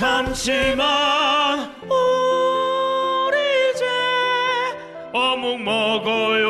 [0.00, 3.36] 잠시만 우리
[3.70, 3.84] 이제
[5.12, 6.48] 어묵 먹어요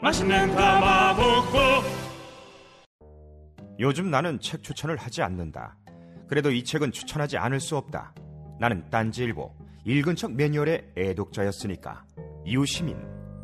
[0.00, 1.58] 맛있는 가마복고
[3.80, 5.76] 요즘 나는 책 추천을 하지 않는다.
[6.28, 8.14] 그래도 이 책은 추천하지 않을 수 없다.
[8.60, 9.52] 나는 딴지일보
[9.84, 12.04] 읽은 척 매뉴얼의 애독자였으니까.
[12.46, 12.96] 이웃시민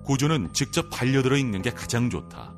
[0.05, 2.55] 고전은 직접 반려들어 읽는 게 가장 좋다.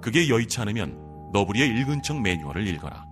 [0.00, 3.11] 그게 여의치 않으면 너부리의 읽은 척 매뉴얼을 읽어라.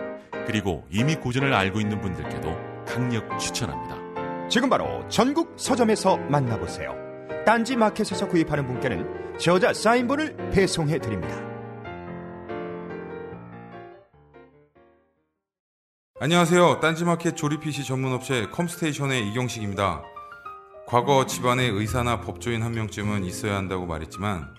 [0.45, 4.47] 그리고 이미 고전을 알고 있는 분들께도 강력 추천합니다.
[4.49, 6.95] 지금 바로 전국 서점에서 만나보세요.
[7.45, 11.35] 딴지 마켓에서 구입하는 분께는 저자 사인본을 배송해 드립니다.
[16.19, 16.79] 안녕하세요.
[16.81, 20.03] 딴지마켓 조립 PC 전문 업체 컴스테이션의 이경식입니다.
[20.85, 24.53] 과거 집안에 의사나 법조인 한 명쯤은 있어야 한다고 말했지만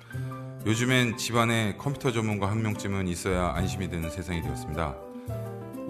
[0.67, 5.12] 요즘엔 집안에 컴퓨터 전문가 한 명쯤은 있어야 안심이 되는 세상이 되었습니다.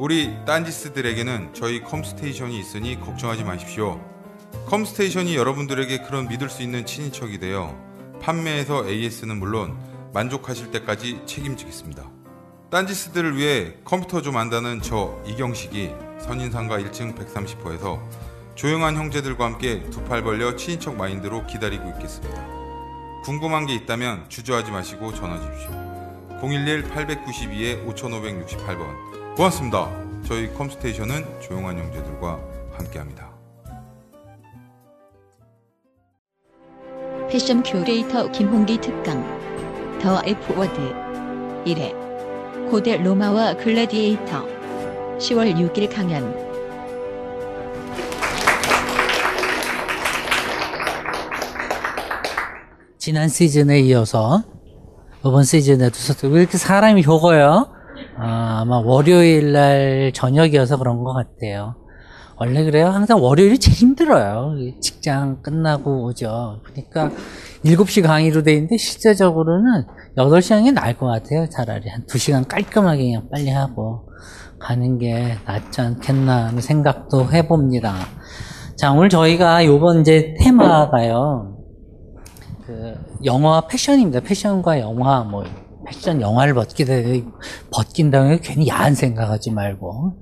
[0.03, 4.05] 우리 딴지스들에게는 저희 컴스테이션이 있으니 걱정하지 마십시오.
[4.67, 7.79] 컴스테이션이 여러분들에게 그런 믿을 수 있는 친인척이 되어
[8.21, 9.79] 판매에서 AS는 물론
[10.13, 12.03] 만족하실 때까지 책임지겠습니다.
[12.73, 18.01] 딴지스들을 위해 컴퓨터 좀 안다는 저 이경식이 선인상가 1층 130호에서
[18.57, 22.45] 조용한 형제들과 함께 두 팔 벌려 친인척 마인드로 기다리고 있겠습니다.
[23.23, 25.71] 궁금한 게 있다면 주저하지 마시고 전화 주십시오.
[26.41, 29.12] 011-892-5568번.
[29.37, 29.91] 고맙습니다.
[30.27, 32.39] 저희 컴스테이션은 조용한 형제들과
[32.73, 33.31] 함께합니다.
[37.31, 39.23] 패션 큐레이터 김홍기 특강
[40.03, 40.77] 더 F워드
[41.65, 44.47] 1회 고대 로마와 글래디에이터
[45.17, 46.53] 10월 6일 강연
[52.99, 54.45] 지난 시즌에 이어서
[55.21, 55.97] 이번 시즌에도.
[56.29, 57.72] 왜 이렇게 사람이 적어요?
[58.53, 61.75] 아, 아마 월요일 날 저녁이어서 그런 것 같아요.
[62.37, 62.89] 원래 그래요.
[62.89, 64.55] 항상 월요일이 제일 힘들어요.
[64.81, 66.61] 직장 끝나고 오죠.
[66.65, 67.11] 그러니까
[67.65, 69.87] 7시 강의로 돼 있는데 실제적으로는
[70.19, 71.49] 8시 강이 나을 것 같아요.
[71.49, 74.09] 차라리 한 2시간 깔끔하게 그냥 빨리 하고
[74.59, 77.95] 가는 게 낫지 않겠나 하는 생각도 해봅니다.
[78.77, 81.57] 자, 오늘 저희가 요번 이제 테마가요.
[82.67, 84.21] 그 영화 패션입니다.
[84.21, 85.45] 패션과 영화 뭐
[85.87, 86.93] 패션 영화를 벗기다
[87.73, 90.15] 벗긴다는 게 괜히 야한 생각하지 말고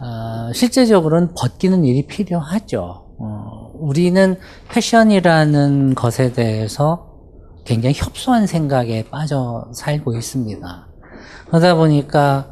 [0.00, 3.06] 어, 실제적으로는 벗기는 일이 필요하죠.
[3.18, 4.36] 어, 우리는
[4.70, 7.06] 패션이라는 것에 대해서
[7.64, 10.88] 굉장히 협소한 생각에 빠져 살고 있습니다.
[11.48, 12.50] 그러다 보니까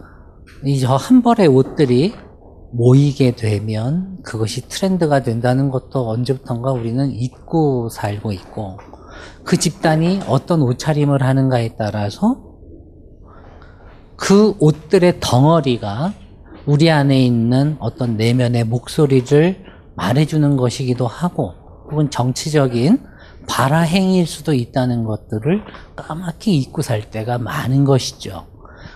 [0.64, 2.14] 이 저 한 벌의 옷들이
[2.72, 8.76] 모이게 되면 그것이 트렌드가 된다는 것도 언제부턴가 우리는 잊고 살고 있고
[9.44, 12.48] 그 집단이 어떤 옷차림을 하는가에 따라서
[14.16, 16.12] 그 옷들의 덩어리가
[16.66, 19.64] 우리 안에 있는 어떤 내면의 목소리를
[19.96, 21.54] 말해주는 것이기도 하고
[21.90, 22.98] 혹은 정치적인
[23.48, 25.62] 발화행위일 수도 있다는 것들을
[25.96, 28.46] 까맣게 잊고 살 때가 많은 것이죠.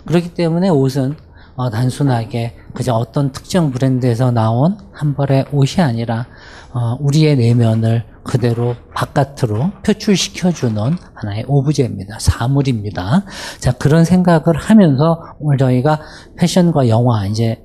[0.04, 1.16] 그렇기 때문에 옷은
[1.54, 6.26] 어, 단순하게 그저 어떤 특정 브랜드에서 나온 한 벌의 옷이 아니라
[6.72, 12.19] 어, 우리의 내면을 그대로 바깥으로 표출시켜주는 하나의 오브제입니다.
[12.20, 13.24] 사물입니다.
[13.58, 16.00] 자, 그런 생각을 하면서 오늘 저희가
[16.36, 17.62] 패션과 영화 이제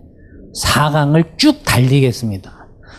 [0.64, 2.52] 4강을 쭉 달리겠습니다.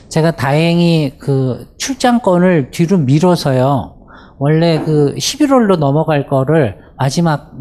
[0.08, 3.96] 제가 다행히 그 출장권을 뒤로 미뤄서요.
[4.38, 7.52] 원래 그 11월로 넘어갈 거를 마지막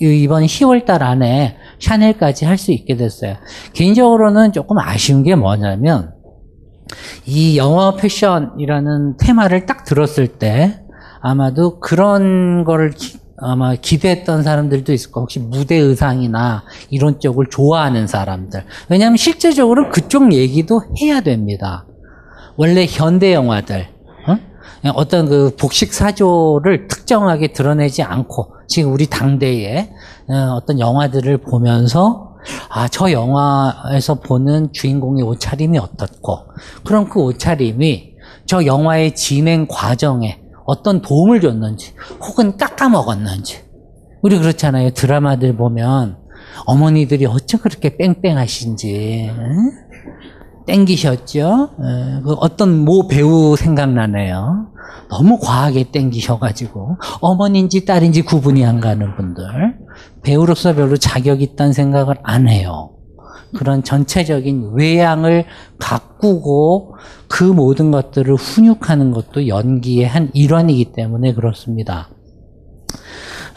[0.00, 3.36] 이번 10월 달 안에 샤넬까지 할 수 있게 됐어요.
[3.72, 6.12] 개인적으로는 조금 아쉬운 게 뭐냐면
[7.26, 10.80] 이 영어 패션이라는 테마를 딱 들었을 때
[11.20, 18.06] 아마도 그런 거를 기- 아마 기대했던 사람들도 있을 거고 혹시 무대 의상이나 이런 쪽을 좋아하는
[18.06, 21.84] 사람들 왜냐하면 실제적으로 그쪽 얘기도 해야 됩니다.
[22.56, 23.88] 원래 현대 영화들
[24.28, 24.38] 어?
[24.94, 29.90] 어떤 그 복식 사조를 특정하게 드러내지 않고 지금 우리 당대의
[30.28, 32.31] 어, 어떤 영화들을 보면서
[32.70, 36.38] 아, 저 영화에서 보는 주인공의 옷차림이 어떻고,
[36.84, 38.14] 그럼 그 옷차림이
[38.46, 43.60] 저 영화의 진행 과정에 어떤 도움을 줬는지, 혹은 깎아먹었는지.
[44.22, 44.90] 우리 그렇잖아요.
[44.90, 46.18] 드라마들 보면
[46.66, 49.70] 어머니들이 어쩜 그렇게 뺑뺑하신지, 응?
[50.66, 51.70] 땡기셨죠?
[51.72, 54.68] 에, 그 어떤 모 배우 생각나네요.
[55.10, 59.44] 너무 과하게 땡기셔가지고 어머니인지 딸인지 구분이 안 가는 분들
[60.22, 62.90] 배우로서 별로 자격 있다는 생각을 안 해요.
[63.54, 65.44] 그런 전체적인 외양을
[65.78, 66.96] 가꾸고
[67.28, 72.08] 그 모든 것들을 훈육하는 것도 연기의 한 일환이기 때문에 그렇습니다.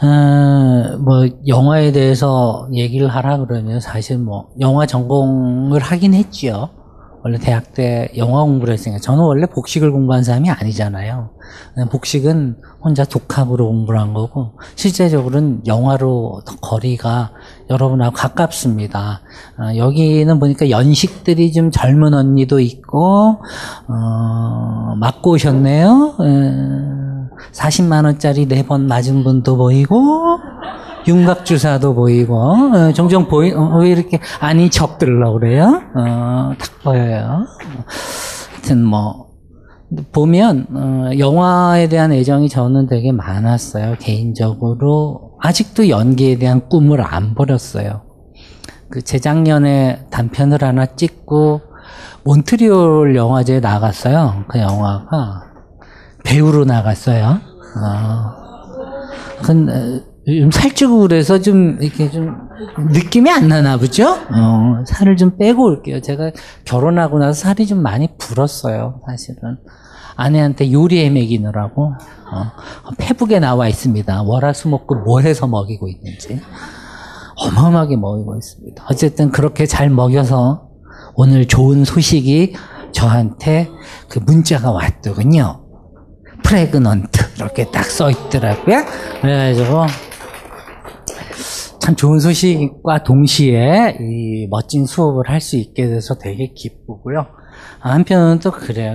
[0.02, 6.70] 어, 뭐 영화에 대해서 얘기를 하라 그러면 사실 뭐 영화 전공을 하긴 했지요.
[7.26, 11.30] 원래 대학 때 영화 공부를 했으니까 저는 원래 복식을 공부한 사람이 아니잖아요.
[11.90, 17.32] 복식은 혼자 독학으로 공부를 한 거고 실제적으로는 영화로 더 거리가
[17.68, 19.22] 여러분하고 가깝습니다.
[19.58, 23.40] 어, 여기는 보니까 연식들이 좀 젊은 언니도 있고
[23.88, 26.16] 어, 맞고 오셨네요.
[26.20, 26.96] 에,
[27.52, 29.96] 40만 원짜리 네 번 맞은 분도 보이고
[31.06, 35.82] 윤곽 주사도 보이고 어, 종종 보이 어, 왜 이렇게 아닌 척들러 그래요?
[35.94, 37.46] 어, 딱 보여요.
[38.52, 39.26] 하여튼 뭐
[40.12, 43.96] 보면 어, 영화에 대한 애정이 저는 되게 많았어요.
[44.00, 48.02] 개인적으로 아직도 연기에 대한 꿈을 안 버렸어요.
[48.90, 51.60] 그 재작년에 단편을 하나 찍고
[52.24, 54.44] 몬트리올 영화제에 나갔어요.
[54.48, 55.42] 그 영화가
[56.24, 57.38] 배우로 나갔어요.
[57.78, 58.46] 어.
[59.44, 62.34] 근데 좀 살찌고 그래서 좀 이렇게 좀
[62.90, 64.08] 느낌이 안 나나 보죠?
[64.10, 66.00] 어, 살을 좀 빼고 올게요.
[66.00, 66.32] 제가
[66.64, 69.58] 결혼하고 나서 살이 좀 많이 불었어요, 사실은.
[70.16, 71.92] 아내한테 요리 해 먹이느라고
[72.32, 74.22] 어, 페북에 나와 있습니다.
[74.22, 76.40] 월화수목금 뭘 해서 먹이고 있는지
[77.36, 78.84] 어마어마하게 먹이고 있습니다.
[78.90, 80.68] 어쨌든 그렇게 잘 먹여서
[81.14, 82.54] 오늘 좋은 소식이
[82.92, 83.68] 저한테
[84.08, 85.62] 그 문자가 왔더군요.
[86.42, 88.84] 프레그넌트 이렇게 딱 써 있더라고요.
[89.20, 89.86] 그래가지고
[91.80, 97.26] 참 좋은 소식과 동시에 이 멋진 수업을 할 수 있게 돼서 되게 기쁘고요.
[97.80, 98.94] 아, 한편으로는 또 그래요.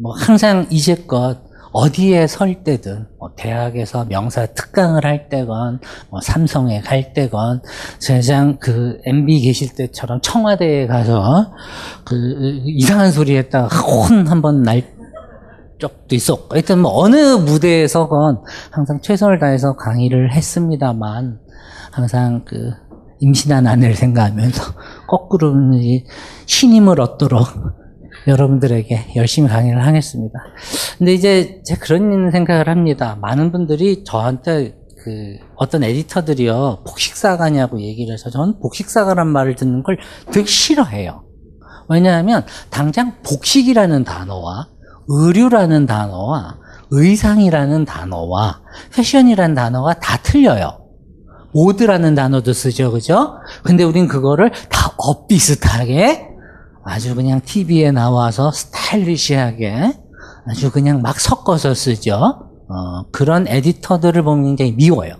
[0.00, 1.38] 뭐 항상 이제껏
[1.72, 5.80] 어디에 설 때든 뭐 대학에서 명사 특강을 할 때건
[6.10, 7.62] 뭐 삼성에 갈 때건
[7.98, 11.52] 세상 그 MB 계실 때처럼 청와대에 가서
[12.04, 14.82] 그 이상한 소리 했다가 혼 한번 날
[15.80, 21.40] 적도 있었고 하여튼 뭐 어느 무대에서건 항상 최선을 다해서 강의를 했습니다만
[21.90, 22.72] 항상 그
[23.20, 24.62] 임신한 아내를 생각하면서
[25.08, 26.04] 거꾸로는 이
[26.46, 27.46] 신임을 얻도록
[28.26, 30.38] 여러분들에게 열심히 강의를 하겠습니다.
[30.98, 33.16] 근데 이제 제가 그런 생각을 합니다.
[33.20, 39.98] 많은 분들이 저한테 그 어떤 에디터들이요 복식사가냐고 얘기를 해서 저는 복식사가란 말을 듣는 걸
[40.30, 41.24] 되게 싫어해요.
[41.88, 44.68] 왜냐하면 당장 복식이라는 단어와
[45.10, 46.56] 의류라는 단어와
[46.90, 48.60] 의상이라는 단어와
[48.94, 50.78] 패션이라는 단어가 다 틀려요.
[51.52, 53.34] 모드라는 단어도 쓰죠, 그죠?
[53.64, 56.28] 근데 우린 그거를 다 엇비슷하게
[56.84, 59.92] 아주 그냥 TV에 나와서 스타일리시하게
[60.48, 62.14] 아주 그냥 막 섞어서 쓰죠.
[62.14, 65.14] 어, 그런 에디터들을 보면 굉장히 미워요.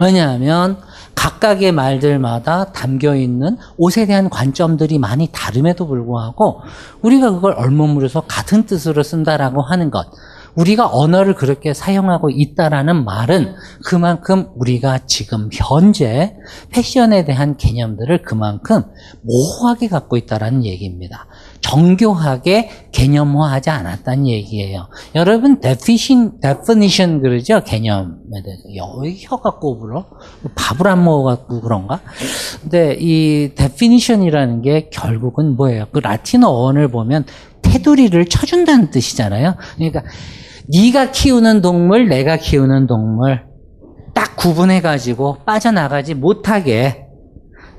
[0.00, 0.78] 왜냐하면
[1.14, 6.62] 각각의 말들마다 담겨 있는 옷에 대한 관점들이 많이 다름에도 불구하고
[7.02, 10.06] 우리가 그걸 얼머무려서 같은 뜻으로 쓴다라고 하는 것.
[10.54, 13.54] 우리가 언어를 그렇게 사용하고 있다라는 말은
[13.84, 16.34] 그만큼 우리가 지금 현재
[16.70, 18.82] 패션에 대한 개념들을 그만큼
[19.22, 21.26] 모호하게 갖고 있다라는 얘기입니다.
[21.60, 24.88] 정교하게 개념화하지 않았다는 얘기예요.
[25.14, 27.62] 여러분 definition, definition 그러죠?
[27.64, 28.62] 개념에 대해서.
[29.00, 30.06] 왜 혀가 꼬불어?
[30.54, 32.00] 밥을 안 먹어갖고 그런가?
[32.62, 35.86] 근데 이 definition이라는 게 결국은 뭐예요?
[35.92, 37.24] 그 라틴어 어원을 보면
[37.62, 39.54] 테두리를 쳐준다는 뜻이잖아요.
[39.76, 40.02] 그러니까
[40.68, 43.44] 네가 키우는 동물, 내가 키우는 동물
[44.14, 47.09] 딱 구분해가지고 빠져나가지 못하게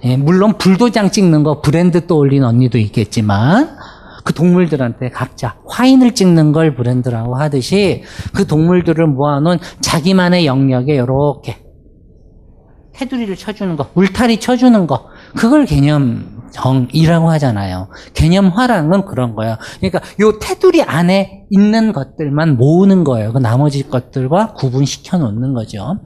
[0.03, 3.77] 예, 물론 불도장 찍는 거 브랜드 떠올린 언니도 있겠지만
[4.23, 8.03] 그 동물들한테 각자 화인을 찍는 걸 브랜드라고 하듯이
[8.33, 11.57] 그 동물들을 모아놓은 자기만의 영역에 이렇게
[12.93, 17.87] 테두리를 쳐주는 거, 울타리 쳐주는 거, 그걸 개념 정이라고 하잖아요.
[18.13, 19.55] 개념화라는 그런 거예요.
[19.79, 23.33] 그러니까 요 테두리 안에 있는 것들만 모으는 거예요.
[23.33, 25.99] 그 나머지 것들과 구분시켜 놓는 거죠.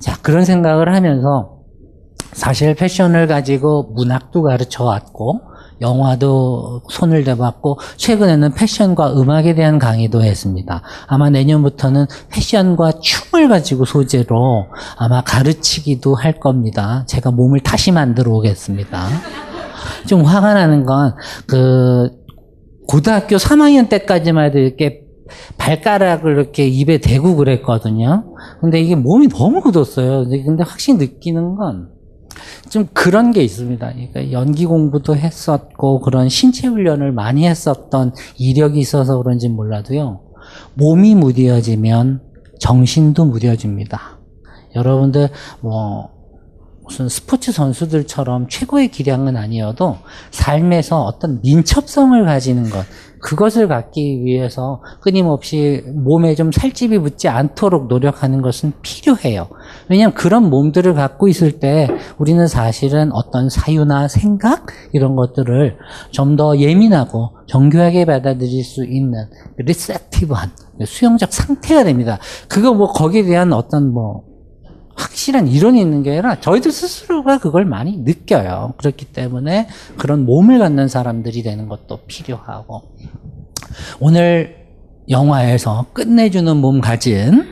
[0.00, 1.53] 자, 그런 생각을 하면서
[2.34, 5.40] 사실 패션을 가지고 문학도 가르쳐 왔고,
[5.80, 10.82] 영화도 손을 대봤고 최근에는 패션과 음악에 대한 강의도 했습니다.
[11.08, 17.04] 아마 내년부터는 패션과 춤을 가지고 소재로 아마 가르치기도 할 겁니다.
[17.08, 19.06] 제가 몸을 다시 만들어 오겠습니다.
[20.06, 21.14] 좀 화가 나는 건
[21.46, 22.10] 그
[22.86, 25.00] 고등학교 3학년 때까지만 해도 이렇게
[25.58, 28.24] 발가락을 이렇게 입에 대고 그랬거든요.
[28.60, 30.24] 근데 이게 몸이 너무 굳었어요.
[30.28, 31.88] 근데 확실히 느끼는 건
[32.68, 33.92] 좀 그런 게 있습니다.
[33.92, 40.20] 그러니까 연기 공부도 했었고 그런 신체 훈련을 많이 했었던 이력이 있어서 그런지 몰라도요.
[40.74, 42.20] 몸이 무뎌지면
[42.60, 44.18] 정신도 무뎌집니다.
[44.74, 45.28] 여러분들
[45.60, 46.10] 뭐
[46.84, 49.98] 무슨 스포츠 선수들처럼 최고의 기량은 아니어도
[50.30, 52.84] 삶에서 어떤 민첩성을 가지는 것
[53.24, 59.48] 그것을 갖기 위해서 끊임없이 몸에 좀 살집이 붙지 않도록 노력하는 것은 필요해요.
[59.88, 61.88] 왜냐하면 그런 몸들을 갖고 있을 때
[62.18, 65.78] 우리는 사실은 어떤 사유나 생각 이런 것들을
[66.10, 70.50] 좀 더 예민하고 정교하게 받아들일 수 있는 리셉티브한
[70.84, 72.18] 수용적 상태가 됩니다.
[72.48, 74.24] 그거 뭐 거기에 대한 어떤 뭐
[74.96, 78.74] 확실한 이론이 있는 게 아니라 저희들 스스로가 그걸 많이 느껴요.
[78.76, 82.82] 그렇기 때문에 그런 몸을 갖는 사람들이 되는 것도 필요하고
[84.00, 84.64] 오늘
[85.08, 87.44] 영화에서 끝내주는 몸 가진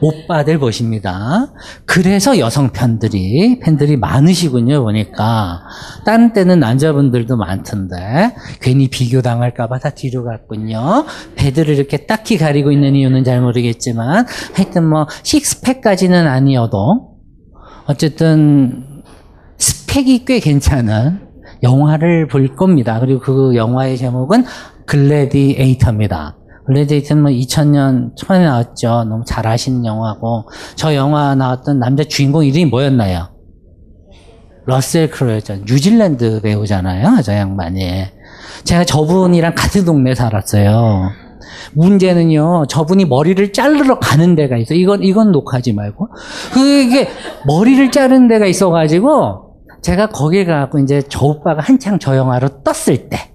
[0.00, 1.52] 오빠들 보십니다.
[1.84, 5.62] 그래서 여성 팬들이 팬들이 많으시군요 보니까
[6.04, 11.04] 다른 때는 남자분들도 많던데 괜히 비교 당할까봐 다 뒤로 갔군요.
[11.36, 17.16] 배들을 이렇게 딱히 가리고 있는 이유는 잘 모르겠지만 하여튼 뭐 식스팩까지는 아니어도
[17.86, 19.02] 어쨌든
[19.58, 21.20] 스펙이 꽤 괜찮은
[21.62, 23.00] 영화를 볼 겁니다.
[23.00, 24.44] 그리고 그 영화의 제목은
[24.86, 26.36] 글래디에이터입니다.
[26.66, 29.04] 글래디에이터는 뭐 2000년 초반에 나왔죠.
[29.04, 33.28] 너무 잘 아시는 영화고 저 영화 나왔던 남자 주인공 이름이 뭐였나요?
[34.66, 35.58] 러셀 크로였죠.
[35.66, 37.22] 뉴질랜드 배우잖아요.
[37.22, 38.06] 저 양반이.
[38.64, 41.10] 제가 저분이랑 같은 동네 살았어요.
[41.74, 44.74] 문제는요, 저분이 머리를 자르러 가는 데가 있어.
[44.74, 46.08] 이건, 이건 녹화하지 말고.
[46.52, 47.08] 그게
[47.46, 53.32] 머리를 자르는 데가 있어가지고, 제가 거기 가고 이제 저 오빠가 한창 저 영화로 떴을 때,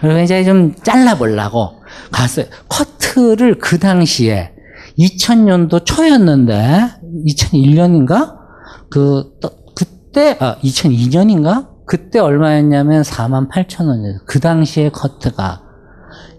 [0.00, 2.46] 그리고 이제 좀 잘라보려고 갔어요.
[2.68, 4.52] 커트를 그 당시에
[4.98, 6.78] 2000년도 초였는데,
[7.26, 8.36] 2001년인가?
[8.90, 9.32] 그,
[9.74, 11.68] 그때, 아, 2002년인가?
[11.86, 14.20] 그때 얼마였냐면 4만 8천 원이었어요.
[14.26, 15.62] 그 당시에 커트가.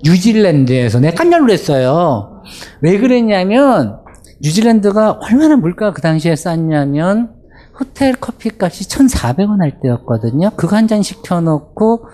[0.04, 2.44] 뉴질랜드에서 내가 깜짝 놀랐어요.
[2.82, 3.98] 왜 그랬냐면
[4.42, 7.32] 뉴질랜드가 얼마나 물가가 그 당시에 쌌냐면
[7.80, 10.52] 호텔 커피 값이 1,400원 할 때였거든요.
[10.56, 12.06] 그거 한 잔 시켜놓고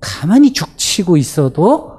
[0.00, 1.97] 가만히 죽치고 있어도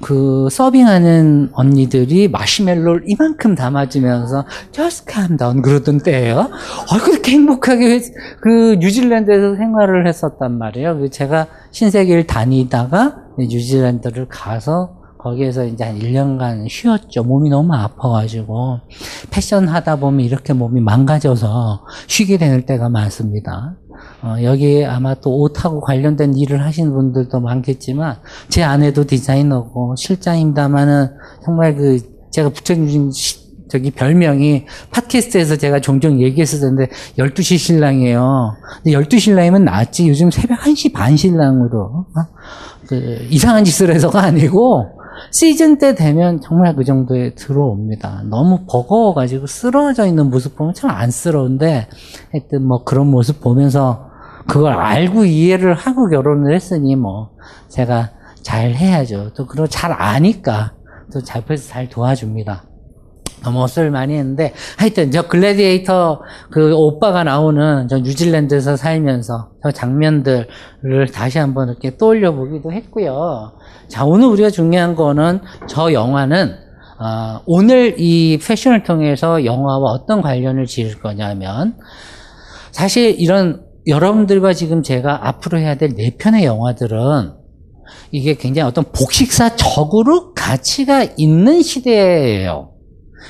[0.00, 6.40] 그 서빙하는 언니들이 마시멜로를 이만큼 담아주면서 just calm down 그러던 때예요.
[6.40, 8.00] 아, 그렇게 행복하게
[8.40, 11.08] 그 뉴질랜드에서 생활을 했었단 말이에요.
[11.10, 17.24] 제가 신세계를 다니다가 뉴질랜드를 가서 거기에서 이제 한 1년간 쉬었죠.
[17.24, 18.80] 몸이 너무 아파가지고.
[19.30, 23.76] 패션 하다 보면 이렇게 몸이 망가져서 쉬게 되는 때가 많습니다.
[24.22, 28.16] 어, 여기 아마 또 옷하고 관련된 일을 하시는 분들도 많겠지만,
[28.48, 31.08] 제 아내도 디자이너고, 실장입니다만은
[31.44, 31.98] 정말 그,
[32.30, 33.12] 제가 붙여주신
[33.68, 36.88] 저기 별명이 팟캐스트에서 제가 종종 얘기했었는데
[37.18, 38.56] 12시 신랑이에요.
[38.82, 40.08] 근데 12시 신랑이면 낫지.
[40.08, 42.06] 요즘 새벽 1시 반 신랑으로.
[42.16, 42.20] 어?
[42.88, 44.98] 그 이상한 짓을 해서가 아니고
[45.30, 48.22] 시즌 때 되면 정말 그 정도에 들어옵니다.
[48.30, 51.88] 너무 버거워가지고 쓰러져 있는 모습 보면 참 안쓰러운데
[52.32, 54.08] 하여튼 뭐 그런 모습 보면서
[54.46, 57.30] 그걸 알고 이해를 하고 결혼을 했으니 뭐
[57.68, 58.10] 제가
[58.42, 59.32] 잘 해야죠.
[59.34, 60.72] 또 그리고 잘 아니까
[61.12, 62.64] 또 잡혀서 잘 도와줍니다.
[63.42, 70.46] 너무 헛소리를 많이 했는데 하여튼 저 글래디에이터 그 오빠가 나오는 저 뉴질랜드에서 살면서 저 장면들을
[71.12, 73.52] 다시 한번 이렇게 떠올려 보기도 했고요.
[73.88, 76.54] 자 오늘 우리가 중요한 거는 저 영화는
[77.00, 81.76] 어, 오늘 이 패션을 통해서 영화와 어떤 관련을 지을 거냐면
[82.72, 87.32] 사실 이런 여러분들과 지금 제가 앞으로 해야 될 네 편의 영화들은
[88.12, 92.72] 이게 굉장히 어떤 복식사적으로 가치가 있는 시대예요.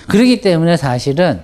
[0.09, 1.43] 그렇기 때문에 사실은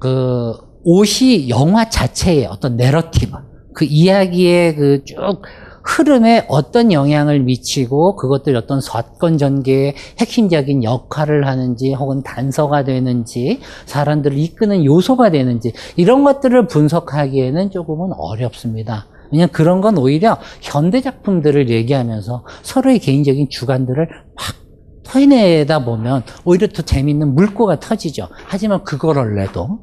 [0.00, 3.32] 그 옷이 영화 자체의 어떤 내러티브,
[3.74, 5.42] 그 이야기의 그쭉
[5.90, 14.38] 흐름에 어떤 영향을 미치고 그것들이 어떤 사건 전개에 핵심적인 역할을 하는지 혹은 단서가 되는지 사람들을
[14.38, 19.06] 이끄는 요소가 되는지 이런 것들을 분석하기에는 조금은 어렵습니다.
[19.32, 24.60] 왜냐하면 그런 건 오히려 현대 작품들을 얘기하면서 서로의 개인적인 주관들을 막
[25.04, 28.28] 터내다 보면 오히려 더 재밌는 물꼬가 터지죠.
[28.46, 29.80] 하지만 그걸 원래도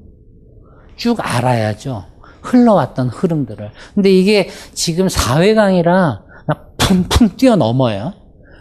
[0.96, 2.17] 쭉 알아야죠.
[2.42, 3.72] 흘러왔던 흐름들을.
[3.96, 8.14] 근데 이게 지금 4회강이라 막 풍풍 뛰어넘어요.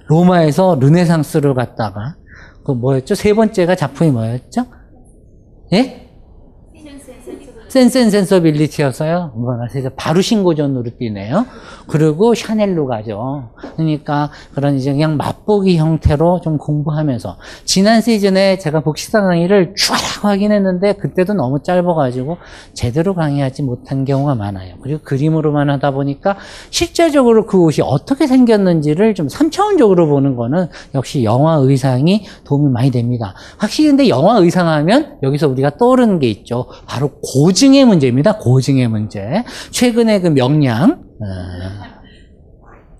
[0.08, 2.16] 로마에서 르네상스를 갔다가
[2.64, 3.14] 그 뭐였죠?
[3.14, 4.66] 세 번째가 작품이 뭐였죠?
[5.72, 6.05] 예?
[7.76, 9.32] Sense and Sensibility였어요.
[9.36, 11.44] 뭐나 세상 바로 신고전으로 뛰네요.
[11.88, 13.50] 그리고 샤넬로 가죠.
[13.76, 19.92] 그러니까 그런 이제 그냥 맛보기 형태로 좀 공부하면서 지난 시즌에 제가 복식사 강의를 쭉
[20.22, 22.38] 하긴 했는데 그때도 너무 짧아가지고
[22.72, 24.76] 제대로 강의하지 못한 경우가 많아요.
[24.82, 26.38] 그리고 그림으로만 하다 보니까
[26.70, 33.34] 실제적으로 그 옷이 어떻게 생겼는지를 좀 3차원적으로 보는 거는 역시 영화 의상이 도움이 많이 됩니다.
[33.58, 36.68] 확실히 근데 영화 의상하면 여기서 우리가 떠오르는 게 있죠.
[36.86, 38.38] 바로 고 증의 문제입니다.
[38.38, 39.42] 고증의 문제.
[39.72, 41.26] 최근에 그 명량 어,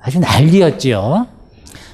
[0.00, 1.28] 아주 난리였지요.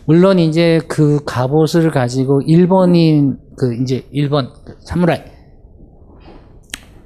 [0.07, 4.49] 물론 이제 그 갑옷을 가지고 일본인 그 이제 일본
[4.87, 5.21] 사무라이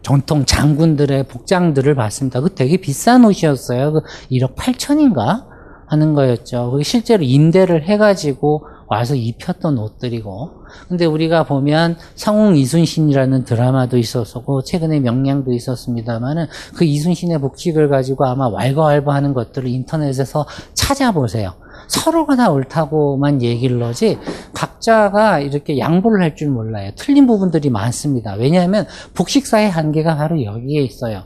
[0.02, 2.40] 전통 장군들의 복장들을 봤습니다.
[2.40, 3.92] 그 되게 비싼 옷이었어요.
[3.92, 5.46] 그 1억 8천인가
[5.88, 6.70] 하는 거였죠.
[6.70, 10.55] 그 실제로 임대를 해가지고 와서 입혔던 옷들이고.
[10.88, 18.48] 근데 우리가 보면 성웅 이순신이라는 드라마도 있었고 최근에 명량도 있었습니다만은 그 이순신의 복식을 가지고 아마
[18.48, 21.54] 왈가왈부하는 것들을 인터넷에서 찾아보세요.
[21.88, 24.18] 서로가 다 옳다고만 얘기를 하지
[24.54, 26.90] 각자가 이렇게 양보를 할 줄 몰라요.
[26.96, 28.34] 틀린 부분들이 많습니다.
[28.34, 31.22] 왜냐하면 복식사의 한계가 바로 여기에 있어요.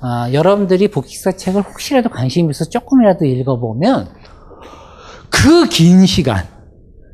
[0.00, 4.08] 아, 여러분들이 복식사 책을 혹시라도 관심 있어서 조금이라도 읽어보면
[5.30, 6.44] 그 긴 시간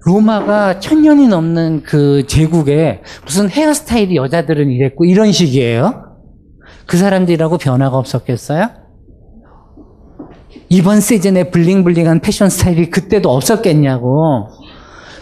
[0.04, 6.04] 로마가 천 년이 넘는 그 제국에 무슨 헤어스타일이 여자들은 이랬고 이런 식이에요.
[6.86, 8.70] 그 사람들이라고 변화가 없었겠어요?
[10.70, 14.48] 이번 시즌에 블링블링한 패션 스타일이 그때도 없었겠냐고.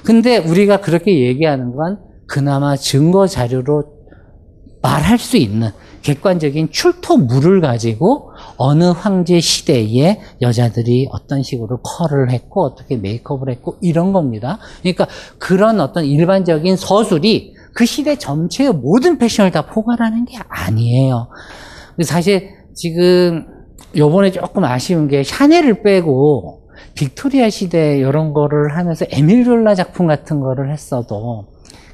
[0.05, 3.85] 근데 우리가 그렇게 얘기하는 건 그나마 증거 자료로
[4.83, 5.71] 말할 수 있는
[6.07, 14.13] 객관적인 출토물을 가지고 어느 황제 시대에 여자들이 어떤 식으로 컬을 했고 어떻게 메이크업을 했고 이런
[14.13, 14.61] 겁니다.
[14.83, 21.29] 그러니까 그런 어떤 일반적인 서술이 그 시대 전체의 모든 패션을 다 포괄하는 게 아니에요.
[22.05, 23.45] 사실 지금
[23.97, 30.71] 요번에 조금 아쉬운 게 샤넬을 빼고 빅토리아 시대 이런 거를 하면서 에밀졸라 작품 같은 거를
[30.71, 31.47] 했어도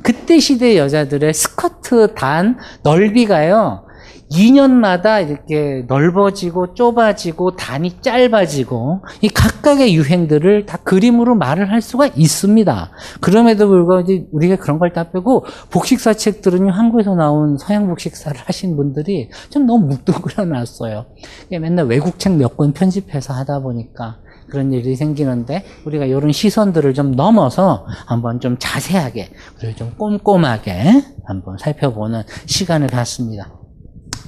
[0.03, 3.87] 그때 시대 여자들의 스커트 단 넓이가요.
[4.33, 12.91] 2년마다 이렇게 넓어지고 좁아지고 단이 짧아지고 이 각각의 유행들을 다 그림으로 말을 할 수가 있습니다.
[13.21, 19.31] 그럼에도 불구하고 우리가 그런 걸 다 빼고 복식사 책들은 한국에서 나온 서양 복식사를 하신 분들이
[19.49, 21.07] 좀 너무 묵뚝을 놨어요.
[21.51, 24.19] 맨날 외국 책 몇 권 편집해서 하다 보니까
[24.51, 31.57] 그런 일이 생기는데 우리가 이런 시선들을 좀 넘어서 한번 좀 자세하게 그리고 좀 꼼꼼하게 한번
[31.59, 33.62] 살펴보는 시간을 갖습니다.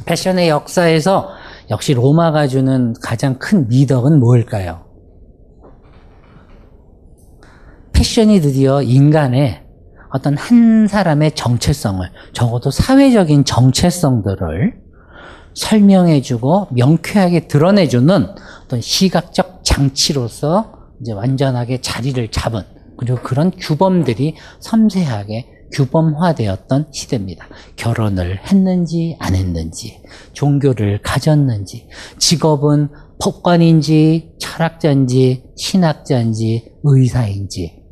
[0.04, 1.30] 패션의 역사에서
[1.70, 4.84] 역시 로마가 주는 가장 큰 미덕은 뭘까요?
[7.92, 9.62] 패션이 드디어 인간의
[10.10, 14.84] 어떤 한 사람의 정체성을 적어도 사회적인 정체성들을
[15.54, 18.26] 설명해주고 명쾌하게 드러내주는
[18.64, 22.62] 어떤 시각적 장치로서 이제 완전하게 자리를 잡은
[22.96, 27.46] 그리고 그런 규범들이 섬세하게 규범화되었던 시대입니다.
[27.76, 30.00] 결혼을 했는지 안 했는지,
[30.32, 32.88] 종교를 가졌는지, 직업은
[33.20, 37.82] 법관인지 철학자인지 신학자인지 의사인지,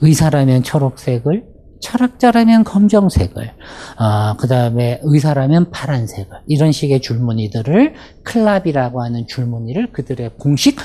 [0.00, 1.44] 의사라면 초록색을,
[1.80, 3.52] 철학자라면 검정색을,
[3.98, 10.78] 아, 그 다음에 의사라면 파란색을, 이런 식의 줄무늬들을 클랍이라고 하는 줄무늬를 그들의 공식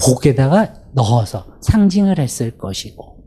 [0.00, 3.17] 복에다가 넣어서 상징을 했을 것이고,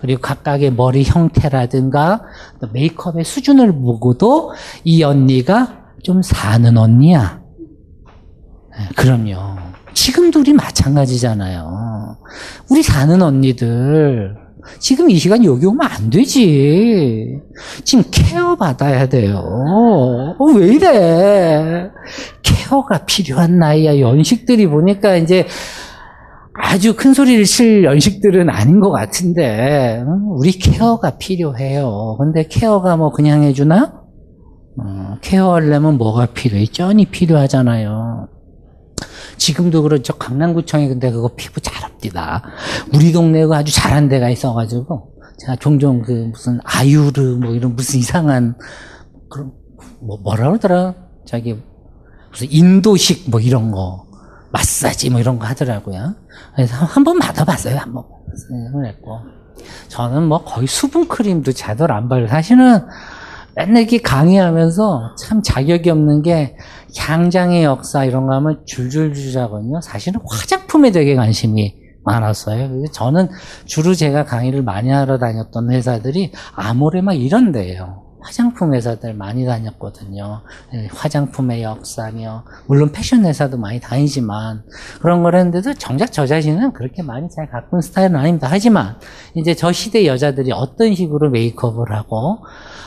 [0.00, 2.22] 그리고 각각의 머리 형태라든가
[2.72, 4.52] 메이크업의 수준을 보고도
[4.84, 7.40] 이 언니가 좀 사는 언니야.
[8.78, 9.56] 네, 그럼요.
[9.94, 12.18] 지금도 우리 마찬가지잖아요.
[12.70, 14.36] 우리 사는 언니들
[14.78, 17.40] 지금 이 시간 여기 오면 안 되지.
[17.84, 19.42] 지금 케어 받아야 돼요.
[20.38, 21.90] 어, 왜 이래?
[22.42, 24.00] 케어가 필요한 나이야.
[24.00, 25.46] 연식들이 보니까 이제
[26.58, 32.16] 아주 큰 소리를 칠 연식들은 아닌 것 같은데 우리 케어가 필요해요.
[32.18, 34.02] 근데 케어가 뭐 그냥 해주나?
[34.78, 36.66] 어, 케어하려면 뭐가 필요해?
[36.66, 38.28] 쩐이 필요하잖아요.
[39.36, 40.14] 지금도 그렇죠.
[40.14, 42.42] 강남구청에 근데 그거 피부 잘 없디다.
[42.94, 48.56] 우리 동네가 아주 잘한 데가 있어가지고 제가 종종 그 무슨 아유르 뭐 이런 무슨 이상한
[49.30, 49.52] 그런
[50.00, 50.94] 뭐 뭐라 그러더라
[51.26, 51.58] 자기
[52.30, 54.06] 무슨 인도식 뭐 이런 거
[54.52, 56.14] 마사지 뭐 이런 거 하더라고요.
[56.54, 57.76] 그래서 한번 받아봤어요.
[57.76, 58.04] 한 번.
[58.72, 59.20] 그랬고
[59.88, 62.80] 저는 뭐 거의 수분 크림도 제대로 안 바르고 사실은
[63.54, 66.56] 맨날 이렇게 강의하면서 참 자격이 없는 게
[66.96, 69.80] 향장의 역사 이런 거 하면 줄줄줄 하거든요.
[69.80, 72.84] 사실은 화장품에 되게 관심이 많았어요.
[72.92, 73.28] 저는
[73.64, 78.05] 주로 제가 강의를 많이 하러 다녔던 회사들이 아모레 막 이런 데예요.
[78.26, 80.40] 화장품 회사들 많이 다녔거든요.
[80.74, 84.64] 예, 화장품의 역사며 물론 패션 회사도 많이 다니지만
[85.00, 88.48] 그런 걸 했는데도 정작 저 자신은 그렇게 많이 잘 가꾼 스타일은 아닙니다.
[88.50, 88.96] 하지만
[89.36, 92.38] 이제 저 시대 여자들이 어떤 식으로 메이크업을 하고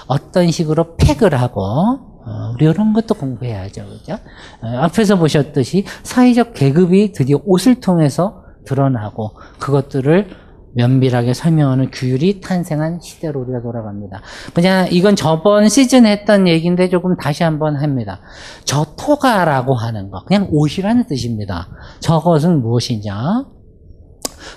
[0.08, 3.86] 어떤 식으로 팩을 하고 어, 우리 이런 것도 공부해야죠.
[3.86, 4.17] 그죠?
[4.62, 13.41] 어, 앞에서 보셨듯이 사회적 계급이 드디어 옷을 통해서 드러나고 그것들을 면밀하게 설명하는 규율이 탄생한 시대로
[13.41, 14.21] 우리가 돌아갑니다.
[14.53, 18.21] 그냥 이건 저번 시즌 했던 얘기인데 조금 다시 한번 합니다.
[18.65, 21.69] 저 토가라고 하는 거 그냥 옷이라는 뜻입니다.
[21.99, 23.45] 저것은 무엇이냐?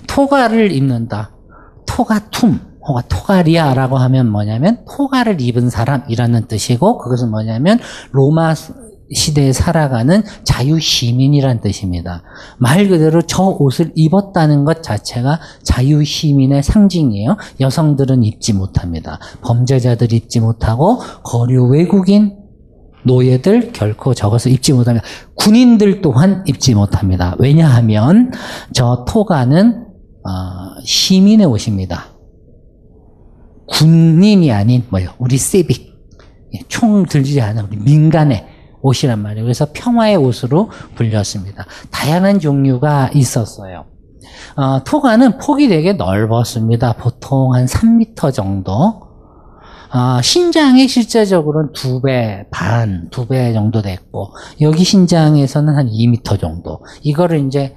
[0.07, 1.33] 토가를 입는다.
[1.87, 7.79] 토가툼 혹은 토가리아라고 하면 뭐냐면 토가를 입은 사람이라는 뜻이고 그것은 뭐냐면
[8.11, 8.55] 로마
[9.15, 12.23] 시대에 살아가는 자유 시민이란 뜻입니다.
[12.59, 17.37] 말 그대로 저 옷을 입었다는 것 자체가 자유 시민의 상징이에요.
[17.61, 19.19] 여성들은 입지 못합니다.
[19.43, 22.37] 범죄자들 입지 못하고 거류 외국인
[23.05, 25.05] 노예들 결코 저것을 입지 못합니다.
[25.35, 27.35] 군인들 또한 입지 못합니다.
[27.39, 28.31] 왜냐하면
[28.73, 29.87] 저 토가는
[30.25, 32.07] 어, 시민의 옷입니다.
[33.69, 35.11] 군인이 아닌 뭐요?
[35.19, 35.93] 우리 세빅
[36.55, 38.47] 예, 총 들지 않은 우리 민간의
[38.83, 39.45] 옷이란 말이에요.
[39.45, 41.65] 그래서 평화의 옷으로 불렸습니다.
[41.91, 43.87] 다양한 종류가 있었어요.
[44.57, 46.95] 어, 토가는 폭이 되게 넓었습니다.
[46.95, 48.73] 보통 한 3m 정도.
[49.95, 56.81] 어, 신장이 실제적으로는 두 배 반, 두 배 정도 됐고, 여기 신장에서는 한 2m 정도.
[57.03, 57.77] 이거를 이제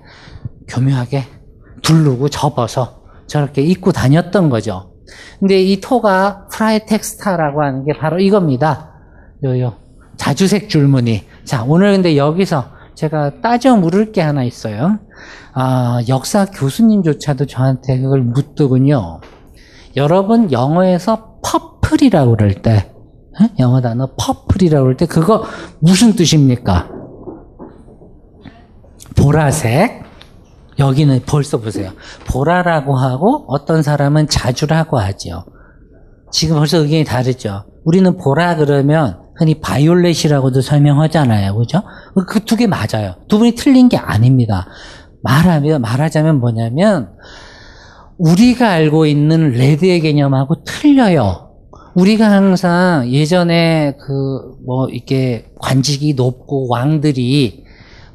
[0.68, 1.24] 교묘하게
[1.82, 4.94] 두르고 접어서 저렇게 입고 다녔던 거죠.
[5.40, 8.94] 근데 이 토가 praetexta라고 하는 게 바로 이겁니다.
[9.44, 9.74] 요요.
[10.18, 11.24] 자주색 줄무늬.
[11.44, 15.00] 자, 오늘 근데 여기서 제가 따져 물을 게 하나 있어요.
[15.54, 19.20] 아, 역사 교수님조차도 저한테 그걸 묻더군요.
[19.96, 22.92] 여러분, 영어에서 purple이라고 그럴 때,
[23.42, 23.50] 에?
[23.60, 25.44] 영어 단어 purple이라고 그럴 때, 그거
[25.80, 26.90] 무슨 뜻입니까?
[29.18, 30.04] 보라색.
[30.78, 31.92] 여기는 벌써 보세요.
[32.28, 35.46] 보라라고 하고 어떤 사람은 자주라고 하죠.
[36.32, 37.64] 지금 벌써 의견이 다르죠.
[37.86, 41.56] 우리는 보라 그러면 흔히 바이올렛이라고도 설명하잖아요.
[41.56, 41.82] 그죠?
[42.28, 43.16] 그 두 개 맞아요.
[43.28, 44.68] 두 분이 틀린 게 아닙니다.
[45.24, 47.10] 말하면, 말하자면 뭐냐면,
[48.18, 51.50] 우리가 알고 있는 red의 개념하고 틀려요.
[51.96, 57.64] 우리가 항상 예전에 그, 뭐, 이렇게 관직이 높고 왕들이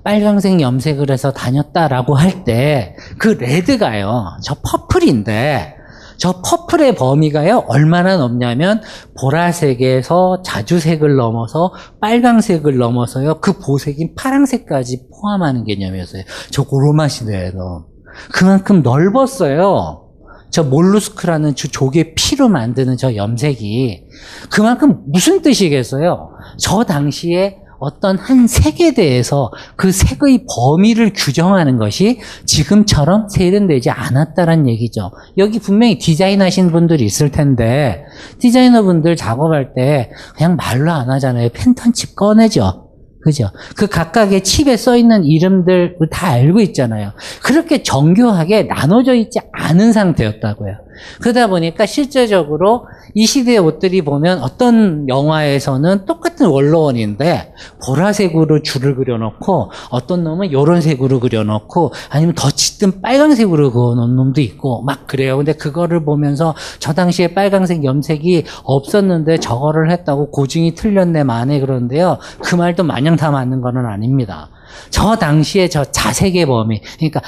[0.04, 5.74] 빨강색 염색을 해서 다녔다라고 할 때, 그 레드가요, 저 퍼플인데,
[6.20, 8.82] 저 퍼플의 범위가요, 얼마나 넓냐면,
[9.18, 16.22] 보라색에서 자주색을 넘어서 빨강색을 넘어서요, 그 보색인 파랑색까지 포함하는 개념이었어요.
[16.50, 17.86] 저 고로마 시대에도.
[18.32, 20.08] 그만큼 넓었어요.
[20.50, 24.04] 저 몰루스크라는 저 조개 피로 만드는 저 염색이.
[24.50, 26.32] 그만큼 무슨 뜻이겠어요?
[26.58, 35.10] 저 당시에 어떤 한 색에 대해서 그 색의 범위를 규정하는 것이 지금처럼 세련되지 않았다는 얘기죠.
[35.38, 38.04] 여기 분명히 디자인 하신 분들이 있을 텐데,
[38.38, 41.48] 디자이너 분들 작업할 때 그냥 말로 안 하잖아요.
[41.52, 42.86] 펜턴칩 꺼내죠.
[43.22, 43.50] 그죠?
[43.76, 47.12] 그 각각의 칩에 써 있는 이름들 다 알고 있잖아요.
[47.42, 50.72] 그렇게 정교하게 나눠져 있지 않은 상태였다고요.
[51.20, 60.24] 그러다 보니까 실제적으로 이 시대의 옷들이 보면 어떤 영화에서는 똑같은 원로원인데 보라색으로 줄을 그려놓고 어떤
[60.24, 65.36] 놈은 이런 색으로 그려놓고 아니면 더 짙은 빨강색으로 그어놓은 놈도 있고 막 그래요.
[65.36, 72.18] 근데 그거를 보면서 저 당시에 빨강색 염색이 없었는데 저거를 했다고 고증이 틀렸네 만에 그런데요.
[72.42, 74.48] 그 말도 마냥 다 맞는 거는 아닙니다.
[74.90, 77.20] 저 당시에 저 자색의 범위, 그러니까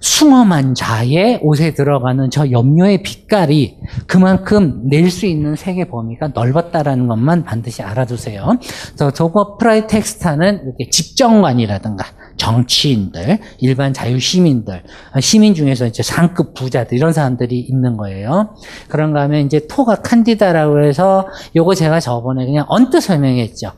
[0.00, 7.44] 숭엄한 자의 옷에 들어가는 저 염료의 빛깔이 그만큼 낼 수 있는 색의 범위가 넓었다라는 것만
[7.44, 8.58] 반드시 알아두세요.
[8.96, 14.82] 저 저거 프라이텍스타는 이렇게 집정관이라든가 정치인들, 일반 자유 시민들,
[15.20, 18.54] 시민 중에서 이제 상급 부자들 이런 사람들이 있는 거예요.
[18.88, 23.72] 그런가 하면 이제 토가 칸디다라고 해서 요거 제가 저번에 그냥 언뜻 설명했죠.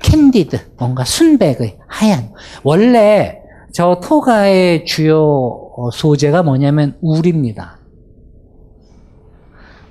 [0.00, 2.32] candid, 뭔가 순백의 하얀.
[2.64, 3.41] 원래
[3.72, 5.18] 저 토가의 주요
[5.76, 7.78] 어, 소재가 뭐냐면 울입니다.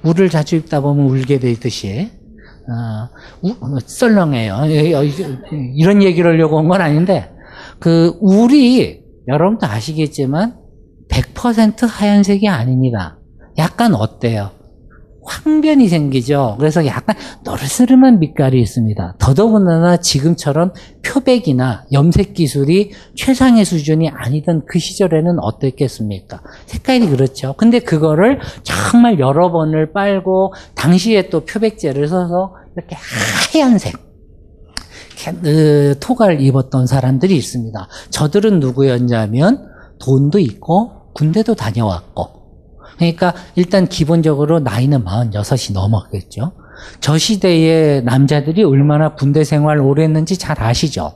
[0.04, 2.10] 울을 자주 입다 보면 울게 되듯이
[2.70, 3.10] 어,
[3.42, 4.60] 우- 어, 썰렁해요.
[4.68, 5.38] 예, 어, 이제
[5.76, 7.32] 이런 얘기를 하려고 온 건 아닌데
[7.80, 10.58] 그 울이 여러분도 아시겠지만
[11.10, 13.20] 100% 하얀색이 아닙니다.
[13.58, 14.52] 약간 어때요?
[15.24, 16.56] 황변이 생기죠.
[16.58, 19.16] 그래서 약간 노르스름한 빛깔이 있습니다.
[19.20, 20.74] 더더군다나 지금처럼
[21.06, 26.42] 표백이나 염색 기술이 최상의 수준이 아니던 그 시절에는 어땠겠습니까?
[26.66, 27.54] 색깔이 그렇죠.
[27.58, 32.96] 근데 그거를 정말 여러 번을 빨고 당시에 또 표백제를 써서 이렇게
[33.54, 34.12] 하얀색
[35.44, 37.88] 그 토가를 입었던 사람들이 있습니다.
[38.10, 42.41] 저들은 누구였냐면 돈도 있고 군대도 다녀왔고
[43.02, 46.54] 그러니까 일단 기본적으로 나이는 46이 넘었겠죠.
[47.00, 51.14] 저 시대의 남자들이 얼마나 군대 생활 오래 했는지 잘 아시죠?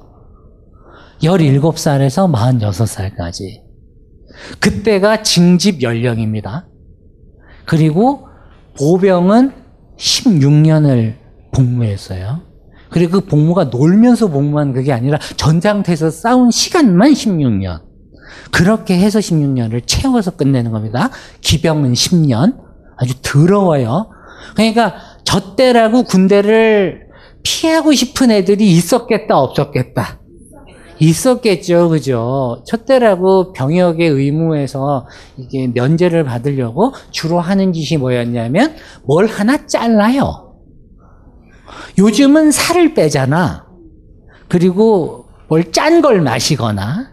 [1.21, 3.61] 17살에서 46살까지.
[4.59, 6.67] 그때가 징집 연령입니다.
[7.65, 8.27] 그리고
[8.79, 9.51] 보병은
[9.97, 11.13] 16년을
[11.53, 12.41] 복무했어요.
[12.89, 17.81] 그리고 그 복무가 놀면서 복무한 그게 아니라 전장터에서 싸운 시간만 16년.
[18.51, 21.09] 그렇게 해서 16년을 채워서 끝내는 겁니다.
[21.41, 22.57] 기병은 10년.
[22.97, 24.09] 아주 더러워요.
[24.55, 27.07] 그러니까 저 때라고 군대를
[27.43, 30.19] 피하고 싶은 애들이 있었겠다, 없었겠다.
[30.99, 32.63] 있었겠죠, 그죠?
[32.65, 35.05] 저 때라고 병역의 의무에서
[35.37, 40.53] 이게 면제를 받으려고 주로 하는 짓이 뭐였냐면 뭘 하나 잘라요.
[41.97, 43.65] 요즘은 살을 빼잖아.
[44.47, 47.11] 그리고 뭘 짠 걸 마시거나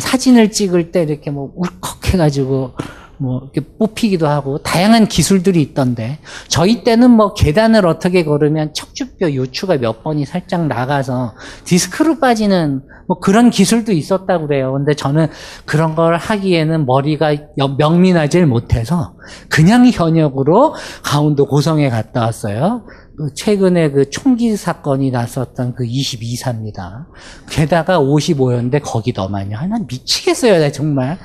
[0.00, 2.72] 사진을 찍을 때 이렇게 뭐 울컥해가지고
[3.18, 6.18] 뭐 이렇게 뽑히기도 하고 다양한 기술들이 있던데
[6.48, 13.20] 저희 때는 뭐 계단을 어떻게 걸으면 척추뼈 요추가 몇 번이 살짝 나가서 디스크로 빠지는 뭐
[13.20, 14.72] 그런 기술도 있었다고 그래요.
[14.72, 15.28] 근데 저는
[15.64, 19.14] 그런 걸 하기에는 머리가 여- 명민하질 못해서
[19.48, 22.82] 그냥 현역으로 강원도 고성에 갔다 왔어요.
[23.16, 27.06] 그 최근에 그 총기 사건이 났었던 그 22사입니다.
[27.48, 29.54] 게다가 55였는데 거기 더 많이.
[29.54, 31.18] 아, 난 미치겠어요, 나 정말.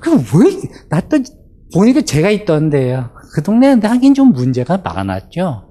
[0.00, 0.18] 그또
[1.74, 3.10] 보니까 제가 있던데요.
[3.34, 5.64] 그 동네인데 하긴 좀 문제가 많았죠.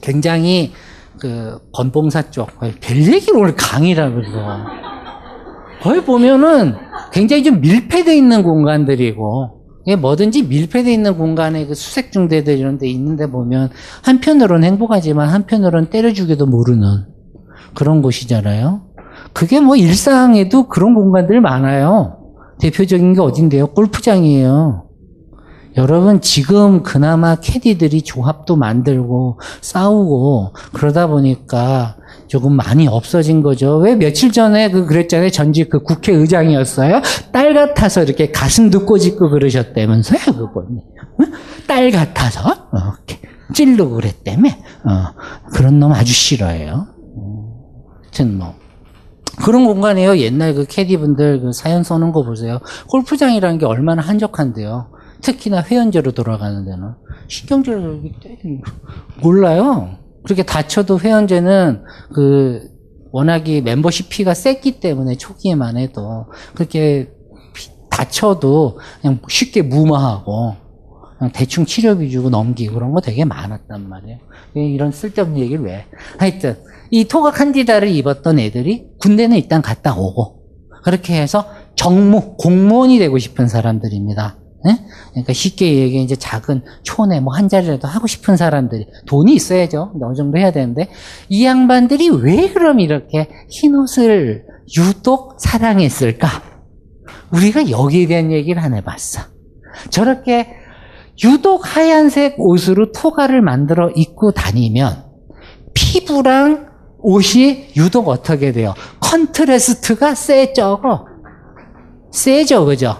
[0.00, 0.72] 굉장히
[1.18, 4.38] 그 건봉사 쪽, 별 얘기를 오늘 강의라 그러고.
[5.82, 6.74] 거기 보면은
[7.12, 9.59] 굉장히 좀 밀폐되어 있는 공간들이고,
[9.98, 13.70] 뭐든지 밀폐되어 있는 공간에 그 수색 중대들 이런 데 있는데 보면
[14.02, 17.06] 한편으로는 행복하지만 한편으로는 때려주기도 모르는
[17.74, 18.82] 그런 곳이잖아요.
[19.32, 22.18] 그게 뭐 일상에도 그런 공간들 많아요.
[22.60, 23.68] 대표적인 게 어딘데요?
[23.68, 24.89] 골프장이에요.
[25.76, 33.76] 여러분 지금 그나마 캐디들이 조합도 만들고 싸우고 그러다 보니까 조금 많이 없어진 거죠.
[33.78, 35.30] 왜 며칠 전에 그 그랬잖아요.
[35.30, 37.02] 전직 그 국회의장이었어요.
[37.32, 40.82] 딸 같아서 이렇게 가슴도 꼬집고 그러셨다면서요, 그분이.
[41.20, 41.32] 응?
[41.66, 43.20] 딸 같아서 어, 이렇게
[43.52, 44.50] 찔르고 그랬다며.
[44.50, 45.14] 어,
[45.52, 46.86] 그런 놈 아주 싫어해요.
[47.16, 47.42] 음,
[48.02, 48.54] 하여튼 뭐
[49.42, 50.18] 그런 공간이에요.
[50.18, 52.60] 옛날 그 캐디분들 그 사연 써놓은 거 보세요.
[52.88, 54.88] 골프장이라는 게 얼마나 한적한데요.
[55.20, 56.94] 특히나 회원제로 돌아가는 데는
[57.28, 58.02] 신경질을.
[59.22, 59.98] 몰라요.
[60.24, 62.68] 그렇게 다쳐도 회원제는 그
[63.12, 67.10] 워낙이 멤버십 피가 셌기 때문에 초기에만 해도 그렇게
[67.54, 70.54] 피- 다쳐도 그냥 쉽게 무마하고
[71.18, 74.18] 그냥 대충 치료비 주고 넘기고 그런 거 되게 많았단 말이에요.
[74.54, 75.86] 이런 쓸데없는 얘기를 왜?
[76.18, 76.56] 하여튼
[76.90, 80.40] 이 토가 칸디다를 입었던 애들이 군대는 일단 갔다 오고
[80.84, 84.36] 그렇게 해서 정무 공무원이 되고 싶은 사람들입니다.
[84.68, 84.78] 예?
[85.10, 89.92] 그러니까 쉽게 얘기해 이제 작은 촌에 뭐 한 자리라도 하고 싶은 사람들이 돈이 있어야죠.
[90.02, 90.88] 어느 정도 해야 되는데
[91.28, 94.44] 이 양반들이 왜 그럼 이렇게 흰 옷을
[94.76, 96.28] 유독 사랑했을까?
[97.32, 99.22] 우리가 여기에 대한 얘기를 안 해봤어.
[99.90, 100.48] 저렇게
[101.24, 105.04] 유독 하얀색 옷으로 토가를 만들어 입고 다니면
[105.74, 106.68] 피부랑
[106.98, 108.74] 옷이 유독 어떻게 돼요?
[109.00, 110.80] contrast가 세죠.
[112.12, 112.96] 세죠, 그죠?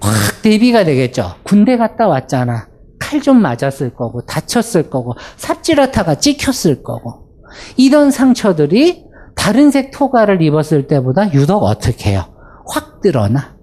[0.00, 1.34] 확 대비가 되겠죠.
[1.42, 2.68] 군대 갔다 왔잖아.
[2.98, 7.28] 칼 좀 맞았을 거고, 다쳤을 거고, 삽질하다가 찍혔을 거고.
[7.76, 9.04] 이런 상처들이
[9.36, 12.24] 다른 색 토가를 입었을 때보다 유독 어떻게 해요?
[12.68, 13.54] 확 드러나.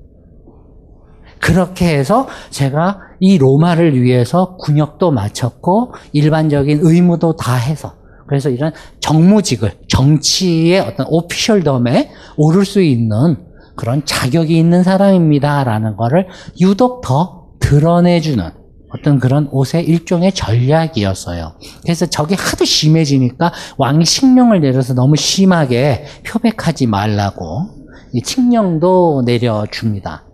[1.41, 7.95] 그렇게 해서 제가 이 로마를 위해서 군역도 마쳤고 일반적인 의무도 다 해서
[8.27, 13.35] 그래서 이런 정무직을 정치의 어떤 오피셜덤에 오를 수 있는
[13.75, 16.27] 그런 자격이 있는 사람입니다라는 거를
[16.61, 18.51] 유독 더 드러내주는
[18.95, 21.53] 어떤 그런 옷의 일종의 전략이었어요.
[21.81, 27.69] 그래서 저게 하도 심해지니까 왕이 식령을 내려서 너무 심하게 표백하지 말라고
[28.13, 30.25] 이 칙령도 내려줍니다.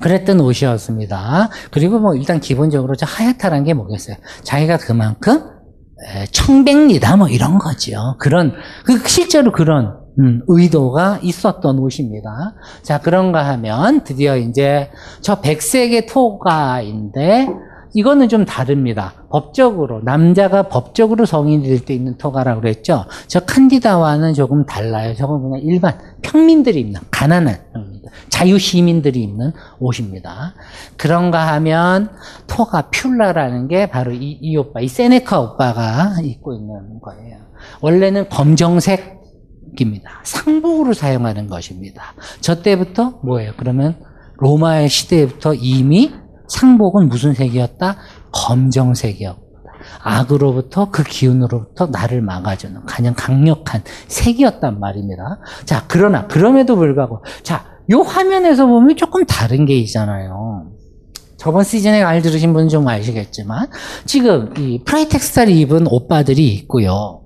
[0.00, 1.50] 그랬던 옷이었습니다.
[1.70, 4.16] 그리고 뭐 일단 기본적으로 저 하얗다는 게 뭐겠어요?
[4.44, 5.42] 자기가 그만큼
[6.06, 8.16] 에, 청백리다 뭐 이런 거죠.
[8.18, 12.54] 그런 그 실제로 그런 음, 의도가 있었던 옷입니다.
[12.82, 17.48] 자 그런가 하면 드디어 이제 저 백색의 토가인데
[17.94, 19.14] 이거는 좀 다릅니다.
[19.30, 23.04] 법적으로 남자가 법적으로 성인이 될때 입는 토가라고 그랬죠.
[23.26, 25.14] 저 칸디다와는 조금 달라요.
[25.14, 27.56] 저건 그냥 일반 평민들이 입는 가난한
[28.28, 30.54] 자유 시민들이 입는 옷입니다.
[30.96, 32.10] 그런가 하면
[32.46, 37.36] 토가 퓰라라는 게 바로 이, 이 오빠, 이 세네카 오빠가 입고 있는 거예요.
[37.80, 39.17] 원래는 검정색
[39.78, 40.20] 입니다.
[40.24, 42.14] 상복으로 사용하는 것입니다.
[42.40, 43.52] 저 때부터 뭐예요?
[43.56, 43.96] 그러면
[44.38, 46.12] 로마의 시대부터 이미
[46.48, 47.96] 상복은 무슨 색이었다?
[48.32, 49.48] 검정색이었다.
[50.02, 55.40] 악으로부터 그 기운으로부터 나를 막아주는 가장 강력한 색이었단 말입니다.
[55.64, 60.72] 자, 그러나 그럼에도 불구하고 자, 요 화면에서 보면 조금 다른 게 있잖아요.
[61.36, 63.68] 저번 시즌에 잘 들으신 분은 좀 아시겠지만
[64.04, 67.22] 지금 이 praetexta를 입은 오빠들이 있고요.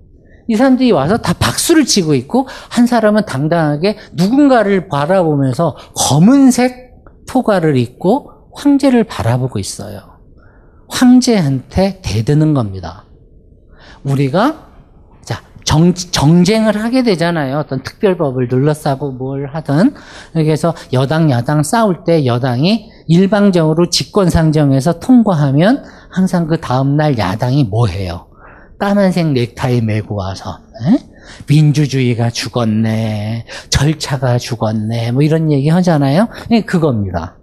[0.49, 6.93] 이 사람들이 와서 다 박수를 치고 있고 한 사람은 당당하게 누군가를 바라보면서 검은색
[7.29, 10.01] 토가를 입고 황제를 바라보고 있어요.
[10.89, 13.05] 황제한테 대드는 겁니다.
[14.05, 14.67] 우리가
[15.25, 17.59] 자 정, 정쟁을 하게 되잖아요.
[17.59, 19.95] 어떤 특별법을 둘러싸고 뭘 하든
[20.35, 28.27] 그래서 여당 야당 싸울 때 여당이 일방적으로 직권상정해서 통과하면 항상 그 다음날 야당이 뭐 해요?
[28.83, 30.99] 까만색 넥타이 메고 와서 에?
[31.47, 36.27] 민주주의가 죽었네, 절차가 죽었네, 뭐 이런 얘기 하잖아요.
[36.51, 37.39] 네, 그겁니다.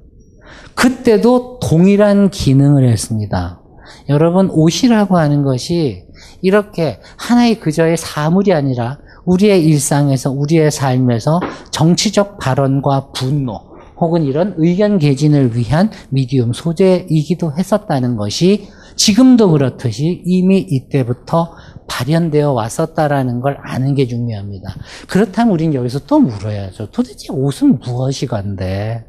[0.76, 3.62] 그때도 동일한 기능을 했습니다.
[4.10, 6.04] 여러분, 옷이라고 하는 것이
[6.42, 11.40] 이렇게 하나의 그저의 사물이 아니라 우리의 일상에서, 우리의 삶에서
[11.72, 13.62] 정치적 발언과 분노,
[13.96, 18.68] 혹은 이런 의견 개진을 위한 미디움 소재이기도 했었다는 것이
[19.00, 21.56] 지금도 그렇듯이 이미 이때부터
[21.88, 24.76] 발현되어 왔었다라는 걸 아는 게 중요합니다.
[25.08, 26.92] 그렇다면 우린 여기서 또 물어야죠.
[26.92, 29.06] 도대체 옷은 무엇이건데?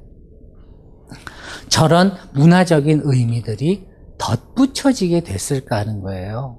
[1.69, 6.59] 저런 문화적인 의미들이 덧붙여지게 됐을까 하는 거예요.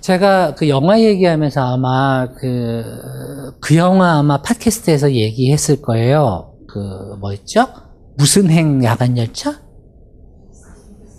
[0.00, 2.82] 제가 그 영화 얘기하면서 아마 그,
[3.60, 6.54] 그 영화 아마 팟캐스트에서 얘기했을 거예요.
[6.66, 6.78] 그,
[7.20, 7.66] 뭐였죠?
[8.16, 9.63] 무슨 행 야간 열차?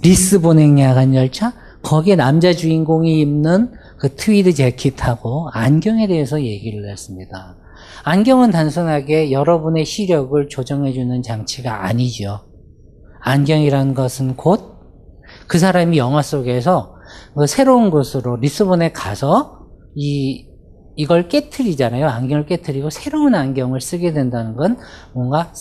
[0.06, 1.54] 리스본 행 야간 열차?
[1.82, 7.58] 거기에 남자 주인공이 입는 그 트위드 재킷하고 안경에 대해서 얘기를 했습니다.
[8.04, 12.42] 안경은 단순하게 여러분의 시력을 조정해주는 장치가 아니죠.
[13.22, 14.76] 안경이라는 것은 곧
[15.48, 16.96] 그 사람이 영화 속에서
[17.36, 19.60] 그 새로운 곳으로 리스본에 가서
[19.96, 20.48] 이
[20.96, 22.08] 이걸 깨뜨리잖아요.
[22.08, 24.78] 안경을 깨뜨리고 새로운 안경을 쓰게 된다는 건
[25.14, 25.52] 뭔가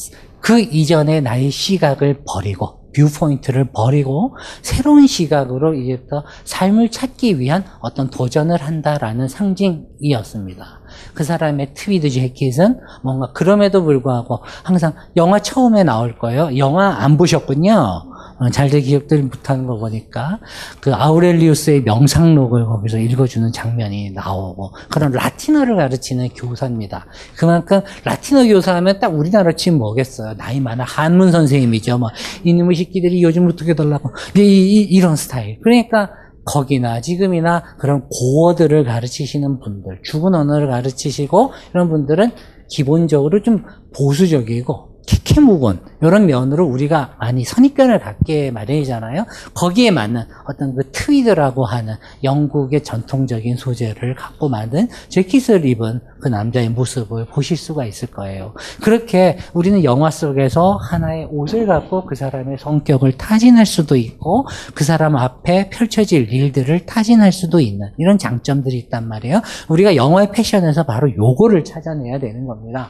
[0.40, 8.56] 그 이전의 나의 시각을 버리고 viewpoint를 버리고 새로운 시각으로 이제부터 삶을 찾기 위한 어떤 도전을
[8.62, 10.80] 한다라는 상징이었습니다.
[11.14, 16.56] 그 사람의 트위드 재킷은 뭔가 그럼에도 불구하고 항상 영화 처음에 나올 거예요.
[16.56, 18.13] 영화 안 보셨군요.
[18.38, 20.40] 어, 잘들 기억들 못하는 거 보니까
[20.80, 27.06] 그 아우렐리우스의 명상록을 거기서 읽어주는 장면이 나오고 그런 라틴어를 가르치는 교사입니다.
[27.36, 30.34] 그만큼 라틴어 교사하면 딱 우리나라 치면 뭐겠어요?
[30.36, 31.98] 나이 많은 한문 선생님이죠.
[31.98, 32.08] 뭐
[32.44, 35.60] 이놈의 새끼들이 요즘 어떻게 달라고 이, 이, 이런 스타일.
[35.62, 36.10] 그러니까
[36.44, 42.32] 거기나 지금이나 그런 고어들을 가르치시는 분들, 죽은 언어를 가르치시고 이런 분들은
[42.68, 43.64] 기본적으로 좀
[43.96, 49.26] 보수적이고 캐캐묵은 이런 면으로 우리가 많이 선입견을 갖게 마련이잖아요.
[49.54, 56.70] 거기에 맞는 어떤 그 트위드라고 하는 영국의 전통적인 소재를 갖고 만든 재킷을 입은 그 남자의
[56.70, 58.54] 모습을 보실 수가 있을 거예요.
[58.82, 65.16] 그렇게 우리는 영화 속에서 하나의 옷을 갖고 그 사람의 성격을 타진할 수도 있고 그 사람
[65.16, 69.42] 앞에 펼쳐질 일들을 타진할 수도 있는 이런 장점들이 있단 말이에요.
[69.68, 72.88] 우리가 영화의 패션에서 바로 요거를 찾아내야 되는 겁니다.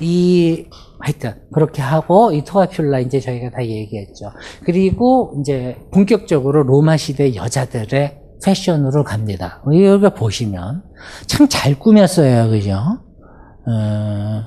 [0.00, 0.66] 이
[1.04, 4.32] 하여튼 그렇게 하고 이 토아큘라 이제 저희가 다 얘기했죠.
[4.64, 9.62] 그리고 이제 본격적으로 로마 시대 여자들의 패션으로 갑니다.
[9.74, 10.82] 여기 보시면
[11.26, 12.72] 참 잘 꾸몄어요, 그죠?
[13.66, 14.44] 어,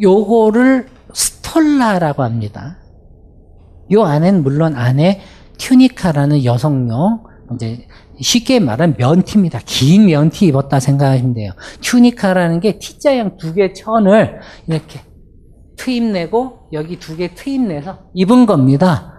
[0.00, 2.76] 요거를 stola라고 합니다.
[3.92, 5.20] 요 안엔 물론 안에
[5.58, 7.24] tunica라는 여성용
[7.54, 7.86] 이제
[8.20, 9.60] 쉽게 말하면 면티입니다.
[9.64, 11.52] 긴 면티 입었다 생각하시면 돼요.
[11.80, 15.00] tunica라는 게 T자형 두 개 천을 이렇게
[15.76, 19.12] 트임 내고 여기 두 개 트임 내서 입은 겁니다.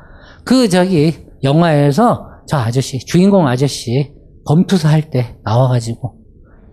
[0.46, 1.14] 그 저기
[1.44, 4.14] 영화에서 저 아저씨 주인공 아저씨
[4.46, 6.16] 검투사 할 때 나와가지고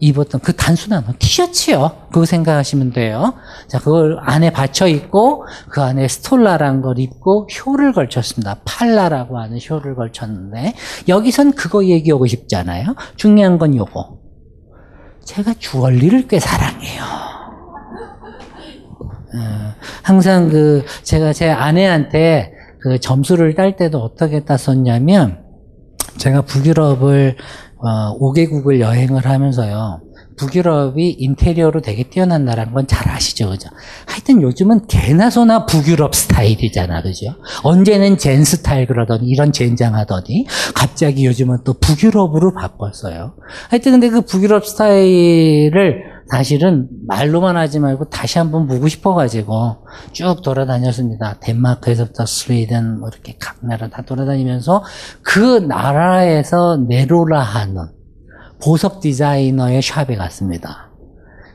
[0.00, 1.92] 입었던 그 단순한 옷, 티셔츠요.
[2.10, 3.34] 그거 생각하시면 돼요.
[3.68, 8.60] 자, 그걸 안에 받쳐 입고 그 안에 스톨라란 걸 입고 효를 걸쳤습니다.
[8.64, 10.74] 팔라라고 하는 효를 걸쳤는데
[11.08, 12.96] 여기선 그거 얘기하고 싶잖아요.
[13.16, 14.18] 중요한 건 요거.
[15.24, 17.02] 제가 주얼리를 꽤 사랑해요.
[19.32, 25.44] 어, 항상 그 제가 제 아내한테 그 점수를 딸 때도 어떻게 땄었냐면
[26.16, 27.36] 제가 북유럽을
[27.82, 30.00] 어, 5개국을 여행을 하면서요.
[30.36, 33.68] 북유럽이 인테리어로 되게 뛰어난 나라는 건 잘 아시죠, 그죠?
[34.06, 37.34] 하여튼 요즘은 개나 소나 북유럽 스타일이잖아, 그죠?
[37.62, 43.34] 언제는 젠 스타일 그러더니 이런 젠장하더니 갑자기 요즘은 또 북유럽으로 바꿨어요.
[43.68, 51.38] 하여튼 근데 그 북유럽 스타일을 사실은 말로만 하지 말고 다시 한번 보고 싶어가지고 쭉 돌아다녔습니다.
[51.40, 54.84] 덴마크에서부터 스웨덴 뭐 이렇게 각 나라 다 돌아다니면서
[55.22, 57.88] 그 나라에서 내로라 하는
[58.62, 60.90] 보석 디자이너의 샵에 갔습니다.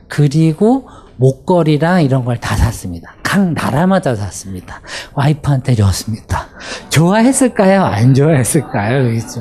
[0.08, 3.14] 그리고 목걸이랑 이런 걸 다 샀습니다.
[3.22, 4.80] 각 나라마다 샀습니다.
[5.14, 6.48] 와이프한테 줬습니다.
[6.90, 7.82] 좋아했을까요?
[7.82, 9.04] 안 좋아했을까요?
[9.04, 9.40] 그렇죠.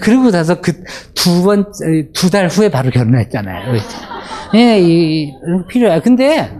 [0.00, 0.72] 그리고 나서 그
[1.14, 1.72] 두 번,
[2.12, 3.66] 두 달 후에 바로 결혼했잖아요.
[3.72, 4.15] 그렇죠.
[4.56, 5.34] 예, 이,
[5.68, 6.00] 필요해요.
[6.02, 6.50] 근데,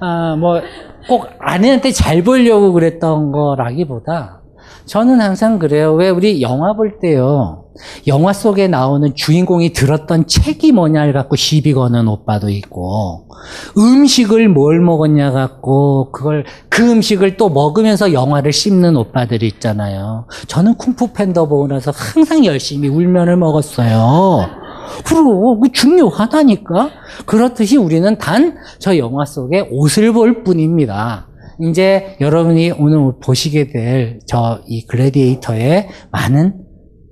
[0.00, 0.60] 아, 뭐,
[1.08, 4.42] 꼭 아내한테 잘 보려고 그랬던 거라기보다,
[4.86, 5.92] 저는 항상 그래요.
[5.94, 7.64] 왜 우리 영화 볼 때요.
[8.06, 13.28] 영화 속에 나오는 주인공이 들었던 책이 뭐냐를 갖고 시비 거는 오빠도 있고,
[13.76, 20.26] 음식을 뭘 먹었냐 갖고, 그걸, 그 음식을 또 먹으면서 영화를 씹는 오빠들이 있잖아요.
[20.46, 24.61] 저는 쿵푸 팬더 보고 나서 항상 열심히 울면을 먹었어요.
[25.06, 26.90] 그리고 그 중요하다니까?
[27.26, 31.28] 그렇듯이 우리는 단 저 영화 속에 옷을 볼 뿐입니다.
[31.60, 36.54] 이제 여러분이 오늘 보시게 될 저 이 글래디에이터의 많은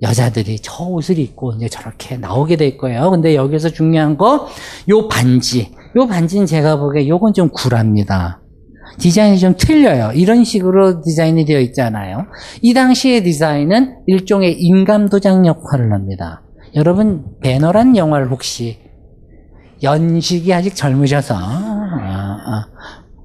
[0.01, 3.11] 여자들이 저 옷을 입고 이제 저렇게 나오게 될 거예요.
[3.11, 4.47] 근데 여기서 중요한 거,
[4.89, 5.71] 요 반지.
[5.95, 8.41] 요 반지는 제가 보기에 요건 좀 굴합니다.
[8.97, 10.11] 디자인이 좀 틀려요.
[10.15, 12.25] 이런 식으로 디자인이 되어 있잖아요.
[12.61, 16.41] 이 당시의 디자인은 일종의 인감도장 역할을 합니다.
[16.75, 18.79] 여러분, 배너란 영화를 혹시
[19.83, 22.67] 연식이 아직 젊으셔서, 아, 아,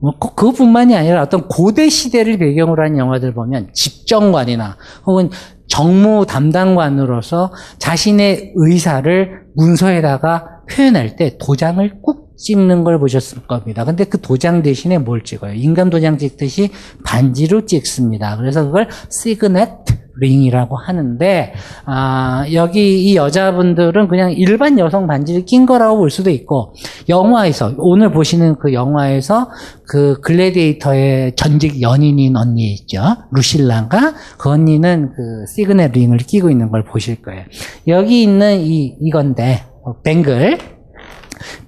[0.01, 4.77] 뭐꼭 그것뿐만이 아니라 어떤 고대 시대를 배경으로 한 영화들 보면 집정관이나
[5.07, 5.31] 혹은
[5.69, 13.85] 정무 담당관으로서 자신의 의사를 문서에다가 표현할 때 도장을 꾹 찍는 걸 보셨을 겁니다.
[13.85, 15.55] 근데 그 도장 대신에 뭘 찍어요?
[15.55, 16.71] 인감 도장 찍듯이
[17.05, 18.37] 반지로 찍습니다.
[18.37, 19.71] 그래서 그걸 시그넷
[20.19, 21.53] 링이라고 하는데
[21.85, 26.75] 아, 여기 이 여자분들은 그냥 일반 여성 반지를 낀 거라고 볼 수도 있고
[27.09, 29.51] 영화에서 오늘 보시는 그 영화에서
[29.87, 36.85] 그 글래디에이터의 전직 연인인 언니 있죠 루실라가 그 언니는 그 시그넷 링을 끼고 있는 걸
[36.85, 37.45] 보실 거예요
[37.87, 40.76] 여기 있는 이 이건데 어, 뱅글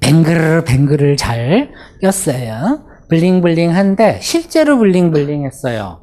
[0.01, 6.01] 뱅글 뱅글을 잘 꼈어요 블링블링한데 실제로 블링블링했어요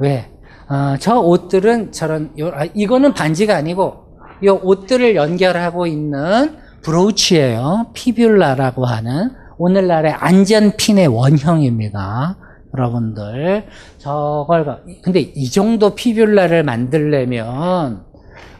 [0.00, 0.30] 왜?
[0.68, 4.08] 어, 저 옷들은 저런 요, 아, 이거는 반지가 아니고
[4.42, 7.90] 이 옷들을 연결하고 있는 브로치예요.
[7.94, 12.36] 피뷸라라고 하는 오늘날의 안전핀의 원형입니다.
[12.76, 13.66] 여러분들
[13.96, 18.04] 저걸 근데 이 정도 피뷸라를 만들려면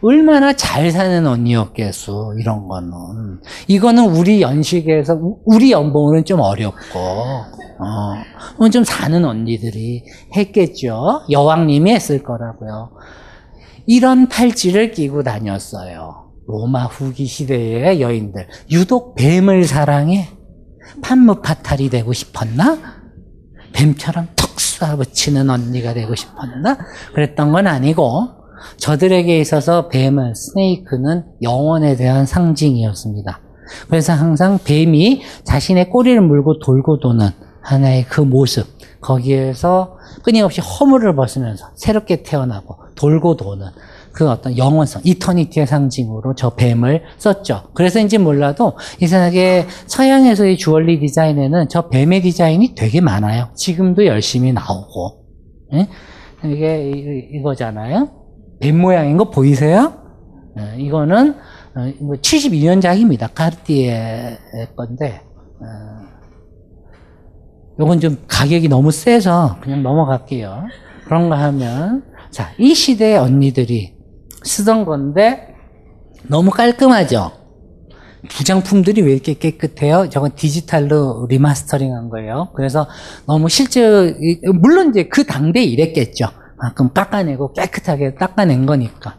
[0.03, 3.41] 얼마나 잘 사는 언니였겠어 이런 거는.
[3.67, 6.99] 이거는 우리 연식에서 우리 연봉은 좀 어렵고
[7.79, 10.05] 어, 좀 사는 언니들이
[10.37, 11.23] 했겠죠.
[11.31, 12.91] 여왕님이 했을 거라고요.
[13.87, 16.33] 이런 팔찌를 끼고 다녔어요.
[16.47, 18.49] 로마 후기 시대의 여인들.
[18.71, 20.29] 유독 뱀을 사랑해.
[21.03, 22.79] 판무파탈이 되고 싶었나?
[23.73, 26.79] 뱀처럼 턱 쏴붙이는 언니가 되고 싶었나?
[27.15, 28.38] 그랬던 건 아니고
[28.77, 33.41] 저들에게 있어서 뱀은 스네이크는 영원에 대한 상징이었습니다.
[33.89, 37.29] 그래서 항상 뱀이 자신의 꼬리를 물고 돌고 도는
[37.61, 38.67] 하나의 그 모습
[39.01, 43.67] 거기에서 끊임없이 허물을 벗으면서 새롭게 태어나고 돌고 도는
[44.13, 47.71] 그 어떤 영원성, 이터니티의 상징으로 저 뱀을 썼죠.
[47.75, 53.51] 그래서인지 몰라도 이상하게 서양에서의 주얼리 디자인에는 저 뱀의 디자인이 되게 많아요.
[53.55, 55.25] 지금도 열심히 나오고.
[55.75, 55.89] 예?
[56.45, 56.91] 이게
[57.35, 58.09] 이거잖아요.
[58.61, 59.95] 뱀 모양인 거 보이세요?
[60.57, 61.35] 어, 이거는
[61.75, 63.25] 72년작입니다.
[63.25, 64.39] 어, 카르티에
[64.77, 65.23] 건데
[65.61, 66.09] 어,
[67.81, 70.65] 요건 좀 가격이 너무 세서 그냥 넘어갈게요.
[71.05, 73.95] 그런가 하면 자, 이 시대의 언니들이
[74.43, 75.55] 쓰던 건데
[76.27, 77.33] 너무 깔끔하죠?
[78.29, 80.09] 부장품들이 왜 이렇게 깨끗해요?
[80.11, 82.51] 저건 디지털로 리마스터링 한 거예요.
[82.55, 82.89] 그래서
[83.27, 84.13] 너무 실제,
[84.61, 86.27] 물론 이제 그 당대에 이랬겠죠.
[86.61, 89.17] 아, 그럼 깎아내고 깨끗하게 닦아낸 거니까.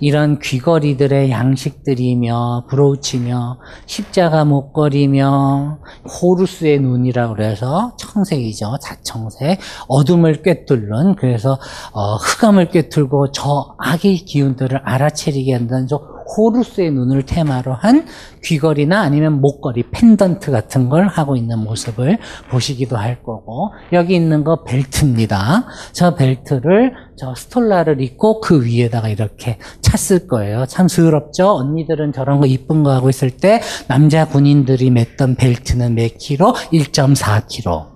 [0.00, 8.76] 이런 귀걸이들의 양식들이며 브로치며 십자가 목걸이며 호루스의 눈이라고 그래서 청색이죠.
[8.82, 9.58] 자청색.
[9.88, 11.58] 어둠을 꿰뚫는 그래서
[11.92, 18.06] 어, 흑암을 꿰뚫고 저 악의 기운들을 알아채리게 한다는 저 호루스의 눈을 테마로 한
[18.42, 22.18] 귀걸이나 아니면 목걸이, 펜던트 같은 걸 하고 있는 모습을
[22.50, 25.66] 보시기도 할 거고 여기 있는 거 벨트입니다.
[25.92, 30.66] 저 벨트를 저 스톨라를 입고 그 위에다가 이렇게 찼을 거예요.
[30.66, 31.54] 참 스럽죠?
[31.56, 36.52] 언니들은 저런 거 이쁜 거 하고 있을 때 남자 군인들이 맸던 벨트는 몇 킬로?
[36.72, 37.92] 1.4킬로.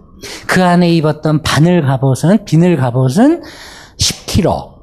[0.47, 3.43] 그 안에 입었던 바늘 갑옷은 비늘 갑옷은
[3.99, 4.76] 10킬로.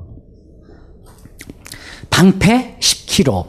[2.13, 3.47] 방패 10kg,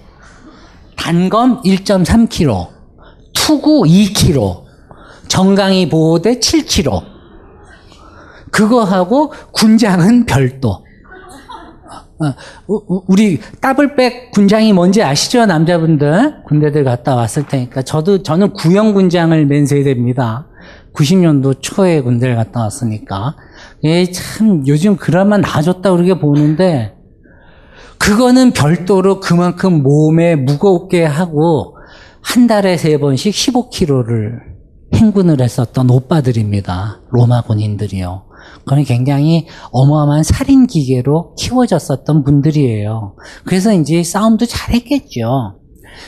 [0.97, 2.69] 단검 1.3kg,
[3.35, 4.62] 투구 2kg,
[5.29, 7.05] 정강이 보호대 7kg.
[8.51, 10.83] 그거하고 군장은 별도.
[12.21, 12.33] 어,
[13.07, 16.45] 우리 더블백 군장이 뭔지 아시죠, 남자분들?
[16.47, 17.83] 군대들 갔다 왔을 테니까.
[17.83, 20.47] 저도, 저는 구형 군장을 맨 세대입니다.
[20.95, 23.37] 90년도 초에 군대를 갔다 왔으니까.
[23.83, 26.95] 예, 참, 요즘 그나마 나아졌다 그렇게 보는데,
[27.99, 31.76] 그거는 별도로 그만큼 몸에 무겁게 하고
[32.22, 34.55] 한 달에 세 번씩 15kg를
[34.95, 37.01] 행군을 했었던 오빠들입니다.
[37.11, 38.24] 로마 군인들이요.
[38.64, 43.16] 그건 굉장히 어마어마한 살인 기계로 키워졌었던 분들이에요.
[43.45, 45.59] 그래서 이제 싸움도 잘했겠죠.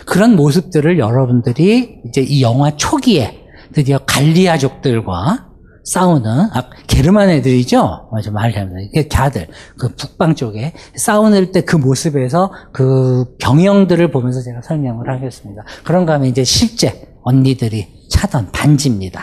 [0.06, 3.38] 그런 모습들을 여러분들이 이제 이 영화 초기에
[3.72, 5.46] 드디어 갈리아족들과
[5.86, 8.08] 싸우는 아, 게르만 애들이죠.
[8.12, 8.84] 맞아 말 잘못해.
[8.84, 15.62] 이게 자들 그 북방 쪽에 싸우는 때 그 모습에서 그 병영들을 보면서 제가 설명을 하겠습니다.
[15.84, 19.22] 그런가 하면 이제 실제 언니들이 차던 반지입니다.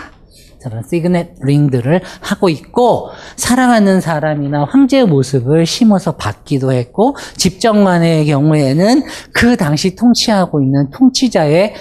[0.63, 9.03] 저런 시그넷 링들을 하고 있고 사랑하는 사람이나 황제의 모습을 심어서 받기도 했고 집정관의 경우에는
[9.33, 11.73] 그 당시 통치하고 있는 통치자의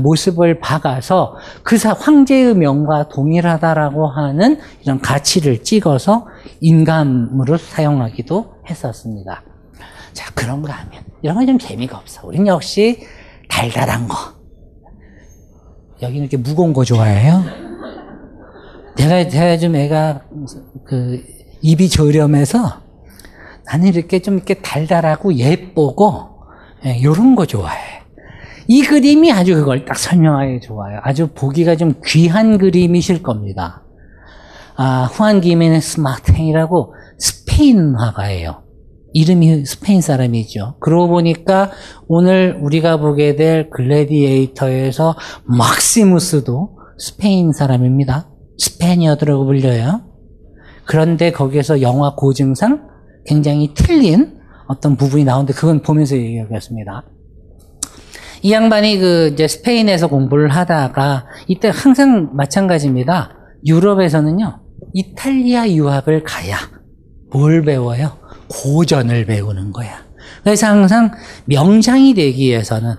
[0.00, 6.26] 모습을 박아서 그 황제의 명과 동일하다라고 하는 이런 가치를 찍어서
[6.60, 9.42] 인감으로 사용하기도 했었습니다.
[10.12, 12.26] 자 그런가 하면 이런 건 좀 재미가 없어.
[12.26, 13.00] 우린 역시
[13.48, 14.16] 달달한 거.
[16.02, 17.65] 여기는 이렇게 무거운 거 좋아해요?
[18.96, 20.22] 내가, 제가 좀 애가,
[20.86, 21.22] 그,
[21.62, 22.82] 입이 저렴해서
[23.66, 26.28] 나는 이렇게 좀 이렇게 달달하고 예쁘고,
[26.84, 28.02] 예, 요런 거 좋아해.
[28.68, 31.00] 이 그림이 아주 그걸 딱 설명하기 좋아요.
[31.02, 33.82] 아주 보기가 좀 귀한 그림이실 겁니다.
[34.76, 38.62] 아, 후안 기메네스 마탱이라고 스페인 화가예요.
[39.12, 40.76] 이름이 스페인 사람이죠.
[40.80, 41.70] 그러고 보니까
[42.06, 48.28] 오늘 우리가 보게 될 글래디에이터에서 막시무스도 스페인 사람입니다.
[48.58, 50.02] Spaniard라고 불려요.
[50.84, 52.88] 그런데 거기에서 영화 고증상
[53.24, 54.38] 굉장히 틀린
[54.68, 57.04] 어떤 부분이 나오는데 그건 보면서 얘기하겠습니다.
[58.42, 63.32] 이 양반이 그 이제 스페인에서 공부를 하다가 이때 항상 마찬가지입니다.
[63.66, 64.60] 유럽에서는요,
[64.92, 66.56] 이탈리아 유학을 가야
[67.32, 68.18] 뭘 배워요?
[68.48, 70.04] 고전을 배우는 거야.
[70.44, 71.10] 그래서 항상
[71.46, 72.94] 명장이 되기 위해서는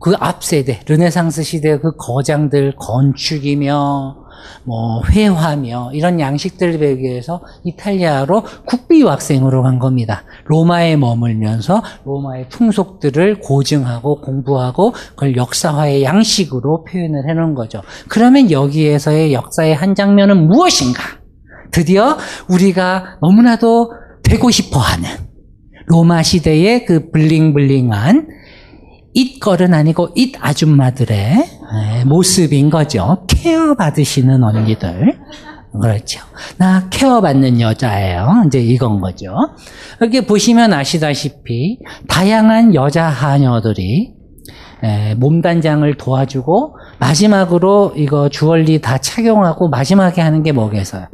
[0.00, 4.23] 그 앞 세대, 르네상스 시대 그 거장들 건축이며
[4.64, 10.24] 뭐 회화며 이런 양식들을 배우기 위해서 이탈리아로 국비 유학생으로 간 겁니다.
[10.46, 17.82] 로마에 머물면서 로마의 풍속들을 고증하고 공부하고 그걸 역사화의 양식으로 표현을 해놓은 거죠.
[18.08, 21.02] 그러면 여기에서의 역사의 한 장면은 무엇인가?
[21.70, 22.16] 드디어
[22.48, 23.92] 우리가 너무나도
[24.22, 25.08] 되고 싶어 하는
[25.86, 28.28] 로마 시대의 그 블링블링한
[29.16, 31.44] it걸은 아니고 it 아줌마들의
[32.06, 33.24] 모습인 거죠.
[33.28, 35.18] 케어 받으시는 언니들.
[35.80, 36.20] 그렇죠.
[36.56, 38.44] 나 케어 받는 여자예요.
[38.46, 39.34] 이제 이건 거죠.
[40.00, 44.14] 여기 보시면 아시다시피 다양한 여자 하녀들이
[45.16, 51.08] 몸단장을 도와주고 마지막으로 이거 주얼리 다 착용하고 마지막에 하는 게 뭐겠어요?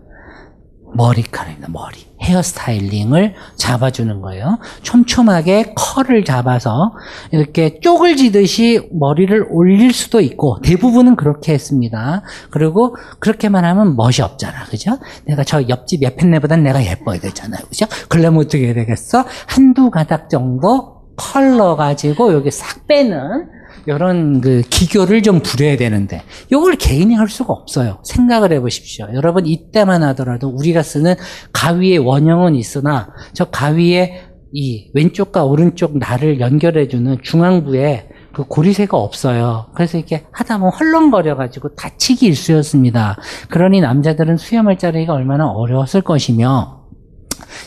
[0.94, 1.68] 머리카락입니다.
[1.70, 2.09] 머리.
[2.22, 4.58] 헤어스타일링을 잡아주는 거예요.
[4.82, 6.92] 촘촘하게 컬을 잡아서
[7.32, 12.22] 이렇게 쪽을 지듯이 머리를 올릴 수도 있고 대부분은 그렇게 했습니다.
[12.50, 14.64] 그리고 그렇게만 하면 멋이 없잖아.
[14.64, 14.98] 그죠?
[15.26, 17.62] 내가 저 옆집 옆편네보단 내가 예뻐야 되잖아요.
[17.68, 17.86] 그죠?
[18.08, 19.24] 그러면 어떻게 해야 되겠어?
[19.46, 26.76] 한두 가닥 정도 컬러 가지고 여기 싹 빼는 이런 그 기교를 좀 부려야 되는데 이걸
[26.76, 28.00] 개인이 할 수가 없어요.
[28.04, 29.08] 생각을 해보십시오.
[29.14, 31.14] 여러분 이때만 하더라도 우리가 쓰는
[31.52, 34.22] 가위의 원형은 있으나 저 가위의
[34.52, 39.66] 이 왼쪽과 오른쪽 날을 연결해주는 중앙부에 그 고리새가 없어요.
[39.74, 43.16] 그래서 이렇게 하다 보면 헐렁거려가지고 다치기 일쑤였습니다.
[43.48, 46.80] 그러니 남자들은 수염을 자르기가 얼마나 어려웠을 것이며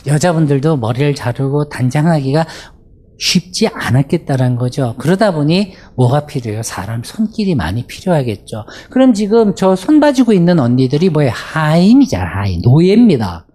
[0.06, 2.46] 여자분들도 머리를 자르고 단장하기가
[3.18, 4.94] 쉽지 않았겠다라는 거죠.
[4.98, 6.62] 그러다 보니 뭐가 필요해요?
[6.62, 8.64] 사람 손길이 많이 필요하겠죠.
[8.90, 11.30] 그럼 지금 저 손 봐주고 있는 언니들이 뭐예요?
[11.34, 12.60] 하임이잖아, 하임.
[12.62, 13.46] 노예입니다.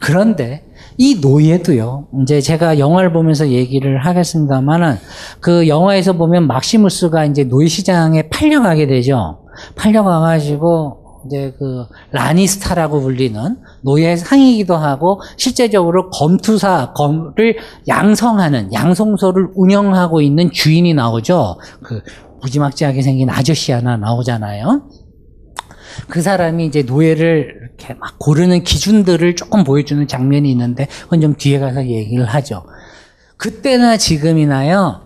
[0.00, 0.64] 그런데
[0.98, 2.08] 이 노예도요.
[2.22, 4.96] 이제 제가 영화를 보면서 얘기를 하겠습니다만은
[5.40, 9.38] 그 영화에서 보면 막시무스가 이제 노예 시장에 팔려가게 되죠.
[9.76, 20.50] 팔려가가지고 이제 그 라니스타라고 불리는 노예 상이기도 하고 실제적으로 검투사 검을 양성하는 양성소를 운영하고 있는
[20.50, 21.58] 주인이 나오죠.
[21.82, 22.02] 그
[22.42, 24.82] 무지막지하게 생긴 아저씨 하나 나오잖아요.
[26.08, 31.58] 그 사람이 이제 노예를 이렇게 막 고르는 기준들을 조금 보여주는 장면이 있는데 그건 좀 뒤에
[31.58, 32.64] 가서 얘기를 하죠.
[33.36, 35.02] 그때나 지금이나요.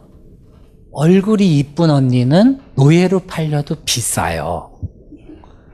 [0.92, 4.72] 얼굴이 이쁜 언니는 노예로 팔려도 비싸요.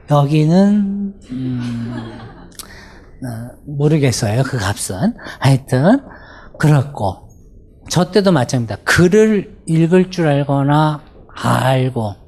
[0.09, 1.93] 여기는 음,
[3.23, 5.15] 어, 모르겠어요 그 값은.
[5.39, 6.01] 하여튼
[6.59, 7.27] 그렇고.
[7.89, 8.77] 저 때도 마찬가지입니다.
[8.83, 11.01] 글을 읽을 줄 알거나
[11.33, 12.26] 알고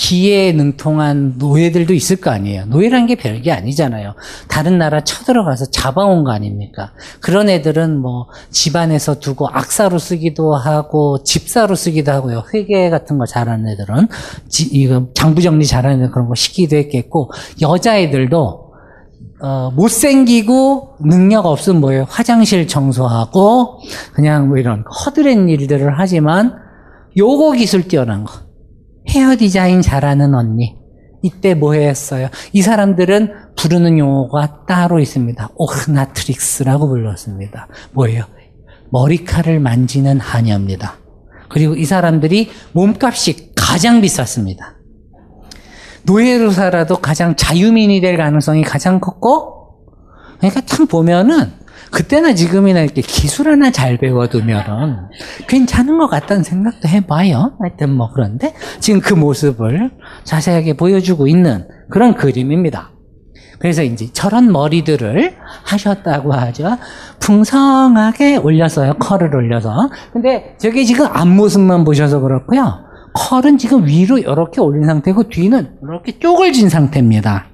[0.00, 4.14] 기에 능통한 노예들도 있을 거 아니에요 노예란 게 별게 아니잖아요
[4.46, 11.74] 다른 나라 쳐들어가서 잡아온 거 아닙니까 그런 애들은 뭐 집안에서 두고 악사로 쓰기도 하고 집사로
[11.74, 14.06] 쓰기도 하고요 회계 같은 거 잘하는 애들은
[14.48, 18.68] 지- 이거 장부 정리 잘하는 애들 그런 거 시키기도 했겠고 여자애들도
[19.40, 22.06] 어, 못생기고 능력 없으면 뭐예요?
[22.08, 23.80] 화장실 청소하고
[24.12, 26.54] 그냥 뭐 이런 허드렛 일들을 하지만
[27.16, 28.47] 요거 기술 뛰어난 거.
[29.08, 30.76] 헤어 디자인 잘하는 언니.
[31.22, 32.28] 이때 뭐 했어요?
[32.52, 35.50] 이 사람들은 부르는 용어가 따로 있습니다.
[35.56, 37.68] 오흐나트릭스라고 불렀습니다.
[37.92, 38.24] 뭐예요?
[38.90, 40.94] 머리카락을 만지는 하녀입니다.
[41.48, 44.76] 그리고 이 사람들이 몸값이 가장 비쌌습니다.
[46.04, 49.84] 노예로 살아도 가장 자유민이 될 가능성이 가장 컸고,
[50.38, 51.52] 그러니까 참 보면은,
[51.90, 54.96] 그때나 지금이나 이렇게 기술 하나 잘 배워두면은
[55.48, 57.56] 괜찮은 것 같다는 생각도 해봐요.
[57.60, 59.90] 하여튼 뭐 그런데 지금 그 모습을
[60.24, 62.92] 자세하게 보여주고 있는 그런 그림입니다.
[63.58, 66.76] 그래서 이제 저런 머리들을 하셨다고 하죠.
[67.18, 68.94] 풍성하게 올렸어요.
[68.94, 69.90] 컬을 올려서.
[70.12, 72.84] 근데 저게 지금 앞모습만 보셔서 그렇고요.
[73.14, 77.46] 컬은 지금 위로 이렇게 올린 상태고 뒤는 이렇게 쪼글진 상태입니다.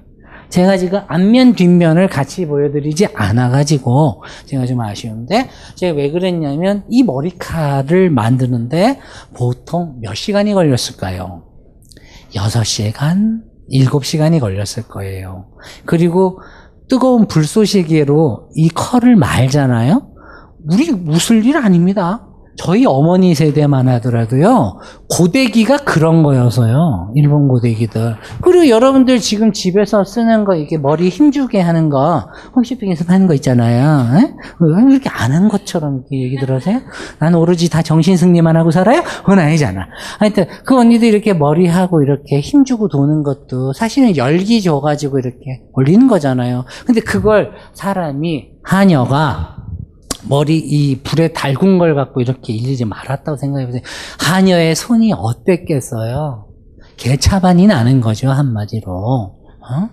[0.49, 8.09] 제가 지금 앞면 뒷면을 같이 보여드리지 않아가지고 제가 좀 아쉬운데 제가 왜 그랬냐면 이 머리카락을
[8.09, 8.99] 만드는데
[9.35, 11.43] 보통 몇 시간이 걸렸을까요?
[12.33, 13.41] 6시간,
[13.71, 15.47] 7시간이 걸렸을 거예요.
[15.85, 16.39] 그리고
[16.89, 20.11] 뜨거운 불쏘시개로 이 컬을 말잖아요?
[20.71, 22.27] 우리 웃을 일 아닙니다.
[22.57, 24.79] 저희 어머니 세대만 하더라도요,
[25.09, 27.11] 고데기가 그런 거여서요.
[27.15, 28.15] 일본 고데기들.
[28.41, 34.17] 그리고 여러분들 지금 집에서 쓰는 거, 이게 머리 힘주게 하는 거, 홈쇼핑에서 파는 거 있잖아요.
[34.17, 34.33] 에?
[34.59, 36.79] 왜 이렇게 안 한 것처럼 이렇게 얘기들 하세요?
[37.19, 39.03] 난 오로지 다 정신승리만 하고 살아요?
[39.19, 39.87] 그건 아니잖아.
[40.19, 46.63] 하여튼, 그 언니도 이렇게 머리하고 이렇게 힘주고 도는 것도 사실은 열기 줘가지고 이렇게 올리는 거잖아요.
[46.85, 49.57] 근데 그걸 사람이, 하녀가,
[50.27, 53.81] 머리 이 불에 달군 걸 갖고 이렇게 일리지 말았다고 생각해 보세요.
[54.19, 56.47] 하녀의 손이 어땠겠어요?
[56.97, 58.91] 개차반이 나는 거죠 한마디로.
[58.91, 59.89] 어?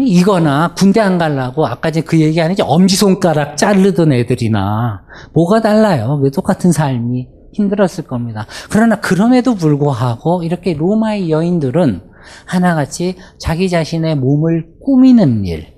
[0.00, 2.64] 이거나 군대 안 가려고 아까 그 얘기 아니죠?
[2.64, 5.02] 엄지손가락 자르던 애들이나
[5.34, 6.20] 뭐가 달라요?
[6.22, 8.46] 왜 똑같은 삶이 힘들었을 겁니다.
[8.70, 12.02] 그러나 그럼에도 불구하고 이렇게 로마의 여인들은
[12.46, 15.74] 하나같이 자기 자신의 몸을 꾸미는 일,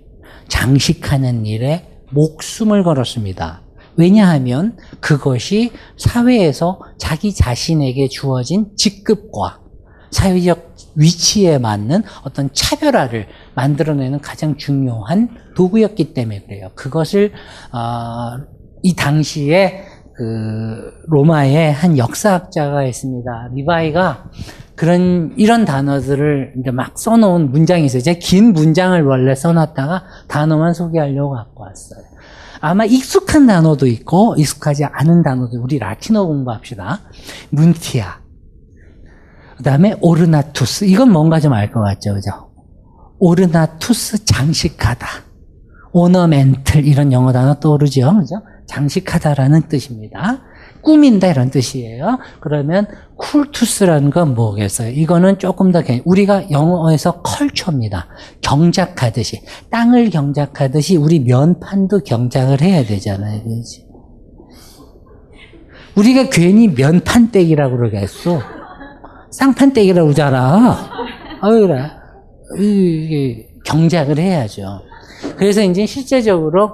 [0.49, 3.62] 장식하는 일에 목숨을 걸었습니다.
[3.97, 9.61] 왜냐하면 그것이 사회에서 자기 자신에게 주어진 직급과
[10.11, 16.71] 사회적 위치에 맞는 어떤 차별화를 만들어내는 가장 중요한 도구였기 때문에 그래요.
[16.75, 17.33] 그것을
[17.73, 18.39] 어,
[18.83, 19.85] 이 당시에
[20.15, 23.51] 그 로마의 한 역사학자가 있습니다.
[23.55, 24.31] 리바이가
[24.75, 28.03] 그런 이런 단어들을 이제 막 써놓은 문장이 있어요.
[28.03, 32.12] 제가 긴 문장을 원래 써놨다가 단어만 소개하려고 갖고 왔어요.
[32.63, 37.01] 아마 익숙한 단어도 있고 익숙하지 않은 단어도 우리 라틴어 공부합시다.
[37.51, 38.21] 문티아.
[39.57, 40.85] 그다음에 오르나투스.
[40.85, 42.31] 이건 뭔가 좀 알 것 같죠, 그죠?
[43.19, 45.07] 오르나투스 장식하다.
[45.93, 48.37] 오너멘틀 이런 영어 단어 떠오르죠, 그죠?
[48.67, 50.43] 장식하다라는 뜻입니다.
[50.83, 52.19] 꾸민다 이런 뜻이에요.
[52.41, 54.91] 그러면 쿨투스라는 건 뭐겠어요?
[54.91, 58.09] 이거는 조금 더 괜- 우리가 영어에서 컬처입니다.
[58.41, 63.43] 경작하듯이 땅을 경작하듯이 우리 면판도 경작을 해야 되잖아요.
[63.43, 63.87] 그렇지?
[65.97, 68.41] 우리가 괜히 면판떼기라고 그러겠어.
[69.31, 70.91] 쌍판떼기라고 그러잖아.
[71.41, 71.91] 아유, 그래.
[73.65, 74.81] 경작을 해야죠.
[75.37, 76.73] 그래서 이제 실제적으로 어,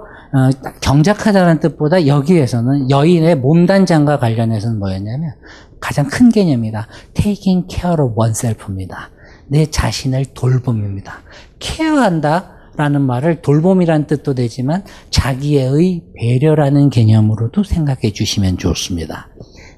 [0.81, 5.33] 경작하다는 뜻보다 여기에서는 여인의 몸단장과 관련해서는 뭐였냐면
[5.81, 6.89] 가장 큰 개념이다.
[7.15, 9.11] taking care of oneself입니다.
[9.47, 11.21] 내 자신을 돌봄입니다.
[11.59, 12.55] care한다.
[12.77, 19.29] 라는 말을 돌봄이란 뜻도 되지만 자기의 배려라는 개념으로도 생각해 주시면 좋습니다.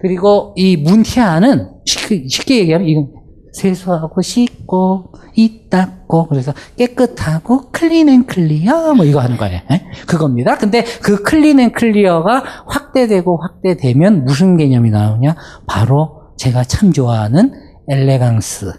[0.02, 3.19] 그리고 이 munditia는 쉽게, 쉽게 얘기하면 이건
[3.52, 9.60] 세수하고 씻고 이 닦고 그래서 깨끗하고 clean and clear 뭐 이거 하는 거예요.
[9.70, 9.86] 에?
[10.06, 10.56] 그겁니다.
[10.56, 15.34] 근데 그 clean and clear가 확대되고 확대되면 무슨 개념이 나오냐?
[15.66, 17.52] 바로 제가 참 좋아하는
[17.88, 18.72] 엘레강스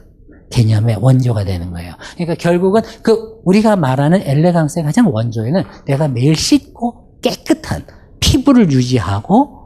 [0.52, 1.94] 개념의 원조가 되는 거예요.
[2.16, 7.86] 그러니까 결국은 그 우리가 말하는 엘레강스의 가장 원조에는 내가 매일 씻고 깨끗한
[8.20, 9.62] 피부를 유지하고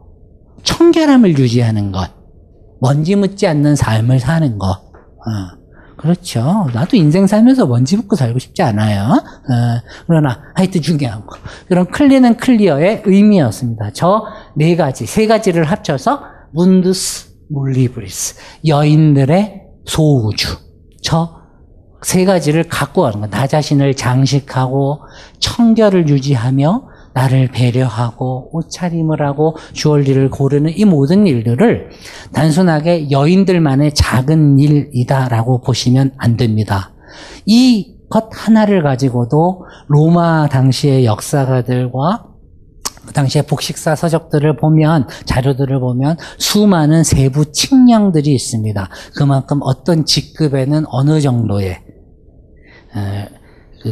[0.64, 2.10] 청결함을 유지하는 것,
[2.82, 4.85] 먼지 묻지 않는 삶을 사는 것.
[5.28, 5.58] 어,
[5.98, 6.68] 그렇죠.
[6.74, 9.12] 나도 인생 살면서 먼지 묻고 살고 싶지 않아요.
[9.14, 11.38] 어, 그러나 하여튼 중요한 거.
[11.68, 13.92] 그런 클리는 클리어의 의미였습니다.
[13.94, 16.22] 저 네 가지, 세 가지를 합쳐서
[16.54, 20.58] 문두스 물리브리스 여인들의 소우주.
[21.04, 21.46] 저
[22.04, 23.28] 세 가지를 갖고 가는 거.
[23.28, 25.00] 나 자신을 장식하고
[25.40, 26.84] 청결을 유지하며
[27.16, 31.90] 나를 배려하고 옷차림을 하고 주얼리를 고르는 이 모든 일들을
[32.34, 36.92] 단순하게 여인들만의 작은 일이다라고 보시면 안 됩니다.
[37.48, 42.26] 이 것 하나를 가지고도 로마 당시의 역사가들과
[43.06, 48.90] 그 당시에 복식사 서적들을 보면 자료들을 보면 수많은 세부 칙령들이 있습니다.
[49.16, 51.80] 그만큼 어떤 직급에는 어느 정도의
[52.94, 53.00] 그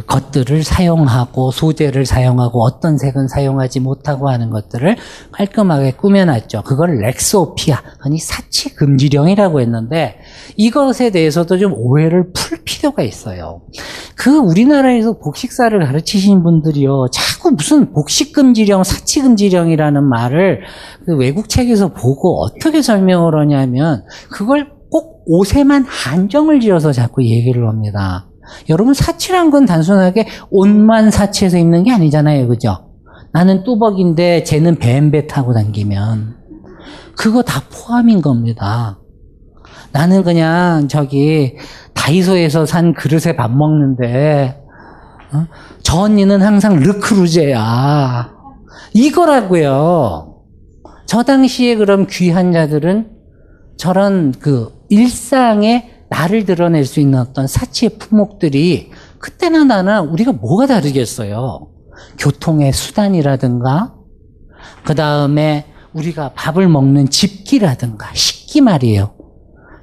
[0.02, 4.96] 것들을 사용하고 소재를 사용하고 어떤 색은 사용하지 못하고 하는 것들을
[5.32, 6.62] 깔끔하게 꾸며놨죠.
[6.62, 10.16] 그걸 렉소피아, 흔히 사치 금지령이라고 했는데
[10.56, 13.62] 이것에 대해서도 좀 오해를 풀 필요가 있어요.
[14.16, 20.60] 그 우리나라에서 복식사를 가르치신 분들이요, 자꾸 무슨 복식금지령, 사치금지령이라는 말을
[21.06, 28.28] 그 외국 책에서 보고 어떻게 설명을 하냐면 그걸 꼭 옷에만 한정을 지어서 자꾸 얘기를 합니다.
[28.68, 32.48] 여러분 사치란 건 단순하게 옷만 사치해서 입는 게 아니잖아요.
[32.48, 32.90] 그죠?
[33.32, 36.36] 나는 뚜벅인데 쟤는 뱀배 타고 다니면
[37.16, 38.98] 그거 다 포함인 겁니다.
[39.92, 41.56] 나는 그냥 저기
[41.94, 44.60] 다이소에서 산 그릇에 밥 먹는데
[45.32, 45.46] 어?
[45.82, 48.32] 저 언니는 항상 르크루제야.
[48.92, 50.42] 이거라고요.
[51.06, 53.10] 저 당시에 그럼 귀한 자들은
[53.76, 61.68] 저런 그 일상의 나를 드러낼 수 있는 어떤 사치의 품목들이 그때나 나나 우리가 뭐가 다르겠어요?
[62.18, 63.94] 교통의 수단이라든가,
[64.84, 69.14] 그 다음에 우리가 밥을 먹는 집기라든가, 식기 말이에요.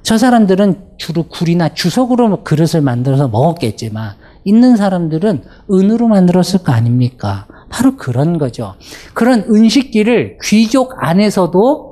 [0.02, 4.14] 저 사람들은 주로 굴이나 주석으로 그릇을 만들어서 먹었겠지만,
[4.44, 7.46] 있는 사람들은 은으로 만들었을 거 아닙니까?
[7.70, 8.74] 바로 그런 거죠.
[9.14, 11.91] 그런 은식기를 귀족 안에서도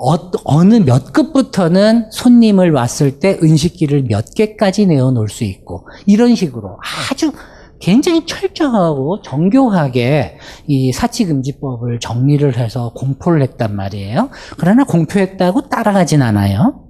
[0.00, 6.78] 어, 느몇 급부터는 손님을 왔을 때 은식기를 몇 개까지 내어놓을 수 있고 이런 식으로
[7.10, 7.32] 아주
[7.80, 14.30] 굉장히 철저하고 정교하게 이 사치금지법을 정리를 해서 공포를 했단 말이에요.
[14.56, 16.84] 그러나 공표했다고 따라가진 않아요.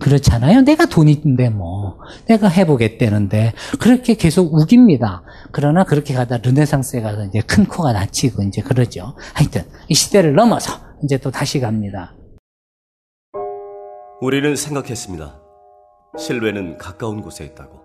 [0.00, 0.62] 그렇잖아요.
[0.62, 1.96] 내가 돈 있는데 뭐
[2.26, 5.22] 내가 해보겠다는데 그렇게 계속 우깁니다.
[5.52, 9.14] 그러나 그렇게 가다 르네상스에 가서 이제 큰 코가 다치고 이제 그러죠.
[9.32, 12.14] 하여튼 이 시대를 넘어서 이제 또 다시 갑니다.
[14.20, 15.40] 우리는 생각했습니다.
[16.18, 17.82] 실외는 가까운 곳에 있다고.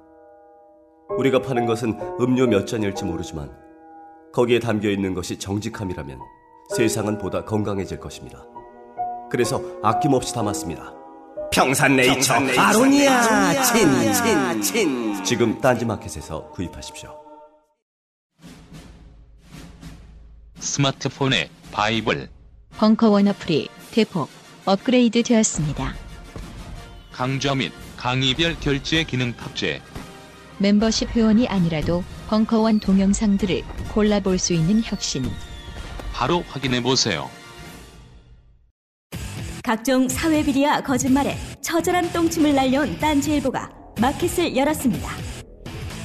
[1.17, 3.51] 우리가 파는 것은 음료 몇 잔일지 모르지만
[4.33, 6.19] 거기에 담겨 있는 것이 정직함이라면
[6.75, 8.45] 세상은 보다 건강해질 것입니다.
[9.31, 10.93] 그래서 아낌없이 담았습니다.
[11.51, 15.23] 평산네이처, 평산네이처 아로니아 친, 친, 친.
[15.23, 17.19] 지금 딴지마켓에서 구입하십시오.
[20.59, 22.29] 스마트폰의 바이블
[22.77, 24.29] 벙커원 어플이 대폭
[24.65, 26.08] 업그레이드 되었습니다.
[27.19, 29.81] 강좌 및 강의별 결제 기능 탑재.
[30.57, 33.61] 멤버십 회원이 아니라도 벙커원 동영상들을
[33.93, 35.29] 골라볼 수 있는 혁신.
[36.13, 37.29] 바로 확인해 보세요.
[39.65, 45.11] 각종 사회 비리와 거짓말에 처절한 똥침을 날려온 딴지일보가 마켓을 열었습니다.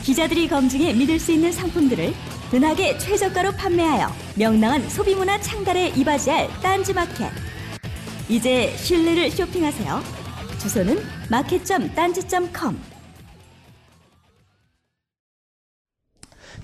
[0.03, 2.13] 기자들이 검증해 믿을 수 있는 상품들을
[2.53, 7.31] 은하계 최저가로 판매하여 명랑한 소비문화 창달에 이바지할 딴지마켓.
[8.29, 10.24] 이제 신뢰를 쇼핑하세요.
[10.65, 10.99] 주소는
[11.29, 12.94] 마켓.딴지.com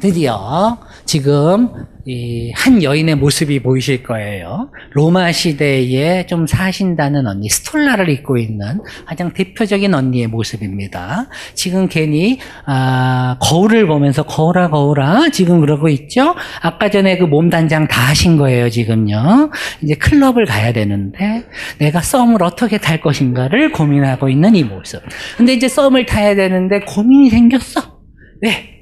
[0.01, 1.69] 드디어 지금
[2.07, 4.71] 이 한 여인의 모습이 보이실 거예요.
[4.95, 11.29] 로마 시대에 좀 사신다는 언니, 스톨라를 입고 있는 가장 대표적인 언니의 모습입니다.
[11.55, 16.35] 지금 괜히 아, 거울을 보면서 거울아 거울아 지금 그러고 있죠.
[16.63, 19.51] 아까 전에 그 몸 단장 다 하신 거예요 지금요.
[19.83, 21.45] 이제 클럽을 가야 되는데
[21.79, 25.01] 내가 썸을 어떻게 탈 것인가를 고민하고 있는 이 모습.
[25.37, 28.01] 근데 이제 썸을 타야 되는데 고민이 생겼어.
[28.43, 28.80] 왜?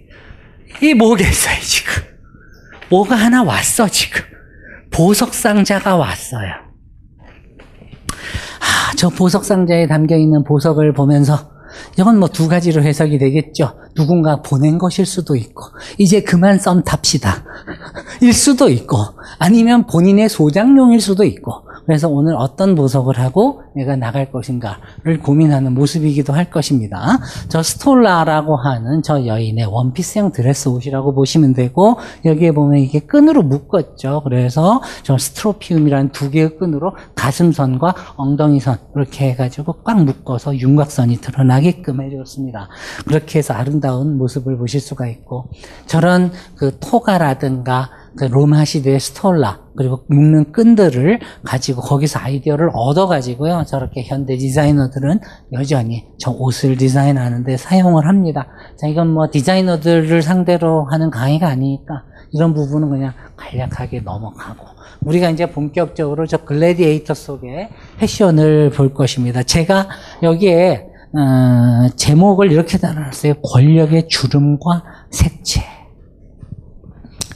[0.82, 1.92] 이 뭐겠어요 지금?
[2.90, 4.22] 뭐가 하나 왔어 지금.
[4.90, 6.50] 보석 상자가 왔어요.
[8.60, 11.50] 아, 저 보석 상자에 담겨 있는 보석을 보면서
[11.98, 13.74] 이건 뭐 두 가지로 해석이 되겠죠.
[13.94, 15.64] 누군가 보낸 것일 수도 있고,
[15.98, 17.44] 이제 그만 썸 탑시다.
[18.22, 18.96] 일 수도 있고,
[19.38, 26.34] 아니면 본인의 소장용일 수도 있고, 그래서 오늘 어떤 보석을 하고 내가 나갈 것인가를 고민하는 모습이기도
[26.34, 27.18] 할 것입니다.
[27.48, 34.20] 저 스톨라라고 하는 저 여인의 원피스형 드레스 옷이라고 보시면 되고 여기에 보면 이게 끈으로 묶었죠.
[34.24, 42.68] 그래서 저 strophium이라는 두 개의 끈으로 가슴선과 엉덩이선 이렇게 해가지고 꽉 묶어서 윤곽선이 드러나게끔 해줬습니다.
[43.06, 45.46] 그렇게 해서 아름다운 모습을 보실 수가 있고
[45.86, 53.62] 저런 그 토가라든가 그 로마 시대의 스톨라 그리고 묶는 끈들을 가지고 거기서 아이디어를 얻어 가지고요
[53.64, 55.20] 저렇게 현대 디자이너들은
[55.52, 58.48] 여전히 저 옷을 디자인하는데 사용을 합니다.
[58.76, 62.02] 자 이건 뭐 디자이너들을 상대로 하는 강의가 아니니까
[62.32, 64.66] 이런 부분은 그냥 간략하게 넘어가고
[65.02, 67.68] 우리가 이제 본격적으로 저 글래디에이터 속의
[67.98, 69.44] 패션을 볼 것입니다.
[69.44, 69.88] 제가
[70.24, 73.34] 여기에 어, 제목을 이렇게 달아놨어요.
[73.42, 75.78] 권력의 주름과 색채.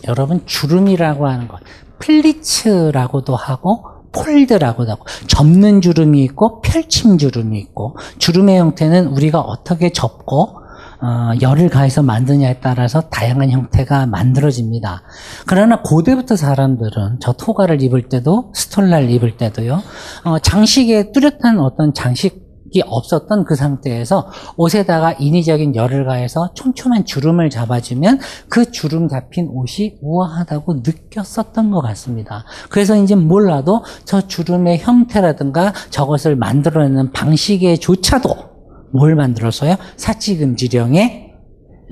[0.08, 1.60] 여러분 주름이라고 하는 것
[2.02, 10.60] pleats라고도 하고 fold라고도 하고 접는 주름이 있고 펼침 주름이 있고 주름의 형태는 우리가 어떻게 접고
[11.00, 15.02] 어, 열을 가해서 만드냐에 따라서 다양한 형태가 만들어집니다.
[15.48, 19.82] 그러나 고대부터 사람들은 저 토가를 입을 때도 스톨라를 입을 때도요
[20.24, 22.41] 어, 장식에 뚜렷한 어떤 장식 이
[22.80, 30.80] 없었던 그 상태에서 옷에다가 인위적인 열을 가해서 촘촘한 주름을 잡아주면 그 주름 잡힌 옷이 우아하다고
[30.84, 32.44] 느꼈었던 것 같습니다.
[32.70, 38.52] 그래서 이제 몰라도 저 주름의 형태라든가 저것을 만들어내는 방식에 조차도
[38.92, 39.76] 뭘 만들었어요?
[39.96, 41.32] 사치금지령의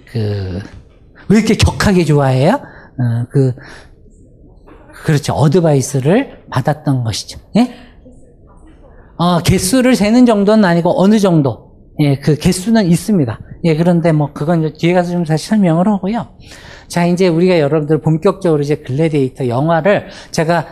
[0.06, 0.60] 그,
[1.28, 2.54] 왜 이렇게 격하게 좋아해요?
[2.54, 3.54] 어, 그,
[5.04, 5.32] 그렇죠.
[5.32, 7.38] 어드바이스를 받았던 것이죠.
[7.56, 7.74] 예?
[9.20, 11.72] 어, 개수를 세는 정도는 아니고 어느 정도.
[11.98, 13.38] 예, 그 개수는 있습니다.
[13.64, 16.28] 예, 그런데 뭐 그건 뒤에 가서 좀 다시 설명을 하고요.
[16.88, 20.66] 자, 이제 우리가 여러분들 본격적으로 이제 글래디에이터 영화를 제가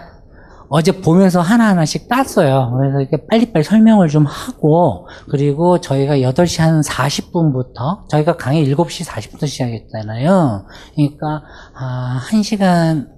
[0.70, 2.72] 어제 보면서 하나하나씩 땄어요.
[2.78, 9.46] 그래서 이렇게 빨리빨리 설명을 좀 하고, 그리고 저희가 8시 한 40분부터, 저희가 강의 7시 40분부터
[9.46, 10.66] 시작했잖아요.
[10.94, 11.42] 그러니까,
[11.74, 13.17] 아, 1시간,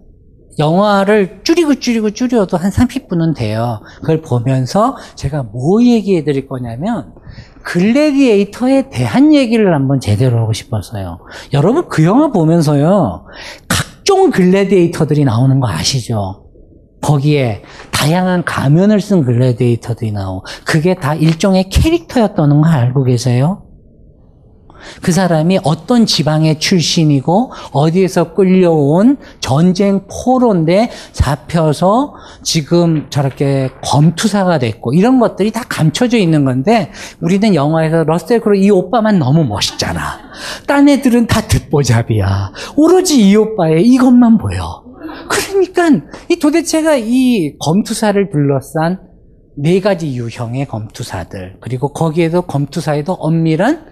[0.59, 3.81] 영화를 줄이고 줄이고 줄여도 한 30분은 돼요.
[4.01, 7.13] 그걸 보면서 제가 뭐 얘기해 드릴 거냐면,
[7.63, 11.21] 글래디에이터에 대한 얘기를 한번 제대로 하고 싶었어요.
[11.53, 13.27] 여러분 그 영화 보면서요,
[13.69, 16.47] 각종 글래디에이터들이 나오는 거 아시죠?
[17.03, 23.63] 거기에 다양한 가면을 쓴 글래디에이터들이 나오고, 그게 다 일종의 캐릭터였다는 거 알고 계세요?
[25.03, 35.19] 그 사람이 어떤 지방의 출신이고 어디에서 끌려온 전쟁 포로인데 잡혀서 지금 저렇게 검투사가 됐고 이런
[35.21, 40.01] 것들이 다 감춰져 있는 건데 우리는 영화에서 러셀 크로 이 오빠만 너무 멋있잖아.
[40.67, 42.53] 딴 애들은 다 듣보잡이야.
[42.77, 44.85] 오로지 이 오빠의 이것만 보여.
[45.29, 49.01] 그러니까 이 도대체가 이 검투사를 둘러싼
[49.57, 53.90] 네 가지 유형의 검투사들 그리고 거기에도 검투사에도 엄밀한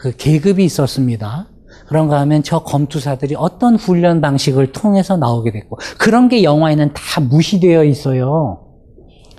[0.00, 1.48] 그 계급이 있었습니다.
[1.86, 7.84] 그런가 하면 저 검투사들이 어떤 훈련 방식을 통해서 나오게 됐고 그런 게 영화에는 다 무시되어
[7.84, 8.66] 있어요.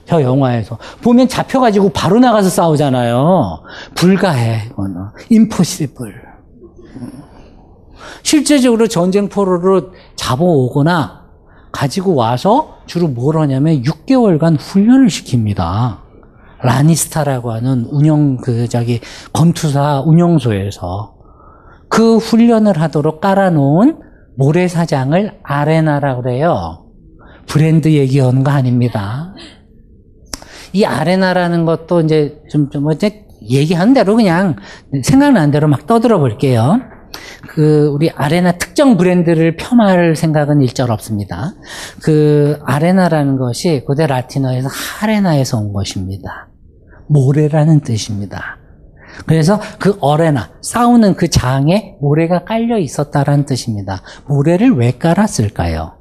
[0.05, 3.63] 저 영화에서 보면 잡혀가지고 바로 나가서 싸우잖아요.
[3.95, 4.95] 불가해 이거는
[5.31, 6.13] impossible.
[8.23, 11.21] 실제적으로 전쟁 포로로 잡아오거나
[11.71, 16.10] 가지고 와서 주로 뭘 하냐면 6개월간 훈련을 시킵니다.
[16.63, 18.99] 라니스타라고 하는 운영 그 저기
[19.33, 21.15] 검투사 운영소에서
[21.89, 23.99] 그 훈련을 하도록 깔아놓은
[24.37, 26.85] 모래사장을 아레나라고 그래요.
[27.47, 29.33] 브랜드 얘기하는 거 아닙니다.
[30.73, 34.55] 이 아레나라는 것도 이제 좀, 좀, 이제 얘기하는 대로 그냥
[35.03, 36.79] 생각나는 대로 막 떠들어 볼게요.
[37.49, 41.53] 그, 우리 아레나 특정 브랜드를 폄하할 생각은 일절 없습니다.
[42.01, 46.50] 그, 아레나라는 것이 고대 라틴어에서 하레나에서 온 것입니다.
[47.11, 48.57] 모래라는 뜻입니다.
[49.25, 54.01] 그래서 그 어레나, 싸우는 그 장에 모래가 깔려 있었다라는 뜻입니다.
[54.27, 55.97] 모래를 왜 깔았을까요?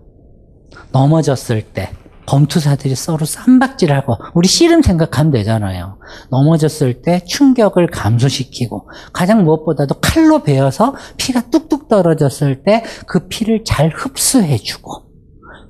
[0.92, 1.90] 넘어졌을 때
[2.26, 5.98] 검투사들이 서로 쌈박질하고 우리 씨름 생각하면 되잖아요.
[6.30, 13.88] 넘어졌을 때 충격을 감소시키고 가장 무엇보다도 칼로 베어서 피가 뚝뚝 떨어졌을 때 그 피를 잘
[13.88, 15.09] 흡수해주고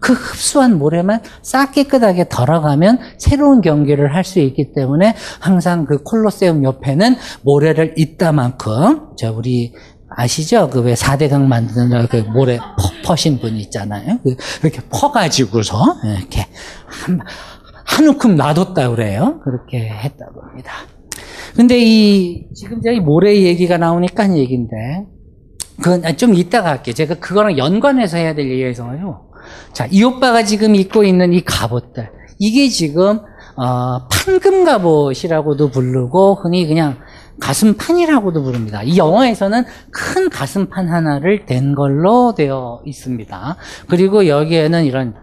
[0.01, 6.63] 그 흡수한 모래만 싹 깨끗하게 덜어가면 새로운 경기를 할 수 있기 때문에 항상 그 콜로세움
[6.65, 9.73] 옆에는 모래를 이따만큼 저 우리
[10.09, 10.69] 아시죠?
[10.71, 12.65] 그 왜 4대강 만드는 그 모래 퍼,
[13.05, 14.19] 퍼신 분 있잖아요.
[14.23, 15.77] 그 이렇게 퍼가지고서
[16.19, 16.47] 이렇게
[16.87, 17.21] 한,
[17.85, 19.41] 한 움큼 놔뒀다 그래요.
[19.45, 20.73] 그렇게 했다고 합니다.
[21.57, 24.77] 근데 이, 지금 저기 모래 얘기가 나오니까 한 얘기인데,
[25.83, 26.95] 그건 좀 이따가 할게요.
[26.95, 29.30] 제가 그거랑 연관해서 해야 될 얘기여서요.
[29.73, 32.11] 자, 이 오빠가 지금 입고 있는 이 갑옷들.
[32.39, 33.21] 이게 지금,
[33.57, 36.99] 어, 판금 갑옷이라고도 부르고, 흔히 그냥
[37.41, 38.83] 가슴판이라고도 부릅니다.
[38.83, 43.57] 이 영화에서는 큰 가슴판 하나를 댄 걸로 되어 있습니다.
[43.89, 45.15] 그리고 여기에는 이런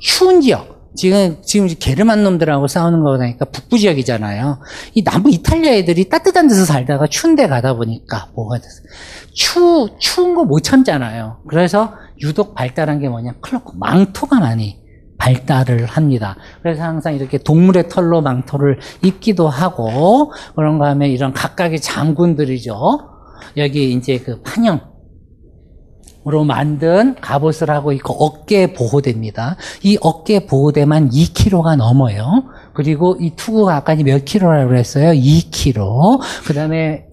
[0.00, 4.58] 추운 지역, 지금, 지금 게르만 놈들하고 싸우는 거 보니까 북부 지역이잖아요.
[4.94, 8.82] 이 남부 이탈리아 애들이 따뜻한 데서 살다가 추운 데 가다 보니까 뭐가 됐어.
[9.34, 11.38] 추, 추운 거 못 참잖아요.
[11.48, 13.34] 그래서 유독 발달한 게 뭐냐.
[13.40, 14.80] 클로크, 망토가 많이
[15.18, 16.36] 발달을 합니다.
[16.62, 22.76] 그래서 항상 이렇게 동물의 털로 망토를 입기도 하고, 그런가 하면 이런 각각의 장군들이죠.
[23.56, 24.80] 여기 이제 그 판형,
[26.26, 29.56] 으로 만든 갑옷을 하고 있고 어깨 보호대입니다.
[29.84, 32.42] 이 어깨 보호대만 2kg가 넘어요.
[32.76, 35.12] 그리고 이 투구가 아까 몇 킬로라고 그랬어요?
[35.12, 36.20] 2kg.
[36.44, 37.06] 그 다음에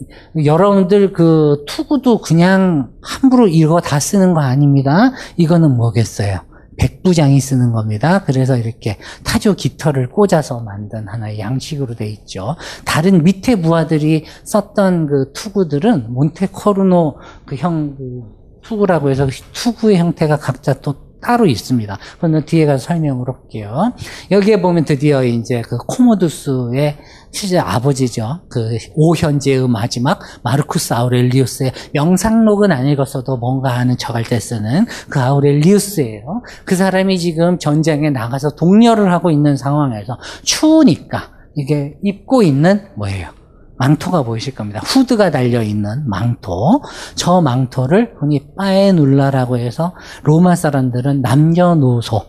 [0.43, 5.13] 여러분들 그 투구도 그냥 함부로 이거 다 쓰는 거 아닙니다.
[5.37, 6.41] 이거는 뭐겠어요?
[6.77, 8.23] 백부장이 쓰는 겁니다.
[8.25, 12.55] 그래서 이렇게 타조 깃털을 꽂아서 만든 하나의 양식으로 돼 있죠.
[12.83, 18.21] 다른 밑에 부하들이 썼던 그 투구들은 몬테코르노 그형 그
[18.63, 21.97] 투구라고 해서 투구의 형태가 각자 또 따로 있습니다.
[22.15, 23.93] 그거는 뒤에 가서 설명을 할게요.
[24.31, 26.97] 여기에 보면 드디어 이제 그 코모두스의
[27.31, 28.41] 실제 아버지죠.
[28.49, 36.43] 그 오현제의 마지막 마르쿠스 아우렐리우스의 명상록은 안 읽었어도 뭔가 하는 척할 때 쓰는 그 아우렐리우스예요.
[36.65, 43.42] 그 사람이 지금 전쟁에 나가서 동료를 하고 있는 상황에서 추우니까 이게 입고 있는 뭐예요?
[43.83, 44.79] 망토가 보이실 겁니다.
[44.85, 46.81] 후드가 달려있는 망토.
[47.15, 52.21] 저 망토를 흔히 빠에눌라라고 해서 로마 사람들은 남녀노소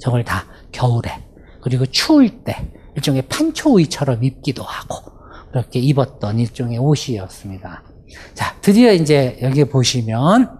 [0.00, 1.10] 저걸 다 겨울에
[1.62, 5.12] 그리고 추울 때 일종의 판초의처럼 입기도 하고
[5.52, 7.82] 그렇게 입었던 일종의 옷이었습니다.
[8.34, 10.58] 자, 드디어 이제 여기 보시면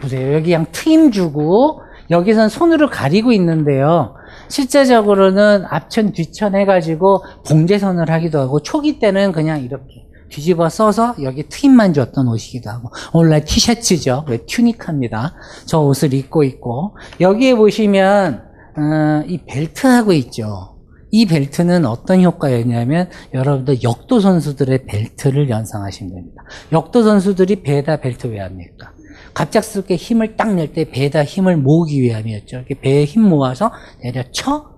[0.00, 0.34] 보세요.
[0.34, 4.16] 여기 그냥 트임 주고 여기선 손으로 가리고 있는데요.
[4.52, 11.94] 실제적으로는 앞천 뒤천 해가지고 봉제선을 하기도 하고 초기 때는 그냥 이렇게 뒤집어 써서 여기 트임만
[11.94, 14.26] 줬던 옷이기도 하고 오늘날 티셔츠죠.
[14.46, 15.34] 튜닉합니다.
[15.64, 18.42] 저 옷을 입고 있고 여기에 보시면
[18.76, 20.76] 어, 이 벨트하고 있죠.
[21.10, 26.42] 이 벨트는 어떤 효과였냐면 여러분들 역도 선수들의 벨트를 연상하시면 됩니다.
[26.72, 28.91] 역도 선수들이 배에다 벨트 왜 합니까?
[29.34, 32.56] 갑작스럽게 힘을 딱 낼 때 배에다 힘을 모으기 위함이었죠.
[32.58, 33.70] 이렇게 배에 힘 모아서
[34.02, 34.70] 내려쳐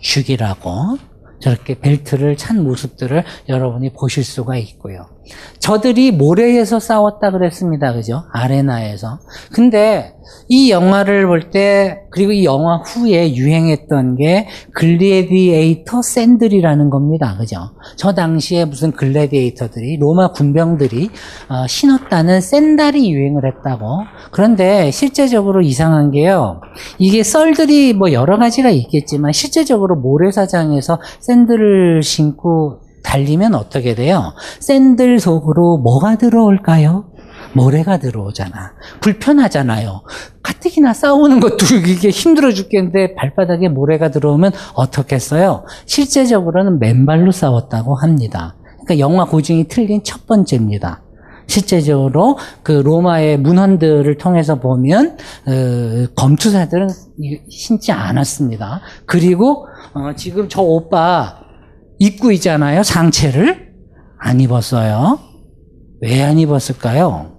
[0.00, 0.98] 죽이라고
[1.40, 5.06] 저렇게 벨트를 찬 모습들을 여러분이 보실 수가 있고요.
[5.58, 7.92] 저들이 모래에서 싸웠다 그랬습니다.
[7.92, 8.24] 그죠?
[8.32, 9.18] 아레나에서.
[9.52, 10.14] 근데
[10.48, 17.36] 이 영화를 볼 때, 그리고 이 영화 후에 유행했던 게 글래디에이터 샌들이라는 겁니다.
[17.38, 17.58] 그죠?
[17.96, 21.10] 저 당시에 무슨 글래디에이터들이, 로마 군병들이
[21.48, 23.86] 어, 신었다는 샌달이 유행을 했다고.
[24.30, 26.60] 그런데 실제적으로 이상한 게요.
[26.98, 34.34] 이게 썰들이 뭐 여러 가지가 있겠지만 실제적으로 모래사장에서 샌들을 신고 달리면 어떻게 돼요?
[34.60, 37.06] 샌들 속으로 뭐가 들어올까요?
[37.54, 38.74] 모래가 들어오잖아.
[39.00, 40.02] 불편하잖아요.
[40.42, 45.64] 가뜩이나 싸우는 것도 이게 힘들어 죽겠는데 발바닥에 모래가 들어오면 어떻겠어요?
[45.86, 48.56] 실제적으로는 맨발로 싸웠다고 합니다.
[48.84, 51.02] 그러니까 영화 고증이 틀린 첫 번째입니다.
[51.46, 56.88] 실제적으로 그 로마의 문헌들을 통해서 보면 어, 검투사들은
[57.48, 58.82] 신지 않았습니다.
[59.06, 61.40] 그리고 어, 지금 저 오빠
[61.98, 62.82] 입고 있잖아요.
[62.82, 63.72] 상체를
[64.18, 65.18] 안 입었어요.
[66.00, 67.36] 왜 안 입었을까요?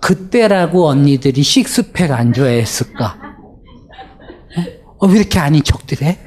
[0.00, 3.16] 그때라고 언니들이 식스팩 안 좋아했을까?
[4.98, 6.18] 어, 왜 이렇게 아닌 척들 해?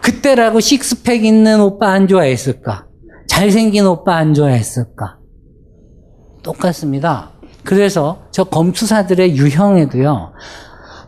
[0.00, 2.86] 그때라고 식스팩 있는 오빠 안 좋아했을까?
[3.28, 5.18] 잘생긴 오빠 안 좋아했을까?
[6.42, 7.32] 똑같습니다.
[7.64, 10.32] 그래서 저 검투사들의 유형에도요,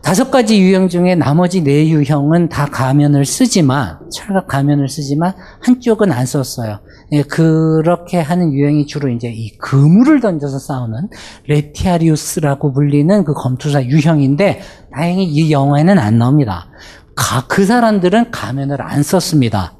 [0.09, 6.25] 다섯 가지 유형 중에 나머지 네 유형은 다 가면을 쓰지만, 철갑 가면을 쓰지만, 한쪽은 안
[6.25, 6.79] 썼어요.
[7.11, 11.09] 예, 그렇게 하는 유형이 주로 이제 이 그물을 던져서 싸우는
[11.47, 14.61] retiarius라고 불리는 그 검투사 유형인데
[14.95, 16.71] 다행히 이 영화에는 안 나옵니다.
[17.15, 19.77] 가- 그 사람들은 가면을 안 썼습니다.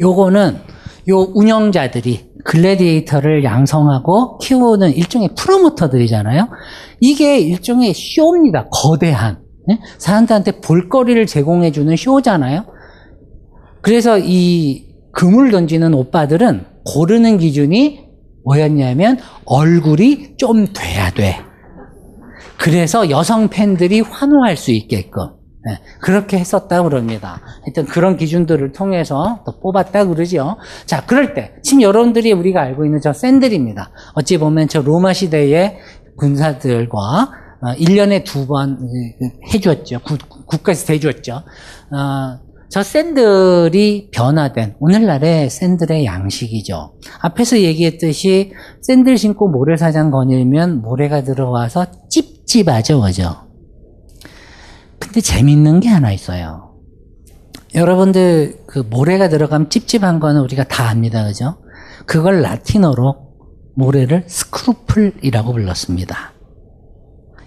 [0.00, 0.56] 요거는
[1.10, 6.48] 요 운영자들이 gladiator를 양성하고 키우는 일종의 프로모터들이잖아요.
[7.00, 8.68] 이게 일종의 쇼입니다.
[8.70, 9.42] 거대한.
[9.70, 9.78] 예?
[9.98, 12.64] 사람들한테 볼거리를 제공해주는 쇼잖아요.
[13.82, 18.06] 그래서 이 금을 던지는 오빠들은 고르는 기준이
[18.46, 21.36] 뭐였냐면 얼굴이 좀 돼야 돼.
[22.58, 25.37] 그래서 여성 팬들이 환호할 수 있게끔 예,
[26.00, 27.40] 그렇게 했었다고 그럽니다.
[27.64, 30.56] 하여튼 그런 기준들을 통해서 또 뽑았다 그러죠.
[30.86, 33.90] 자, 그럴 때 지금 여러분들이 우리가 알고 있는 저 샌들입니다.
[34.14, 35.78] 어찌 보면 저 로마 시대의
[36.18, 36.98] 군사들과
[37.60, 38.78] 어, 1년에 두 번
[39.52, 40.00] 해주었죠.
[40.04, 41.32] 국- 국가에서 해주었죠.
[41.92, 42.38] 어,
[42.70, 46.92] 저 샌들이 변화된 오늘날의 샌들의 양식이죠.
[47.22, 48.52] 앞에서 얘기했듯이
[48.82, 53.47] 샌들 신고 모래사장 거닐면 모래가 들어와서 찝찝하죠, 그죠?
[54.98, 56.74] 근데 재밌는 게 하나 있어요.
[57.74, 61.58] 여러분들 그 모래가 들어가면 찝찝한 거는 우리가 다 압니다, 그죠?
[62.06, 63.16] 그걸 라틴어로
[63.74, 66.32] 모래를 scruple이라고 불렀습니다.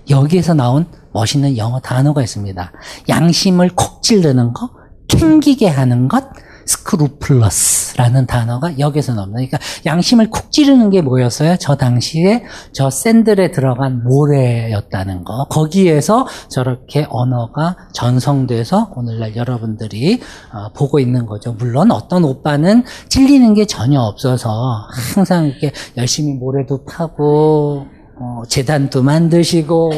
[0.10, 2.72] 여기에서 나온 멋있는 영어 단어가 있습니다.
[3.10, 4.70] 양심을 콕 찌르는 거,
[5.08, 6.24] 캥기게 하는 것,
[6.66, 9.36] scrupulous라는 단어가 여기서 나옵니다.
[9.36, 11.56] 그러니까 양심을 콕 찌르는 게 뭐였어요?
[11.58, 15.46] 저 당시에 저 샌들에 들어간 모래였다는 거.
[15.50, 20.22] 거기에서 저렇게 언어가 전성돼서 오늘날 여러분들이
[20.54, 21.54] 어, 보고 있는 거죠.
[21.54, 27.86] 물론 어떤 오빠는 찔리는 게 전혀 없어서 항상 이렇게 열심히 모래도 파고
[28.22, 29.92] 어, 재단도 만드시고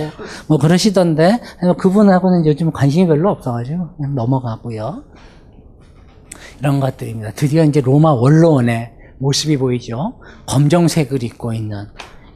[0.48, 1.42] 뭐 그러시던데
[1.78, 5.04] 그분하고는 요즘 관심이 별로 없어가지고 그냥 넘어가고요.
[6.64, 7.32] 이런 것들입니다.
[7.34, 10.22] 드디어 이제 로마 원로원의 모습이 보이죠.
[10.46, 11.88] 검정색을 입고 있는.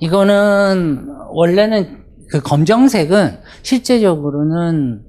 [0.01, 5.01] 이거는 원래는 그 검정색은 실제적으로는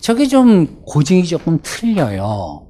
[0.00, 2.68] 저게 좀 고증이 조금 틀려요.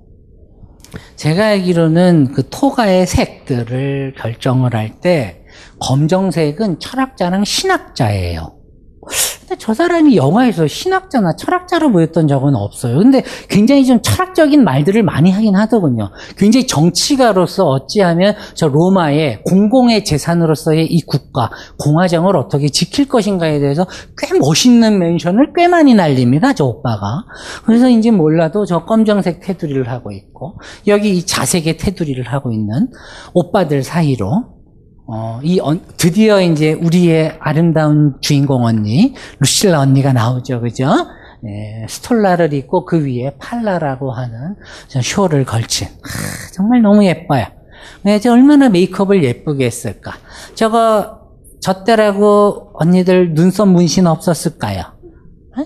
[1.16, 5.44] 제가 알기로는 그 토가의 색들을 결정을 할 때
[5.80, 8.54] 검정색은 철학자랑 신학자예요.
[9.40, 12.98] 근데 저 사람이 영화에서 신학자나 철학자로 보였던 적은 없어요.
[12.98, 16.10] 근데 굉장히 좀 철학적인 말들을 많이 하긴 하더군요.
[16.36, 23.86] 굉장히 정치가로서 어찌하면 저 로마의 공공의 재산으로서의 이 국가, 공화정을 어떻게 지킬 것인가에 대해서
[24.16, 27.24] 꽤 멋있는 멘션을 꽤 많이 날립니다, 저 오빠가.
[27.64, 32.88] 그래서 인지 몰라도 저 검정색 테두리를 하고 있고, 여기 이 자색의 테두리를 하고 있는
[33.34, 34.59] 오빠들 사이로
[35.12, 40.88] 어, 이 언- 드디어 이제 우리의 아름다운 주인공 언니 루실라 언니가 나오죠, 그죠?
[41.42, 44.56] 네, 스톨라를 입고 그 위에 팔라라고 하는
[44.88, 47.46] 저 쇼를 걸친 하, 정말 너무 예뻐요.
[48.02, 50.12] 네, 저 얼마나 메이크업을 예쁘게 했을까?
[50.54, 51.18] 저거
[51.60, 54.80] 저 때라고 언니들 눈썹 문신 없었을까요?
[55.58, 55.64] 에?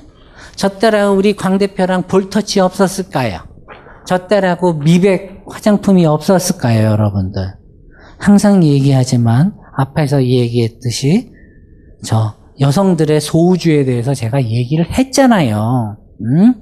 [0.57, 3.41] 저 때라고 우리 광 대표랑 볼터치 없었을까요?
[4.07, 7.55] 저 때라고 미백 화장품이 없었을까요, 여러분들?
[8.19, 11.33] 항상 얘기하지만 앞에서 얘기했듯이
[12.05, 15.97] 저 여성들의 소우주에 대해서 제가 얘기를 했잖아요.
[16.21, 16.55] 음?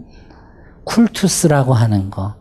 [0.84, 2.36] 쿨투스라고 하는 거.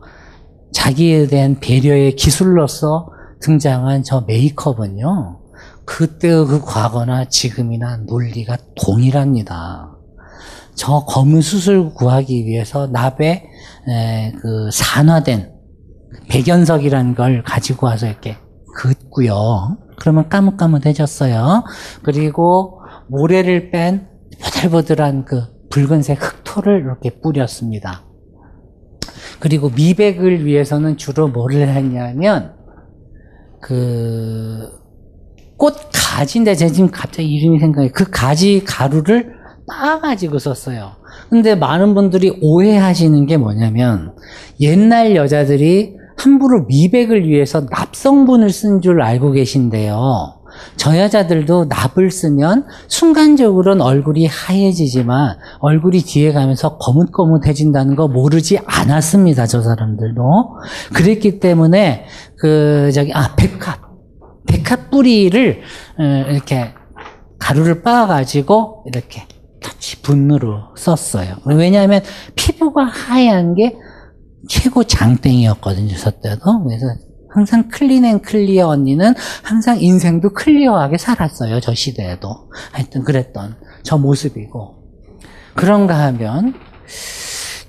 [0.74, 3.10] 자기에 대한 배려의 기술로서
[3.42, 5.40] 등장한 저 메이크업은요.
[5.86, 9.92] 그때의 그 과거나 지금이나 논리가 동일합니다.
[10.76, 13.44] 저 검은 수술 구하기 위해서 납에
[13.90, 15.52] 에, 그 산화된
[16.30, 18.38] 백연석이라는 걸 가지고 와서 이렇게
[18.76, 19.78] 긋고요.
[20.00, 21.64] 그러면 까뭇까뭇해졌어요.
[22.04, 24.08] 그리고 모래를 뺀
[24.44, 28.04] 보들보들한 그 붉은색 흑토를 이렇게 뿌렸습니다.
[29.40, 32.54] 그리고 미백을 위해서는 주로 뭐를 했냐면
[33.62, 34.82] 그
[35.62, 37.90] 꽃 가지인데 제가 지금 갑자기 이름이 생각해.
[37.90, 39.32] 그 가지 가루를
[39.68, 40.94] 따가지고 썼어요.
[41.30, 44.16] 근데 많은 분들이 오해하시는 게 뭐냐면
[44.60, 50.38] 옛날 여자들이 함부로 미백을 위해서 납성분을 쓴 줄 알고 계신데요.
[50.76, 59.48] 저 여자들도 납을 쓰면 순간적으로는 얼굴이 하얘지지만 얼굴이 뒤에 가면서 거뭇거뭇해진다는 거 모르지 않았습니다.
[59.48, 60.22] 저 사람들도.
[60.94, 62.06] 그랬기 때문에
[62.38, 63.80] 그 저기 아 백합
[64.46, 65.62] 백합 뿌리를
[65.98, 66.74] 어, 이렇게
[67.40, 69.24] 가루를 빻아 가지고 이렇게
[69.62, 71.38] 터치 분으로 썼어요.
[71.46, 72.02] 왜냐하면
[72.36, 73.76] 피부가 하얀 게
[74.48, 76.64] 최고 장땡이었거든요, 저 때도.
[76.64, 76.86] 그래서
[77.30, 79.14] 항상 clean and clear 언니는
[79.44, 82.50] 항상 인생도 clear하게 살았어요, 저 시대에도.
[82.72, 84.76] 하여튼 그랬던 저 모습이고.
[85.56, 86.54] 그런가 하면,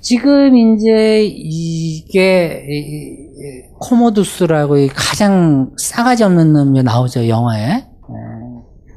[0.03, 2.61] 지금 이제 이게
[3.79, 7.83] 코모두스라고 이 가장 싸가지 없는 놈이 나오죠 영화에 에,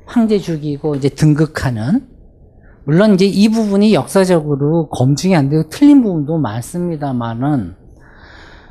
[0.05, 2.09] 황제 죽이고 이제 등극하는
[2.87, 7.75] 물론 이제 이 부분이 역사적으로 검증이 안 되고 틀린 부분도 많습니다만은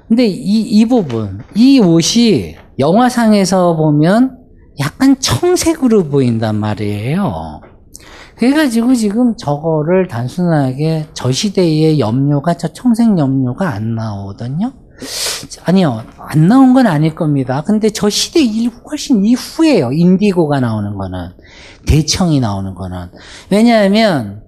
[0.08, 4.38] 근데 이, 이 부분 이 옷이 영화상에서 보면
[4.80, 7.62] 약간 청색으로 보인단 말이에요.
[8.38, 14.72] 그래가지고 지금 저거를 단순하게 저 시대의 염료가 저 청색 염료가 안 나오거든요.
[15.66, 17.64] 아니요, 안 나온 건 아닐 겁니다.
[17.66, 19.92] 근데 저 시대 일 훨씬 이후에요.
[19.92, 21.30] 인디고가 나오는 거는.
[21.86, 23.08] 대청이 나오는 거는.
[23.50, 24.42] 왜냐하면,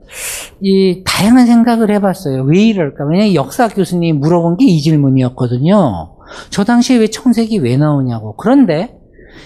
[0.62, 2.44] 이, 다양한 생각을 해봤어요.
[2.44, 3.06] 왜 이럴까?
[3.06, 6.16] 왜냐면 역사 교수님이 물어본 게 이 질문이었거든요.
[6.50, 8.36] 저 당시에 왜 청색이 왜 나오냐고.
[8.38, 8.96] 그런데,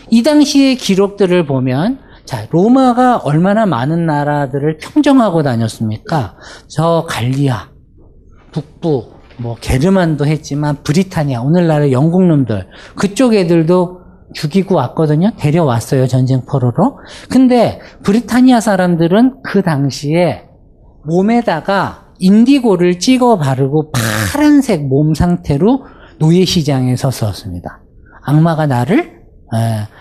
[0.10, 6.36] 이 당시의 기록들을 보면, 자, 로마가 얼마나 많은 나라들을 평정하고 다녔습니까?
[6.68, 7.70] 저 갈리아,
[8.52, 14.02] 북부, 뭐 게르만도 했지만 브리타니아, 오늘날의 영국 놈들 그쪽 애들도
[14.34, 15.32] 죽이고 왔거든요.
[15.38, 17.00] 데려왔어요 전쟁 포로로.
[17.30, 20.44] 근데 브리타니아 사람들은 그 당시에
[21.06, 23.92] 몸에다가 인디고를 찍어 바르고
[24.32, 25.86] 파란색 몸 상태로
[26.20, 27.82] 노예 시장에 섰었습니다.
[28.24, 29.21] 악마가 나를 에,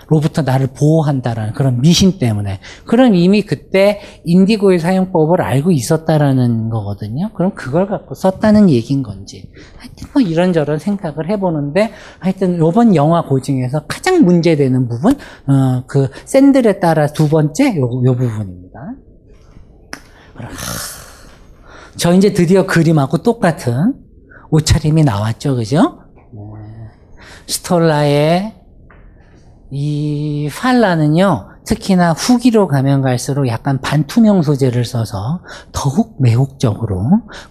[0.08, 7.30] 로부터 나를 보호한다라는 그런 미신 때문에 그럼 이미 그때 인디고의 사용법을 알고 있었다라는 거거든요.
[7.34, 13.86] 그럼 그걸 갖고 썼다는 얘기인 건지 하여튼 뭐 이런저런 생각을 해보는데 하여튼 이번 영화 고증에서
[13.86, 18.94] 가장 문제되는 부분 어, 그 샌들에 따라 두 번째 요, 요 부분입니다.
[21.96, 23.94] 저 이제 드디어 그림하고 똑같은
[24.50, 26.00] 옷차림이 나왔죠, 그죠?
[26.32, 26.40] 네.
[27.46, 28.59] 스톨라의
[29.70, 35.40] 이 팔라는요, 특히나 후기로 가면 갈수록 약간 반투명 소재를 써서
[35.72, 37.02] 더욱 매혹적으로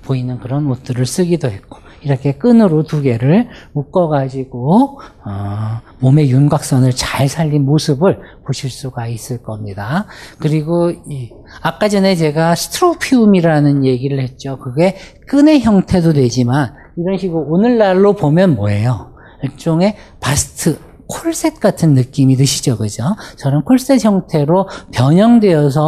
[0.03, 7.65] 보이는 그런 옷들을 쓰기도 했고, 이렇게 끈으로 두 개를 묶어가지고, 어, 몸의 윤곽선을 잘 살린
[7.65, 10.05] 모습을 보실 수가 있을 겁니다.
[10.39, 11.31] 그리고, 이,
[11.61, 14.59] 아까 전에 제가 strophium이라는 얘기를 했죠.
[14.59, 14.97] 그게
[15.27, 19.13] 끈의 형태도 되지만, 이런 식으로 오늘날로 보면 뭐예요?
[19.43, 23.03] 일종의 bust, 코르셋 같은 느낌이 드시죠, 그죠?
[23.37, 25.81] 저런 코르셋 형태로 변형되어서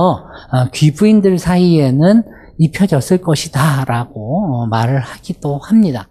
[0.52, 2.24] 어, 귀부인들 사이에는
[2.58, 6.10] 입혀졌을 것이다라고 어, 말을 하기도 합니다.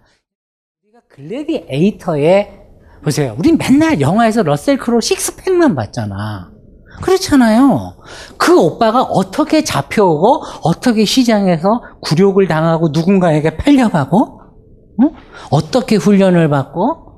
[0.83, 2.59] 우리가 글래디에이터에
[3.03, 3.35] 보세요.
[3.37, 6.51] 우린 맨날 영화에서 러셀 크로 식스팩만 봤잖아.
[7.01, 7.95] 그렇잖아요.
[8.37, 14.41] 그 오빠가 어떻게 잡혀오고 어떻게 시장에서 굴욕을 당하고 누군가에게 팔려가고
[15.01, 15.11] 응?
[15.49, 17.10] 어떻게 훈련을 받고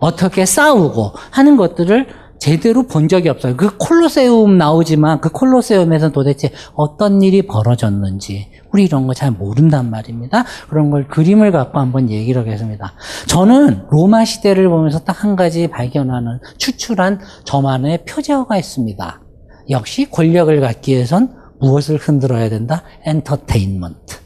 [0.00, 2.06] 어떻게 싸우고 하는 것들을
[2.38, 3.54] 제대로 본 적이 없어요.
[3.54, 10.44] 그 콜로세움 나오지만 그 콜로세움에서 도대체 어떤 일이 벌어졌는지 우리 이런 거 잘 모른단 말입니다.
[10.70, 12.94] 그런 걸 그림을 갖고 한번 얘기를 하겠습니다.
[13.26, 19.20] 저는 로마 시대를 보면서 딱 한 가지 발견하는 추출한 저만의 표제어가 있습니다.
[19.68, 22.84] 역시 권력을 갖기 위해선 무엇을 흔들어야 된다?
[23.04, 24.19] entertainment.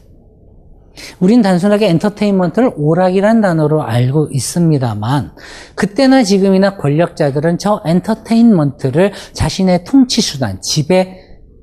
[1.19, 5.31] 우린 단순하게 entertainment를 오락이란 단어로 알고 있습니다만
[5.75, 11.17] 그때나 지금이나 권력자들은 저 entertainment를 자신의 통치 수단, 지배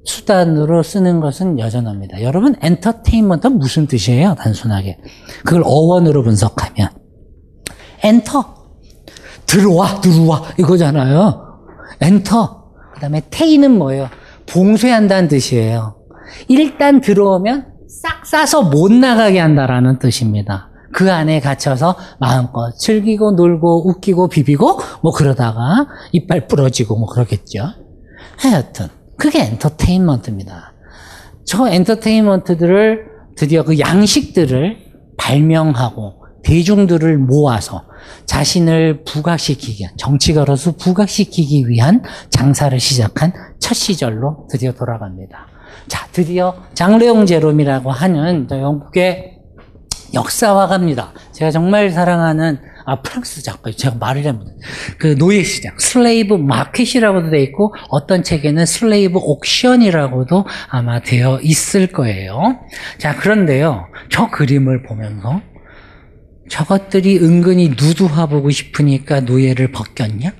[0.05, 2.23] 수단으로 쓰는 것은 여전합니다.
[2.23, 4.35] 여러분 entertainment는 무슨 뜻이에요?
[4.35, 4.99] 단순하게
[5.45, 6.91] 그걸 어원으로 분석하면
[8.03, 8.63] 엔터
[9.47, 11.41] 들어와 들어와 이거잖아요.
[12.01, 12.63] 엔터
[12.95, 14.09] 그다음에 테이는 뭐예요?
[14.47, 15.97] 봉쇄한다는 뜻이에요.
[16.49, 20.71] 일단 들어오면 싹 싸서 못 나가게 한다라는 뜻입니다.
[20.95, 27.69] 그 안에 갇혀서 마음껏 즐기고 놀고 웃기고 비비고 뭐 그러다가 이빨 부러지고 뭐 그러겠죠.
[28.39, 28.89] 하여튼
[29.19, 30.73] 그게 엔터테인먼트입니다.
[31.45, 33.07] 저 엔터테인먼트들을
[33.37, 34.77] 드디어 그 양식들을
[35.19, 37.85] 발명하고 대중들을 모아서
[38.25, 45.52] 자신을 부각시키기 정치가로서 부각시키기 위한 장사를 시작한 첫 시절로 드디어 돌아갑니다.
[45.89, 49.39] 자, 드디어 장 레옹 제롬이라고 하는 영국의
[50.15, 51.13] 역사화가입니다.
[51.33, 54.47] 제가 정말 사랑하는 아 프랑스 작가 제가 말을 잘못
[54.99, 62.59] 그 노예 시장 slave market이라고도 돼 있고 어떤 책에는 slave auction이라고도 아마 되어 있을 거예요.
[62.99, 65.41] 자 그런데요 저 그림을 보면서
[66.49, 70.33] 저것들이 은근히 누드화 보고 싶으니까 노예를 벗겼냐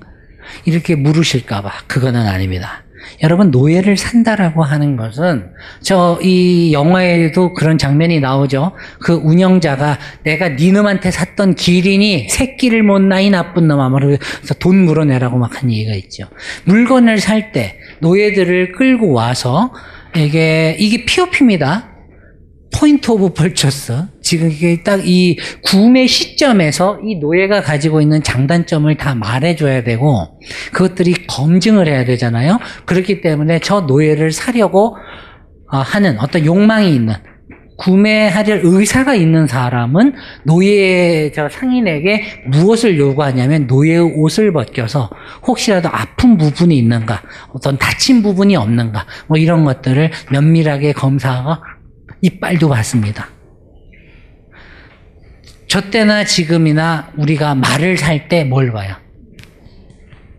[0.65, 2.82] 이렇게 물으실까봐 그거는 아닙니다.
[3.21, 5.51] 여러분 노예를 산다라고 하는 것은
[5.81, 8.71] 저 이 영화에도 그런 장면이 나오죠.
[8.99, 15.53] 그 운영자가 내가 니놈한테 샀던 기린이 새끼를 못 낳이 나쁜 놈아 그래서 돈 물어내라고 막
[15.53, 16.27] 한 얘기가 있죠.
[16.65, 19.73] 물건을 살 때 노예들을 끌고 와서
[20.15, 21.89] 이게 이게 POP입니다.
[22.75, 23.93] point of purchase
[24.23, 30.39] 지금 이게 딱 이 구매 시점에서 이 노예가 가지고 있는 장단점을 다 말해줘야 되고
[30.71, 32.59] 그것들이 검증을 해야 되잖아요.
[32.85, 34.95] 그렇기 때문에 저 노예를 사려고
[35.71, 37.15] 어, 하는 어떤 욕망이 있는
[37.77, 40.13] 구매하려 의사가 있는 사람은
[40.43, 45.09] 노예 저 상인에게 무엇을 요구하냐면 노예의 옷을 벗겨서
[45.45, 51.63] 혹시라도 아픈 부분이 있는가, 어떤 다친 부분이 없는가, 뭐 이런 것들을 면밀하게 검사하고
[52.21, 53.32] 이빨도 봤습니다.
[55.73, 58.95] 저 때나 지금이나 우리가 말을 살 때 뭘 봐요?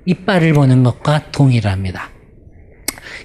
[0.07, 2.09] 이빨을 보는 것과 동일합니다.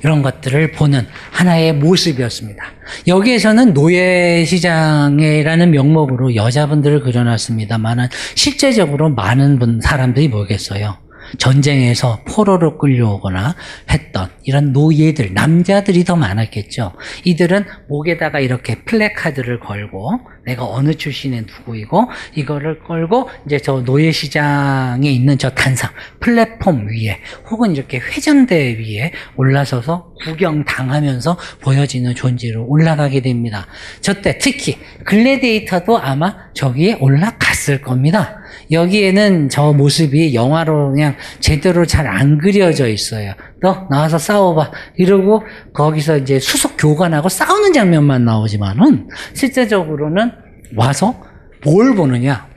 [0.04, 2.64] 이런 것들을 보는 하나의 모습이었습니다.
[3.06, 10.98] 여기에서는 노예 시장이라는 명목으로 여자분들을 그려놨습니다만은 실제적으로 많은 분, 사람들이 뭐겠어요?
[11.38, 13.56] 전쟁에서 포로로 끌려오거나
[13.92, 16.94] 했던 이런 노예들, 남자들이 더 많았겠죠.
[17.26, 25.10] 이들은 목에다가 이렇게 플래카드를 걸고 내가 어느 출신의 누구이고 이거를 걸고 이제 저 노예 시장에
[25.10, 27.20] 있는 저 단상, 플랫폼 위에
[27.50, 33.68] 혹은 이렇게 회전대 위에 올라서서 구경 당하면서 보여지는 존재로 올라가게 됩니다.
[34.02, 38.39] 저때 특히 글래디에이터도 아마 저기에 올라갔을 겁니다.
[38.72, 43.34] 여기에는 저 모습이 영화로 그냥 제대로 잘 안 그려져 있어요.
[43.62, 44.72] 너 나와서 싸워봐.
[44.98, 45.44] 이러고
[45.74, 50.32] 거기서 이제 수속 교관하고 싸우는 장면만 나오지만은 실제적으로는
[50.76, 51.16] 와서
[51.64, 52.48] 뭘 보느냐.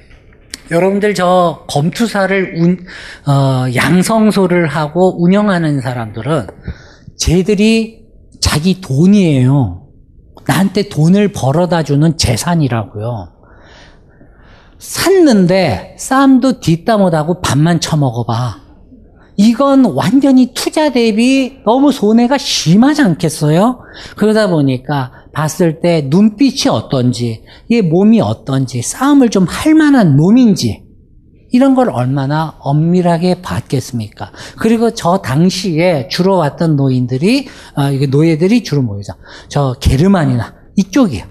[0.70, 2.78] 여러분들 저 검투사를 운,
[3.26, 6.46] 어, 양성소를 하고 운영하는 사람들은
[7.18, 8.02] 쟤들이
[8.40, 9.86] 자기 돈이에요.
[10.46, 13.32] 나한테 돈을 벌어다 주는 재산이라고요.
[14.82, 18.60] 샀는데 쌈도 뒷담 못하고 밥만 처먹어봐.
[19.36, 23.80] 이건 완전히 투자 대비 너무 손해가 심하지 않겠어요?
[24.16, 30.82] 그러다 보니까 봤을 때 눈빛이 어떤지, 얘 몸이 어떤지, 싸움을 좀 할 만한 놈인지,
[31.50, 34.32] 이런 걸 얼마나 엄밀하게 봤겠습니까?
[34.58, 39.14] 그리고 저 당시에 주로 왔던 노인들이, 아, 이게 노예들이 주로 모이죠.
[39.48, 41.24] 저 게르만이나 이쪽이에요.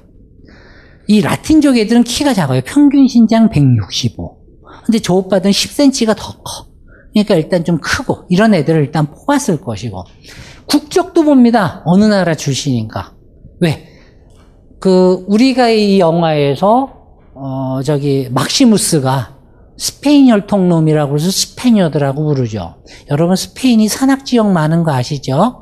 [1.11, 2.61] 이 라틴족 애들은 키가 작아요.
[2.65, 4.37] 평균 신장 165.
[4.85, 6.67] 근데 저 오빠들은 10cm가 더 커.
[7.11, 10.05] 그러니까 일단 좀 크고 이런 애들을 일단 뽑았을 것이고
[10.67, 11.81] 국적도 봅니다.
[11.85, 13.13] 어느 나라 출신인가?
[13.59, 13.89] 왜?
[14.79, 16.93] 그 우리가 이 영화에서
[17.33, 19.35] 어 저기 막시무스가
[19.75, 22.75] 스페인 혈통놈이라고 해서 스페니어들하고 부르죠.
[23.09, 25.60] 여러분 스페인이 산악 지역 많은 거 아시죠?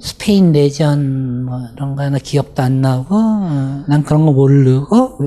[0.00, 5.18] 스페인 내전 뭐 이런 거 하나 기억도 안 나고 어, 난 그런 거 모르고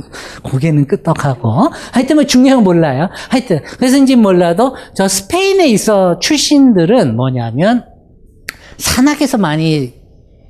[0.44, 3.10] 고개는 끄덕하고 하여튼 뭐 중요한 거 몰라요.
[3.30, 7.86] 하여튼 그래서인지 몰라도 저 스페인에 있어 출신들은 뭐냐면
[8.78, 9.94] 산악에서 많이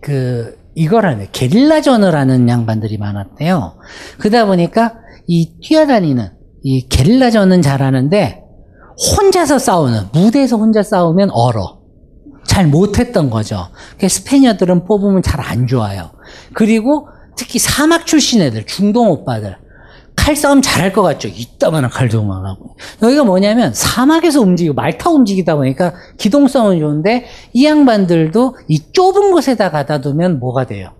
[0.01, 3.75] 그 하네 게릴라전을 하는 양반들이 많았대요.
[4.19, 4.95] 그러다 보니까
[5.27, 6.29] 이 뛰어다니는
[6.63, 8.41] 이 게릴라전은 잘하는데
[9.17, 11.82] 혼자서 싸우는 무대에서 혼자 싸우면 얼어.
[12.45, 13.67] 잘 못했던 거죠.
[13.99, 16.11] 스페니어들은 뽑으면 잘 안 좋아요.
[16.53, 19.57] 그리고 특히 사막 출신 애들, 중동 오빠들.
[20.15, 21.27] 칼싸움 잘할 것 같죠?
[21.27, 22.77] 이따만한 칼도만 하고.
[23.01, 29.71] 여기가 뭐냐면 사막에서 움직이고 말 타고 움직이다 보니까 기동성은 좋은데 이 양반들도 이 좁은 곳에다
[29.71, 30.93] 가다 두면 뭐가 돼요?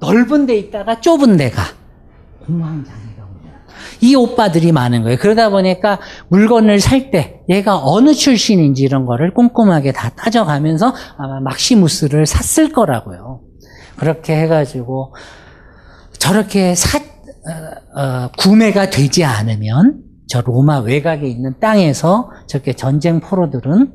[0.00, 1.62] 넓은 데 있다가 좁은 데 가.
[2.46, 3.09] 공황장애.
[4.00, 5.18] 이 오빠들이 많은 거예요.
[5.18, 5.98] 그러다 보니까
[6.28, 13.40] 물건을 살 때 얘가 어느 출신인지 이런 거를 꼼꼼하게 다 따져가면서 아마 막시무스를 샀을 거라고요.
[13.96, 15.14] 그렇게 해가지고
[16.18, 23.92] 저렇게 사, 어, 어, 구매가 되지 않으면 저 로마 외곽에 있는 땅에서 저렇게 전쟁 포로들은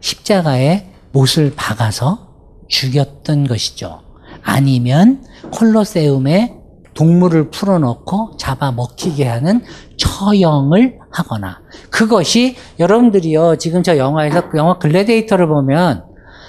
[0.00, 2.28] 십자가에 못을 박아서
[2.68, 4.00] 죽였던 것이죠.
[4.42, 6.57] 아니면 콜로세움에
[6.98, 9.62] 동물을 풀어놓고 잡아 먹히게 하는
[9.96, 11.60] 처형을 하거나
[11.90, 16.04] 그것이 여러분들이요 지금 저 영화에서 그 영화 글래데이터를 보면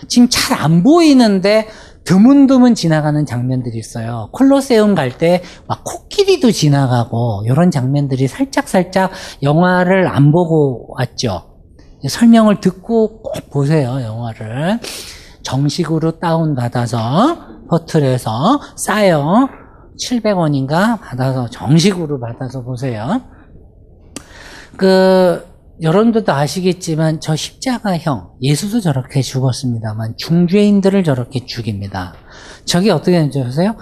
[0.08, 1.68] 지금 잘 안 보이는데
[2.04, 4.30] 드문드문 지나가는 장면들이 있어요.
[4.34, 9.12] 콜로세움 갈 때 막 코끼리도 지나가고 이런 장면들이 살짝살짝
[9.44, 11.44] 영화를 안 보고 왔죠.
[12.08, 14.80] 설명을 듣고 꼭 보세요, 영화를.
[15.44, 17.38] 정식으로 다운받아서
[17.70, 19.48] 포틀에서 싸요.
[20.00, 23.22] 700원인가 받아서 정식으로 받아서 보세요.
[24.78, 25.46] 그
[25.82, 32.14] 여러분들도 아시겠지만 저 십자가형 예수도 저렇게 죽었습니다만 중죄인들을 저렇게 죽입니다.
[32.66, 33.76] 저게 어떻게 되는지 아세요?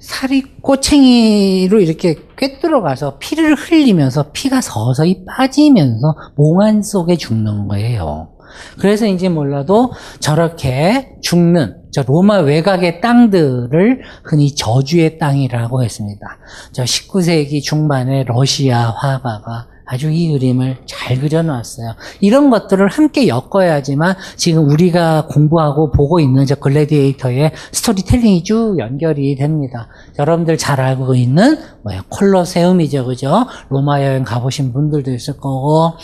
[0.00, 8.29] 살이 꼬챙이로 이렇게 꿰뚫어가서 피를 흘리면서 피가 서서히 빠지면서 몽환 속에 죽는 거예요.
[8.78, 16.38] 그래서인지 몰라도 저렇게 죽는 저 로마 외곽의 땅들을 흔히 저주의 땅이라고 했습니다.
[16.72, 21.96] 저 19세기 중반에 러시아 화가가 아주 이 그림을 잘 그려놨어요.
[22.20, 29.88] 이런 것들을 함께 엮어야지만 지금 우리가 공부하고 보고 있는 저 글래디에이터의 스토리텔링이 쭉 연결이 됩니다.
[30.16, 33.46] 여러분들 잘 알고 있는 뭐야 콜로세움이죠, 그죠?
[33.68, 35.94] 로마 여행 가보신 분들도 있을 거고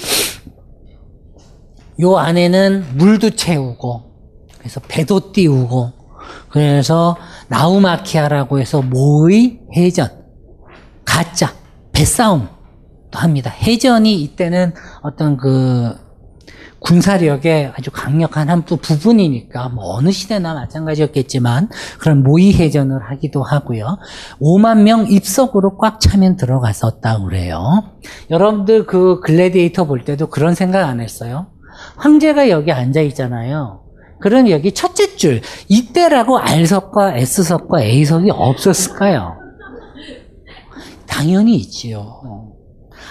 [2.01, 4.03] 요 안에는 물도 채우고
[4.59, 5.93] 그래서 배도 띄우고
[6.51, 7.17] 그래서
[7.49, 10.09] 나우마키아라고 해서 모의 해전
[11.05, 11.53] 가짜
[11.93, 12.49] 배싸움
[13.13, 13.51] 합니다.
[13.51, 15.95] 해전이 이때는 어떤 그
[16.81, 23.99] 군사력의 아주 강력한 한 부- 부분이니까 뭐 어느 시대나 마찬가지였겠지만 그런 모의 해전을 하기도 하고요.
[24.41, 27.85] 5만 명 입석으로 꽉 차면 들어갔었다 그래요.
[28.31, 31.47] 여러분들 그 글래디에이터 볼 때도 그런 생각 안 했어요?
[31.97, 33.83] 황제가 여기 앉아 있잖아요.
[34.21, 39.37] 그런 여기 첫째 줄 이때라고 R석과 S석과 A석이 없었을까요?
[41.07, 42.53] 당연히 있지요.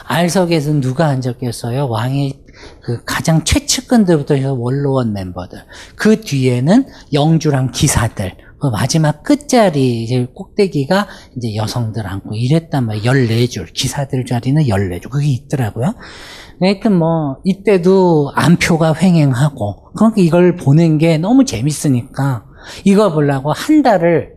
[0.08, 1.90] R석에서는 누가 앉았겠어요?
[1.90, 2.46] 왕의
[2.82, 5.60] 그 가장 최측근들부터 해서 원로원 멤버들.
[5.96, 8.38] 그 뒤에는 영주랑 기사들.
[8.60, 13.04] 그 마지막 끝자리 꼭대기가 이제 여성들 앉고 이랬단 말이에요.
[13.04, 13.74] 14줄.
[13.74, 15.10] 기사들 자리는 14줄.
[15.10, 15.94] 그게 있더라고요.
[16.62, 22.46] 하여튼 뭐 이때도 안표가 횡행하고 그러니까 이걸 보는 게 너무 재밌으니까
[22.84, 24.36] 이거 보려고 한 달을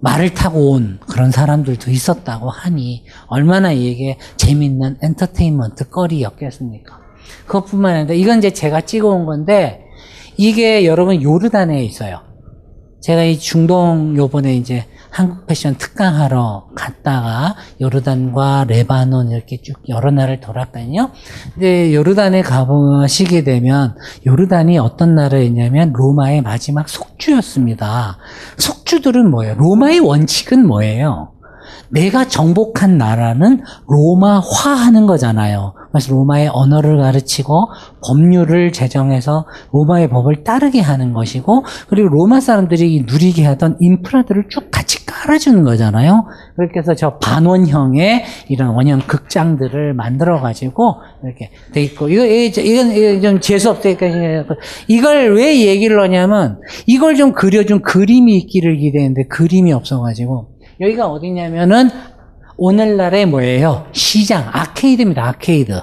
[0.00, 7.00] 말을 타고 온 그런 사람들도 있었다고 하니 얼마나 이게 재밌는 엔터테인먼트 거리였겠습니까?
[7.46, 9.84] 그것뿐만 아니라 이건 이제 제가 찍어온 건데
[10.36, 12.27] 이게 여러분 요르단에 있어요.
[13.00, 20.40] 제가 이 중동 요번에 이제 한국 패션 특강하러 갔다가 요르단과 레바논 이렇게 쭉 여러 나라를
[20.40, 21.10] 돌았거든요.
[21.54, 23.96] 근데 요르단에 가보시게 되면
[24.26, 28.18] 요르단이 어떤 나라였냐면 로마의 마지막 속주였습니다.
[28.58, 29.54] 속주들은 뭐예요?
[29.54, 31.32] 로마의 원칙은 뭐예요?
[31.90, 35.74] 내가 정복한 나라는 로마화하는 거잖아요.
[35.90, 37.68] 그래서 로마의 언어를 가르치고
[38.06, 45.06] 법률을 제정해서 로마의 법을 따르게 하는 것이고 그리고 로마 사람들이 누리게 하던 인프라들을 쭉 같이
[45.06, 46.26] 깔아주는 거잖아요.
[46.56, 53.40] 그렇게 해서 저 반원형의 이런 원형 극장들을 만들어 가지고 이렇게 돼 있고 이거 이건 좀
[53.40, 54.06] 재수 없으니까
[54.88, 61.90] 이걸 왜 얘기를 하냐면 이걸 좀 그려준 그림이 있기를 기대했는데 그림이 없어가지고 여기가 어디냐면은
[62.56, 63.86] 오늘날의 뭐예요?
[63.92, 65.80] 시장, 아케이드입니다, 아케이드.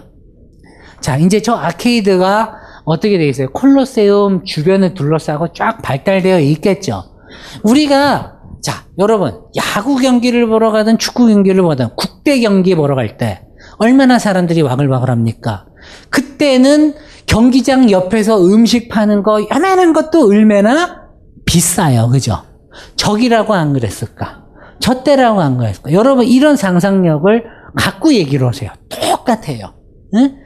[1.01, 2.53] 자, 이제 저 아케이드가
[2.85, 3.49] 어떻게 되어 있어요?
[3.51, 7.03] 콜로세움 주변을 둘러싸고 쫙 발달되어 있겠죠.
[7.63, 13.41] 우리가, 자, 여러분, 야구 경기를 보러 가든 축구 경기를 보든 국대 경기 보러 갈 때
[13.77, 15.65] 얼마나 사람들이 와글와글 합니까?
[16.09, 16.93] 그때는
[17.25, 21.03] 경기장 옆에서 음식 파는 거, 요만한 것도 얼마나
[21.45, 22.09] 비싸요.
[22.09, 22.37] 그죠?
[22.95, 24.44] 적이라고 안 그랬을까?
[24.79, 25.91] 저 때라고 안 그랬을까?
[25.91, 27.43] 여러분, 이런 상상력을
[27.75, 28.71] 갖고 얘기를 하세요.
[28.89, 29.73] 똑같아요.
[30.15, 30.37] 응?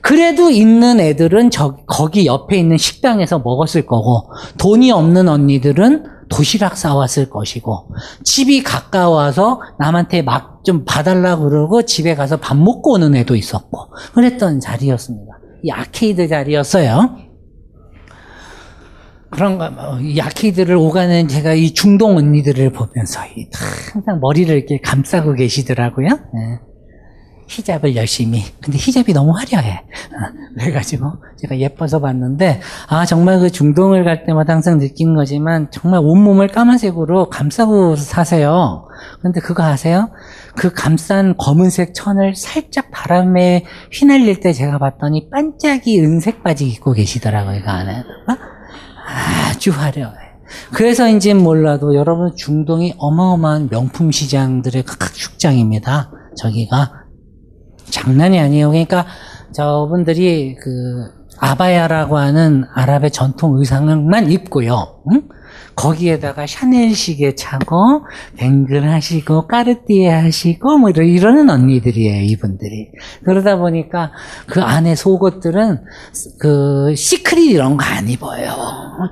[0.00, 7.30] 그래도 있는 애들은 저, 거기 옆에 있는 식당에서 먹었을 거고, 돈이 없는 언니들은 도시락 싸왔을
[7.30, 7.88] 것이고,
[8.24, 14.60] 집이 가까워서 남한테 막 좀 봐달라 그러고 집에 가서 밥 먹고 오는 애도 있었고, 그랬던
[14.60, 15.32] 자리였습니다.
[15.64, 17.16] 이 아케이드 자리였어요.
[19.32, 23.48] 그런가, 뭐, 이 아케이드를 오가는 제가 이 중동 언니들을 보면서 이
[23.92, 26.08] 항상 머리를 이렇게 감싸고 계시더라고요.
[26.08, 26.72] 예.
[27.48, 28.42] 히잡을 열심히.
[28.62, 29.72] 근데 히잡이 너무 화려해.
[29.72, 36.00] 어, 그래가지고 제가 예뻐서 봤는데, 아, 정말 그 중동을 갈 때마다 항상 느낀 거지만, 정말
[36.02, 38.86] 온몸을 까만색으로 감싸고 사세요.
[39.20, 40.10] 근데 그거 아세요?
[40.56, 47.60] 그 감싼 검은색 천을 살짝 바람에 휘날릴 때 제가 봤더니 반짝이 은색 바지 입고 계시더라고요,
[47.62, 47.98] 그 안에.
[47.98, 48.52] 어?
[49.06, 50.14] 아주 화려해.
[50.74, 56.10] 그래서인지 몰라도 여러분 중동이 어마어마한 명품 시장들의 각축장입니다.
[56.36, 56.92] 저기가
[57.90, 58.68] 장난이 아니에요.
[58.68, 59.06] 그러니까
[59.54, 65.02] 저분들이 그 아바야라고 하는 아랍의 전통 의상만 입고요.
[65.12, 65.28] 응?
[65.74, 68.04] 거기에다가 샤넬 시계 차고
[68.36, 72.88] 뱅글 하시고 까르띠에 하시고 뭐 이러, 이러는 언니들이에요 이분들이.
[73.24, 74.12] 그러다 보니까
[74.46, 75.84] 그 안에 속옷들은
[76.38, 78.52] 그 시크릿 이런 거 안 입어요.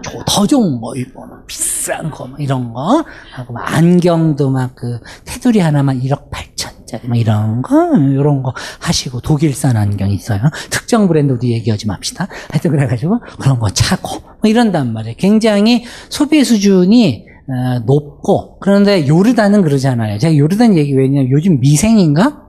[0.03, 3.05] 조- 더 좋은 거 입고 비싼 거뭐 이런 거
[3.35, 9.21] 하고 막 안경도 막 그 테두리 하나만 1억 8천짜리 막 이런 거 이런 거 하시고
[9.21, 10.41] 독일산 안경 있어요
[10.71, 16.45] 특정 브랜드 우리 얘기하지 맙시다 하여튼 그래가지고 그런 거 차고 뭐 이런단 말이에요 굉장히 소비
[16.45, 20.19] 수준이 어, 높고 그런데 요르단은 그러잖아요.
[20.19, 22.43] 제가 요르단 얘기 왜냐면 요즘 미생인가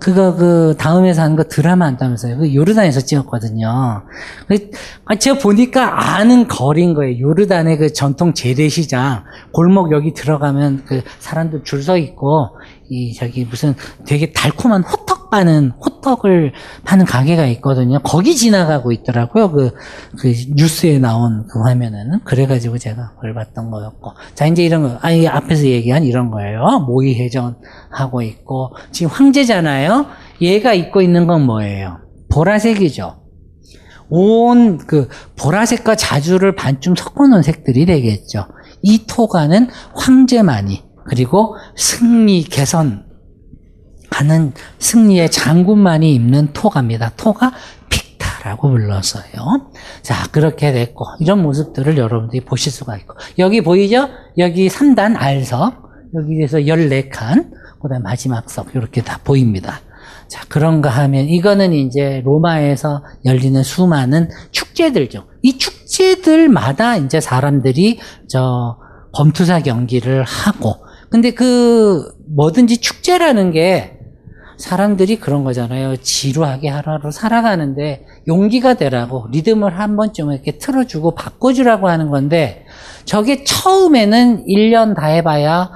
[0.00, 2.38] 그거 그 다음에서 하는 거 드라마 한다면서요.
[2.38, 4.02] 그 요르단에서 찍었거든요.
[4.48, 4.70] 그,
[5.04, 7.20] 아, 제가 보니까 아는 거리인 거예요.
[7.20, 9.22] 요르단의 그 전통 재래시장
[9.52, 12.48] 골목 여기 들어가면 그 사람들 줄 서 있고
[12.92, 13.74] 이 저기 무슨
[14.04, 16.52] 되게 달콤한 호떡 파는 호떡을
[16.84, 17.98] 파는 가게가 있거든요.
[18.00, 19.50] 거기 지나가고 있더라고요.
[19.50, 19.70] 그,
[20.18, 25.26] 그 뉴스에 나온 그 화면에는 그래가지고 제가 그걸 봤던 거였고 자 이제 이런 거 아니
[25.26, 26.84] 앞에서 얘기한 이런 거예요.
[26.86, 27.56] 모의 해전
[27.90, 30.04] 하고 있고 지금 황제잖아요.
[30.42, 31.98] 얘가 입고 있는 건 뭐예요?
[32.30, 33.22] 보라색이죠.
[34.10, 35.08] 온 그
[35.38, 38.48] 보라색과 자주를 반쯤 섞어놓은 색들이 되겠죠.
[38.82, 43.04] 이 토가는 황제만이 그리고 승리 개선
[44.10, 47.12] 하는 승리의 장군만이 입는 토가입니다.
[47.16, 47.52] 토가
[47.88, 49.70] 픽타라고 불렀어요.
[50.02, 53.14] 자, 그렇게 됐고, 이런 모습들을 여러분들이 보실 수가 있고.
[53.38, 54.08] 여기 보이죠?
[54.38, 55.82] 여기 3단 R석,
[56.14, 57.50] 여기에서 14칸,
[57.80, 59.80] 그 다음 마지막 석, 이렇게 다 보입니다.
[60.28, 65.24] 자, 그런가 하면, 이거는 이제 로마에서 열리는 수많은 축제들죠.
[65.42, 67.98] 이 축제들마다 이제 사람들이
[68.28, 68.76] 저
[69.14, 70.76] 검투사 경기를 하고,
[71.12, 73.98] 근데 그 뭐든지 축제라는 게
[74.56, 75.96] 사람들이 그런 거잖아요.
[75.96, 82.64] 지루하게 하루하루 살아가는데 용기가 되라고 리듬을 한 번쯤 이렇게 틀어주고 바꿔주라고 하는 건데
[83.04, 85.70] 저게 처음에는 1년 다 해봐야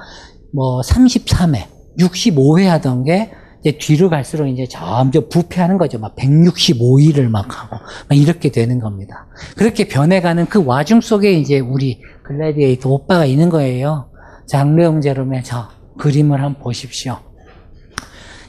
[0.51, 1.65] 뭐 33회,
[1.99, 5.99] 65회 하던 게 이제 뒤로 갈수록 이제 점점 부패하는 거죠.
[5.99, 7.75] 막 165일을 막 하고
[8.09, 9.27] 막 이렇게 되는 겁니다.
[9.55, 14.09] 그렇게 변해가는 그 와중 속에 이제 우리 글래디에이터 오빠가 있는 거예요.
[14.47, 17.19] 장르용 제롬의 저 그림을 한번 보십시오.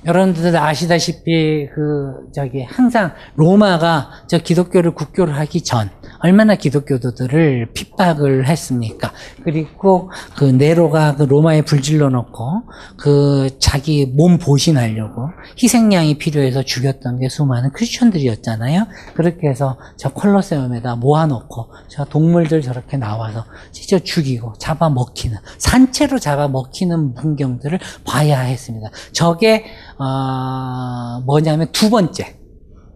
[0.06, 5.90] 여러분들 아시다시피 그 저기 항상 로마가 저 기독교를 국교를 하기 전
[6.20, 9.12] 얼마나 기독교도들을 핍박을 했습니까?
[9.45, 12.62] 그리고 그 네로가 그 로마에 불질러 놓고
[12.97, 15.31] 그 자기 몸 보신하려고
[15.62, 18.86] 희생양이 필요해서 죽였던 게 수많은 크리스천들이었잖아요.
[19.15, 27.78] 그렇게 해서 저 콜로세움에다 모아놓고 저 동물들 저렇게 나와서 진짜 죽이고 잡아먹히는 산채로 잡아먹히는 풍경들을
[28.05, 28.90] 봐야 했습니다.
[29.12, 29.66] 저게
[29.99, 32.36] 어, 뭐냐면 두 번째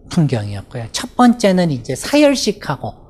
[0.09, 0.85] 풍경이었고요.
[0.91, 3.02] 첫 번째는 이제 사열식하고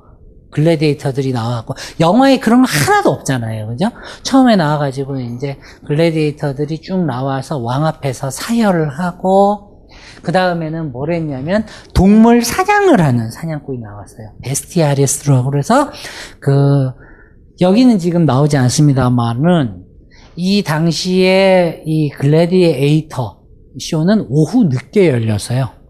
[0.54, 3.90] 글래디에이터들이 나와갖고 영화에 그런 거 하나도 없잖아요, 그죠?
[4.22, 9.88] 처음에 나와가지고 이제 글래디에이터들이 쭉 나와서 왕 앞에서 사열을 하고
[10.22, 14.32] 그 다음에는 뭘 했냐면 동물 사냥을 하는 사냥꾼이 나왔어요.
[14.42, 15.90] 베스티아리스라고 그래서
[16.40, 16.90] 그
[17.60, 19.84] 여기는 지금 나오지 않습니다만은
[20.36, 23.42] 이 당시에 이 글래디에이터
[23.78, 25.83] 쇼는 오후 늦게 열렸어요.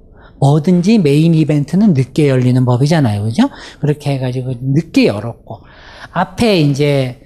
[0.44, 3.22] 뭐든지 메인 이벤트는 늦게 열리는 법이잖아요.
[3.22, 3.48] 그죠?
[3.80, 5.60] 그렇게 해가지고 늦게 열었고,
[6.12, 7.20] 앞에 이제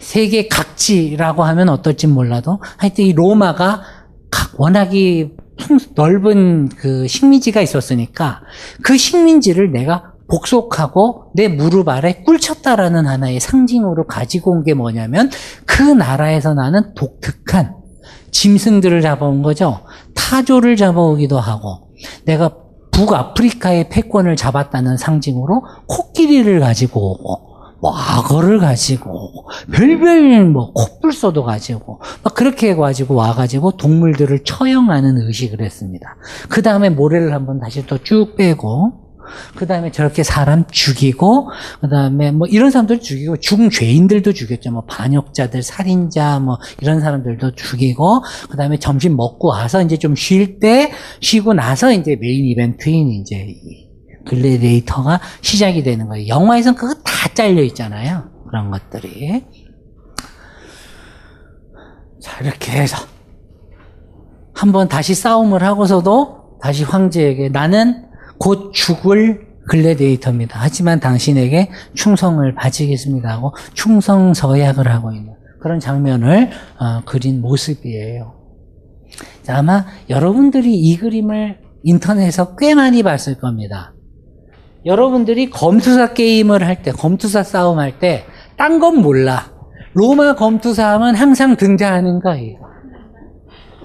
[0.00, 3.82] 세계 각지라고 하면 어떨지 몰라도 하여튼 이 로마가
[4.58, 5.30] 워낙이
[5.94, 8.42] 넓은 그 식민지가 있었으니까
[8.82, 15.30] 그 식민지를 내가 복속하고 내 무릎 아래 꿇쳤다라는 하나의 상징으로 가지고 온 게 뭐냐면
[15.64, 17.74] 그 나라에서 나는 독특한
[18.32, 19.80] 짐승들을 잡아온 거죠.
[20.14, 21.85] 타조를 잡아오기도 하고
[22.24, 22.50] 내가
[22.92, 27.46] 북아프리카의 패권을 잡았다는 상징으로 코끼리를 가지고 오고
[27.82, 36.16] 뭐 악어를 가지고 별별 뭐 콧불소도 가지고 막 그렇게 해가지고 와가지고 동물들을 처형하는 의식을 했습니다.
[36.48, 39.05] 그 다음에 모래를 한번 다시 또 쭉 빼고
[39.54, 41.50] 그 다음에 저렇게 사람 죽이고,
[41.80, 44.72] 그 다음에 뭐 이런 사람들 죽이고, 죽은 죄인들도 죽였죠.
[44.72, 50.58] 뭐 반역자들, 살인자, 뭐 이런 사람들도 죽이고, 그 다음에 점심 먹고 와서 이제 좀 쉴
[50.58, 50.90] 때,
[51.20, 53.54] 쉬고 나서 이제 메인 이벤트인 이제
[54.26, 56.26] 글래디에이터가 시작이 되는 거예요.
[56.26, 58.24] 영화에선 그거 다 잘려 있잖아요.
[58.48, 59.44] 그런 것들이.
[62.20, 62.96] 자, 이렇게 해서.
[64.52, 68.06] 한번 다시 싸움을 하고서도 다시 황제에게 나는
[68.38, 70.58] 곧 죽을 글래디에이터입니다.
[70.60, 78.34] 하지만 당신에게 충성을 바치겠습니다 하고 충성 서약을 하고 있는 그런 장면을 어, 그린 모습이에요.
[79.42, 83.94] 자, 아마 여러분들이 이 그림을 인터넷에서 꽤 많이 봤을 겁니다.
[84.84, 88.24] 여러분들이 검투사 게임을 할 때, 검투사 싸움 할 때,
[88.56, 89.52] 딴 건 몰라.
[89.94, 92.58] 로마 검투사 하면 항상 등장하는 거예요.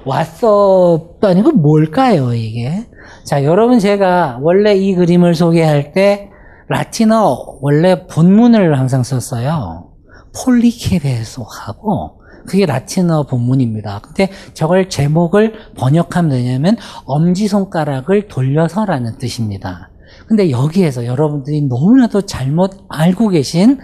[0.05, 2.85] 왔어도 아니고 뭘까요, 이게?
[3.23, 6.29] 자, 여러분 제가 원래 이 그림을 소개할 때
[6.67, 9.89] 라틴어 원래 본문을 항상 썼어요.
[10.35, 13.99] 폴리케베소하고 그게 라틴어 본문입니다.
[14.01, 19.89] 근데 저걸 제목을 번역하면 되냐면 엄지손가락을 돌려서라는 뜻입니다.
[20.27, 23.79] 근데 여기에서 여러분들이 너무나도 잘못 알고 계신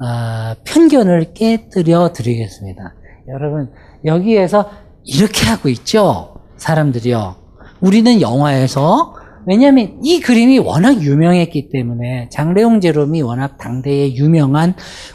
[0.00, 2.94] 어, 편견을 깨뜨려 드리겠습니다.
[3.28, 3.72] 여러분
[4.04, 4.70] 여기에서
[5.04, 6.34] 이렇게 하고 있죠.
[6.56, 7.47] 사람들이요.
[7.80, 9.14] 우리는 영화에서
[9.46, 14.74] 왜냐하면 이 그림이 워낙 유명했기 때문에 장래용 제롬이 워낙 당대에 유명한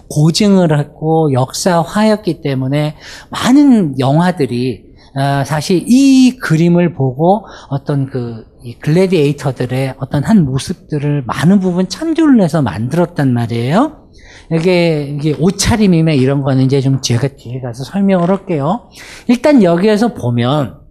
[0.10, 2.96] 고증을 했고 역사화였기 때문에
[3.30, 8.46] 많은 영화들이 아, 사실 이 그림을 보고 어떤 그
[8.82, 14.10] 글래디에이터들의 어떤 한 모습들을 많은 부분 참조를 해서 만들었단 말이에요.
[14.52, 18.90] 이게, 이게 옷차림이며 이런 거는 이제 좀 제가 뒤에 가서 설명을 할게요.
[19.28, 20.83] 일단 여기에서 보면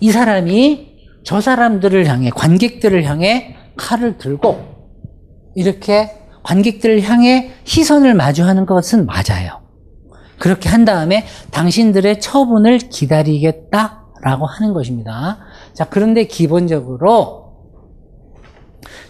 [0.00, 0.88] 이 사람이
[1.24, 4.78] 저 사람들을 향해, 관객들을 향해 칼을 들고
[5.54, 6.10] 이렇게
[6.42, 9.62] 관객들을 향해 시선을 마주하는 것은 맞아요.
[10.38, 15.40] 그렇게 한 다음에 당신들의 처분을 기다리겠다라고 하는 것입니다.
[15.74, 17.48] 자, 그런데 기본적으로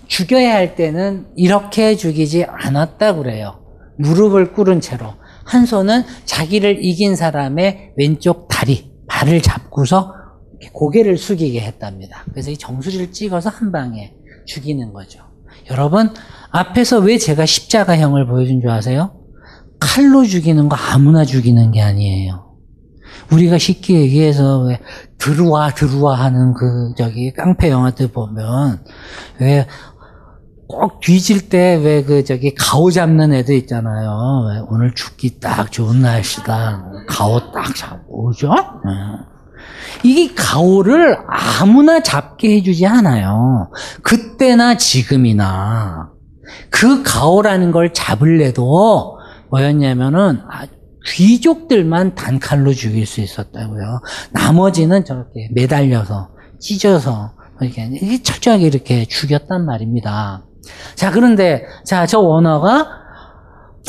[0.06, 3.60] 죽여야 할 때는 이렇게 죽이지 않았다 그래요.
[3.98, 10.15] 무릎을 꿇은 채로 한 손은 자기를 이긴 사람의 왼쪽 다리, 발을 잡고서
[10.73, 12.25] 고개를 숙이게 했답니다.
[12.31, 14.15] 그래서 이 정수리를 찍어서 한 방에
[14.47, 15.21] 죽이는 거죠.
[15.71, 16.11] 여러분,
[16.51, 19.13] 앞에서 왜 제가 십자가형을 보여준 줄 아세요?
[19.81, 22.47] 칼로 죽이는 거 아무나 죽이는 게 아니에요.
[23.33, 24.81] 우리가 쉽게 얘기해서 왜
[25.19, 28.85] 들어와 들어와 하는 그 저기 깡패 영화들 보면
[29.41, 29.67] 왜
[30.71, 34.11] 꼭 뒤질 때 왜 그 저기 가오 잡는 애들 있잖아요.
[34.53, 36.85] 왜 오늘 죽기 딱 좋은 날씨다.
[37.09, 38.49] 가오 딱 잡고 오죠?
[38.49, 38.93] 네.
[40.03, 43.71] 이게 가오를 아무나 잡게 해주지 않아요.
[44.03, 46.11] 그때나 지금이나
[46.71, 49.19] 그 가오라는 걸 잡을래도
[49.51, 50.41] 뭐였냐면은
[51.07, 54.01] 귀족들만 단칼로 죽일 수 있었다고요.
[54.33, 56.31] 나머지는 저렇게 매달려서
[56.61, 60.45] 찢어서 이렇게 철저하게 이렇게 죽였단 말입니다.
[60.95, 62.89] 자 그런데 자 저 원어가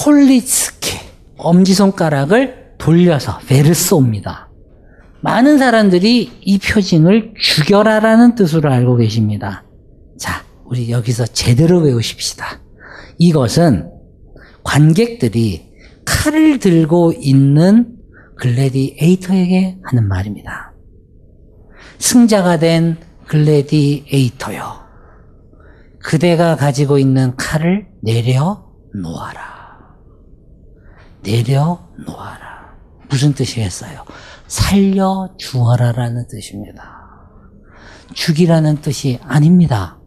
[0.02, 0.98] pollice
[1.38, 4.48] 엄지손가락을 돌려서 verso입니다.
[5.22, 9.66] 많은 사람들이 이 표징을 죽여라라는 뜻으로 알고 계십니다.
[10.18, 12.62] 자, 우리 여기서 제대로 외우십시다.
[13.18, 13.91] 이것은
[14.64, 15.70] 관객들이
[16.06, 17.96] 칼을 들고 있는
[18.38, 20.74] 글래디에이터에게 하는 말입니다.
[21.98, 22.98] 승자가 된
[23.28, 24.80] 글래디에이터요.
[26.02, 29.98] 그대가 가지고 있는 칼을 내려 놓아라.
[31.24, 32.78] 내려 놓아라.
[33.10, 34.06] 무슨 뜻이겠어요?
[34.49, 36.99] 살려 주어라라는 뜻입니다.
[38.13, 39.99] 죽이라는 뜻이 아닙니다.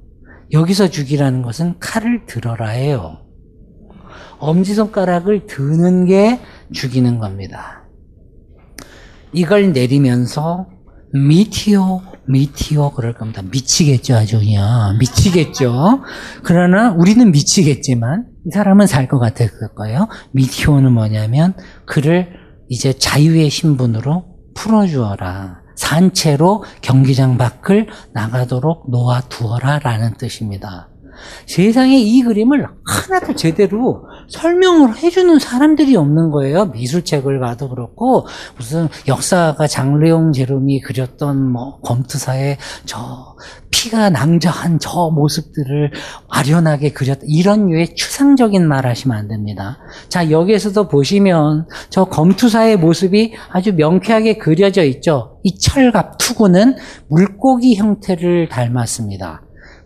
[0.51, 3.20] 여기서 죽이라는 것은 칼을 들어라예요.
[4.40, 6.40] 엄지손가락을 드는 게
[6.73, 7.85] 죽이는 겁니다.
[9.32, 10.66] 이걸 내리면서
[11.14, 13.43] 미티오, 미티오 그럴 겁니다.
[13.43, 14.98] 미치겠죠, 아주 그냥.
[14.98, 16.02] 미치겠죠.
[16.43, 20.09] 그러나 우리는 미치겠지만 이 사람은 살것 그럴 거예요.
[20.32, 21.55] 미티오는 뭐냐면
[21.86, 22.32] 그를
[22.69, 25.62] 이제 자유의 신분으로 풀어주어라.
[25.74, 30.91] 산채로 경기장 밖을 나가도록 놓아두어라 라는 뜻입니다.
[31.47, 36.66] 세상에 이 그림을 하나도 제대로 설명을 해주는 사람들이 없는 거예요.
[36.66, 38.27] 미술책을 봐도 그렇고
[38.57, 43.36] 무슨 역사가 장래용 제롬이 그렸던 뭐 검투사의 저
[43.70, 45.90] 피가 낭자한 저 모습들을
[46.28, 49.78] 아련하게 그렸다 이런 류의 추상적인 말 하시면 안 됩니다.
[50.09, 55.40] 자 여기에서도 보시면 저 검투사의 모습이 아주 명쾌하게 그려져 있죠.
[55.43, 56.77] 이 철갑 투구는
[57.09, 59.43] 물고기 형태를 닮았습니다.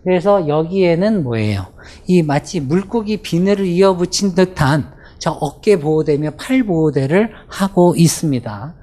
[0.07, 1.65] 그래서 여기에는 뭐예요?
[2.07, 8.75] 이 마치 물고기 비늘을 이어붙인 듯한 저 어깨 보호대며 팔 보호대를 하고 있습니다.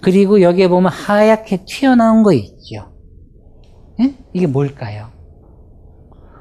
[0.00, 2.92] 그리고 여기에 보면 하얗게 튀어나온 거 있죠.
[4.00, 4.16] 예?
[4.32, 5.10] 이게 뭘까요?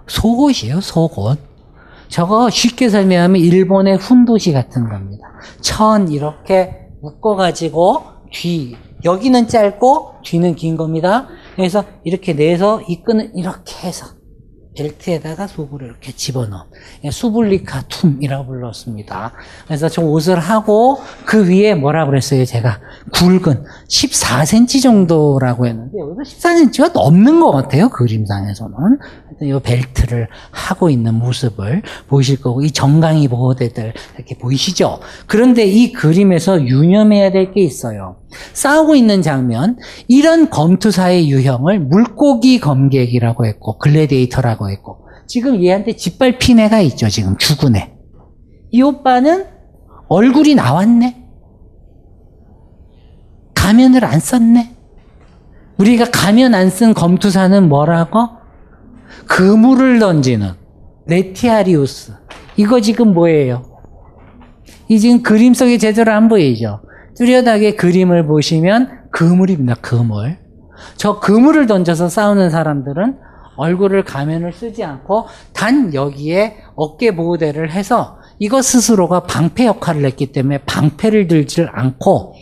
[0.08, 1.38] 속옷이에요, 속옷.
[2.08, 5.28] 저거 쉽게 설명하면 일본의 훈도시 같은 겁니다.
[5.62, 8.02] 천 이렇게 묶어가지고
[8.32, 11.28] 뒤, 여기는 짧고 뒤는 긴 겁니다.
[11.56, 14.23] 그래서 이렇게 내서 이 끈을 이렇게 해서
[14.76, 16.66] 벨트에다가 속을 이렇게 집어넣어.
[17.12, 19.34] 수블리카 툼이라고 불렀습니다.
[19.66, 22.80] 그래서 저 옷을 하고 그 위에 뭐라 그랬어요, 제가?
[23.14, 28.76] 굵은 14cm 정도라고 했는데, 여기서 14cm가 넘는 것 같아요, 그림상에서는.
[29.42, 35.00] 이 벨트를 하고 있는 모습을 보이실 거고, 이 정강이 보호대들 이렇게 보이시죠?
[35.28, 38.16] 그런데 이 그림에서 유념해야 될 게 있어요.
[38.54, 39.78] 싸우고 있는 장면,
[40.08, 47.76] 이런 검투사의 유형을 물고기 검객이라고 했고, 글래디에이터라고 했고, 지금 얘한테 짓밟힌 애가 있죠, 지금 죽은
[47.76, 47.94] 애.
[48.72, 49.46] 이 오빠는
[50.10, 51.24] 얼굴이 나왔네?
[53.56, 54.76] 가면을 안 썼네?
[55.78, 58.30] 우리가 가면 안 쓴 검투사는 뭐라고?
[59.28, 60.52] 그물을 던지는
[61.08, 62.14] 레티아리우스.
[62.58, 63.64] 이거 지금 뭐예요?
[64.90, 66.82] 이 지금 그림 속에 제대로 안 보이죠?
[67.16, 69.76] 뚜렷하게 그림을 보시면 그물입니다.
[69.76, 70.38] 그물.
[70.98, 73.18] 저 그물을 던져서 싸우는 사람들은
[73.56, 80.60] 얼굴을 가면을 쓰지 않고 단 여기에 어깨 보호대를 해서 이것 스스로가 방패 역할을 했기 때문에
[80.66, 82.34] 방패를 들지를 않고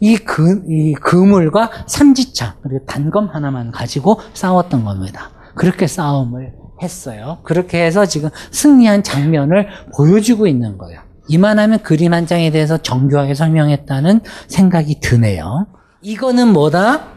[0.00, 5.30] 이, 그, 이 그물과 삼지창 그리고 단검 하나만 가지고 싸웠던 겁니다.
[5.54, 6.52] 그렇게 싸움을
[6.82, 7.38] 했어요.
[7.44, 11.00] 그렇게 해서 지금 승리한 장면을 보여주고 있는 거예요.
[11.28, 15.66] 이만하면 그림 한 장에 대해서 정교하게 설명했다는 생각이 드네요.
[16.02, 17.08] 이거는 뭐다?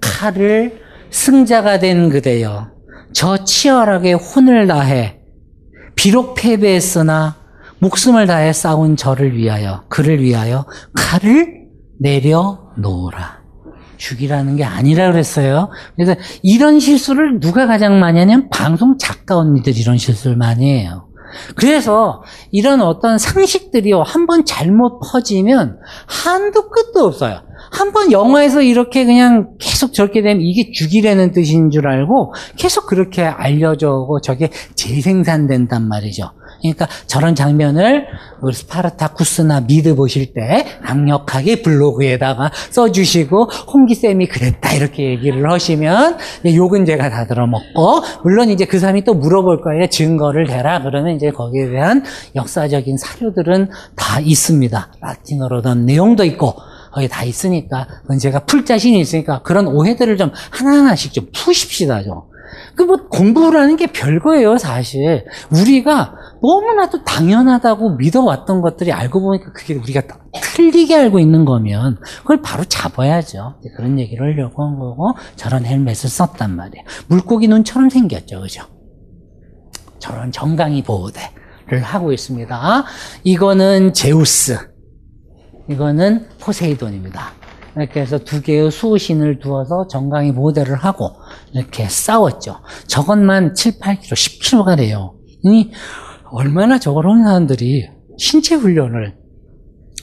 [0.00, 2.68] 칼을 승자가 된 그대여.
[3.12, 5.20] 저 치열하게 혼을 다해
[5.94, 7.36] 비록 패배했으나
[7.78, 11.66] 목숨을 다해 싸운 저를 위하여 그를 위하여 칼을
[12.00, 13.42] 내려놓으라.
[13.96, 15.70] 죽이라는 게 아니라 그랬어요.
[15.94, 21.08] 그래서 이런 실수를 누가 가장 많이 하냐면 방송 작가 언니들 이런 실수를 많이 해요.
[21.56, 27.42] 그래서 이런 어떤 상식들이 한번 잘못 퍼지면 한도 끝도 없어요.
[27.70, 33.22] 한 번 영화에서 이렇게 그냥 계속 저렇게 되면 이게 죽이라는 뜻인 줄 알고 계속 그렇게
[33.22, 36.32] 알려져고 저게 재생산된단 말이죠.
[36.62, 38.06] 그러니까 저런 장면을
[38.52, 47.26] 스파르타쿠스나 미드 보실 때 강력하게 블로그에다가 써주시고 홍기쌤이 그랬다 이렇게 얘기를 하시면 욕은 제가 다
[47.26, 52.96] 들어먹고 물론 이제 그 사람이 또 물어볼 거예요 증거를 대라 그러면 이제 거기에 대한 역사적인
[52.96, 56.54] 사료들은 다 있습니다 라틴어로 된 내용도 있고
[56.92, 62.31] 거기 다 있으니까 그건 제가 풀 자신이 있으니까 그런 오해들을 좀 하나하나씩 좀 푸십시다 좀.
[62.76, 65.24] 그 뭐 공부라는 게 별거예요 사실.
[65.50, 70.02] 우리가 너무나도 당연하다고 믿어왔던 것들이 알고 보니까 그게 우리가
[70.40, 73.56] 틀리게 알고 있는 거면 그걸 바로 잡아야죠.
[73.76, 76.84] 그런 얘기를 하려고 한 거고 저런 헬멧을 썼단 말이에요.
[77.06, 78.62] 물고기 눈처럼 생겼죠 그죠?
[79.98, 82.84] 저런 정강이 보호대를 하고 있습니다.
[83.22, 84.58] 이거는 제우스.
[85.68, 87.41] 이거는 포세이돈입니다.
[87.76, 91.10] 이렇게 해서 두 개의 수호신을 두어서 정강이 보호대를 하고
[91.54, 92.56] 이렇게 싸웠죠.
[92.86, 95.14] 저것만 7, 8kg, 10kg가 돼요.
[95.44, 95.70] 이
[96.30, 97.88] 얼마나 저걸 하는 사람들이
[98.18, 99.16] 신체 훈련을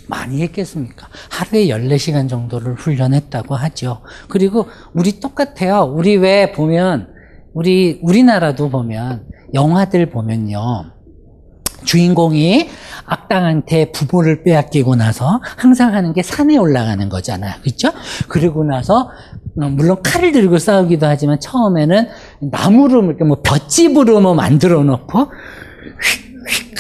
[0.08, 1.08] 많이 했겠습니까?
[1.30, 4.02] 하루에 14시간 정도를 훈련했다고 하죠.
[4.28, 5.84] 그리고 우리 똑같아요.
[5.84, 7.10] 우리 왜 보면
[7.54, 10.99] 우리 우리나라도 보면 영화들 보면요.
[11.84, 12.70] 주인공이
[13.06, 17.56] 악당한테 부모를 빼앗기고 나서 항상 하는 게 산에 올라가는 거잖아요.
[17.62, 17.90] 그렇죠?
[18.28, 19.10] 그리고 나서
[19.56, 22.08] 물론 칼을 들고 싸우기도 하지만 처음에는
[22.52, 25.32] 나무로 이렇게 뭐 볏집으로 뭐 만들어 놓고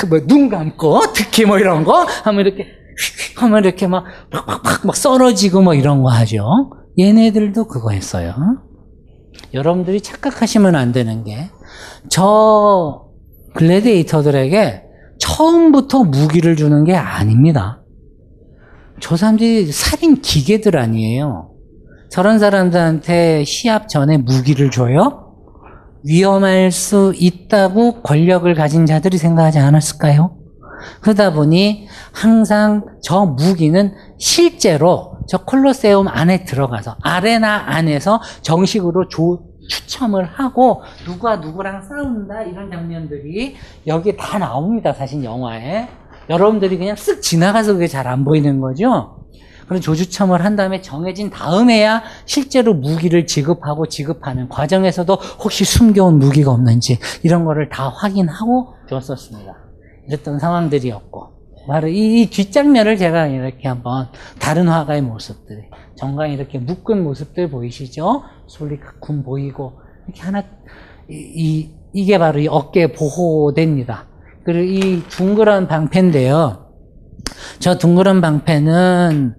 [0.09, 2.67] 뭐눈 감고 특히 뭐 이런 거 하면 이렇게
[3.38, 6.45] 하면 이렇게 막 팍팍팍 막 썰어지고 뭐 이런 거 하죠.
[6.97, 8.34] 얘네들도 그거 했어요.
[9.53, 11.49] 여러분들이 착각하시면 안 되는 게
[12.07, 13.05] 저
[13.55, 14.84] 글래디에이터들에게
[15.20, 17.82] 처음부터 무기를 주는 게 아닙니다.
[19.00, 21.52] 저 사람들이 살인 기계들 아니에요.
[22.10, 25.36] 저런 사람들한테 시합 전에 무기를 줘요?
[26.04, 30.36] 위험할 수 있다고 권력을 가진 자들이 생각하지 않았을까요?
[31.02, 40.26] 그러다 보니 항상 저 무기는 실제로 저 콜로세움 안에 들어가서 아레나 안에서 정식으로 조, 추첨을
[40.26, 43.56] 하고 누가 누구랑 싸운다 이런 장면들이
[43.88, 44.91] 여기 다 나옵니다.
[44.91, 45.88] 사실 영화에.
[46.30, 49.16] 여러분들이 그냥 쓱 지나가서 그게 잘 안 보이는 거죠.
[49.68, 55.14] 그런 조주첨을 한 다음에 정해진 다음에야 실제로 무기를 지급하고 지급하는 과정에서도
[55.44, 59.54] 혹시 숨겨온 무기가 없는지 이런 거를 다 확인하고 줬었습니다.
[60.08, 61.30] 이랬던 상황들이었고
[61.68, 64.08] 바로 이, 이 뒷장면을 제가 이렇게 한번
[64.40, 68.23] 다른 화가의 모습들 정강이 이렇게 묶은 모습들 보이시죠?
[68.47, 69.73] 솔리가 군 보이고
[70.05, 70.43] 이렇게 하나
[71.09, 74.05] 이, 이, 게 바로 이 어깨 보호대입니다.
[74.43, 76.69] 그리고 이 둥그런 방패인데요.
[77.60, 79.35] 저 둥그런 방패는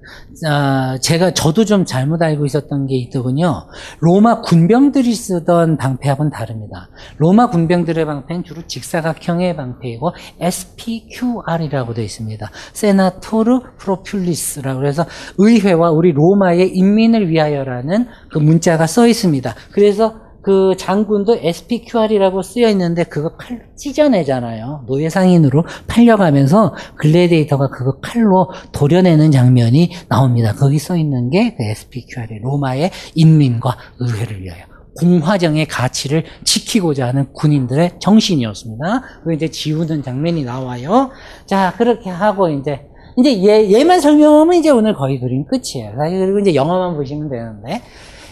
[0.49, 3.67] 어, 제가 저도 좀 잘못 알고 있었던 게 있더군요.
[4.01, 6.89] 로마 군병들이 쓰던 방패하고는 다릅니다.
[7.19, 12.51] 로마 군병들의 방패는 주로 직사각형의 방패이고 SPQR이라고 되어 있습니다.
[12.73, 15.05] 세나토르 프로퓰리스라고 해서
[15.39, 19.55] 의회와 우리 로마의 인민을 위하여라는 그 문자가 써 있습니다.
[19.73, 24.85] 그래서 그 장군도 SPQR이라고 쓰여 있는데 그거 칼로 찢어내잖아요.
[24.87, 30.55] 노예 상인으로 팔려가면서 글래디에이터가 그거 칼로 도려내는 장면이 나옵니다.
[30.55, 34.65] 거기 써 있는 게 그 SPQR이 로마의 인민과 의회를 위하여
[34.99, 39.03] 공화정의 가치를 지키고자 하는 군인들의 정신이었습니다.
[39.25, 41.11] 그 이제 지우는 장면이 나와요.
[41.47, 42.83] 자 그렇게 하고 이제
[43.19, 45.93] 이제 얘 얘만 설명하면 이제 오늘 거의 그림 끝이에요.
[45.97, 47.83] 그리고 이제 영화만 보시면 되는데.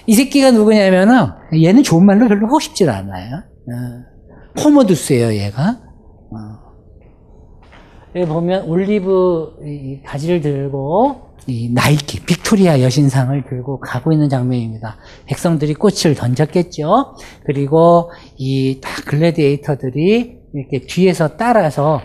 [0.09, 3.37] 이 새끼가 누구냐면은 얘는 좋은 말로 별로 하고 싶질 않아요.
[3.37, 4.63] 어.
[4.63, 5.79] 코모두스예요, 얘가.
[6.33, 6.69] 어.
[8.17, 14.97] 여기 보면 올리브 가지를 들고 이 나이키 빅토리아 여신상을 들고 가고 있는 장면입니다.
[15.27, 17.15] 백성들이 꽃을 던졌겠죠.
[17.45, 22.01] 그리고 이 다 글래디에이터들이 이렇게 뒤에서 따라서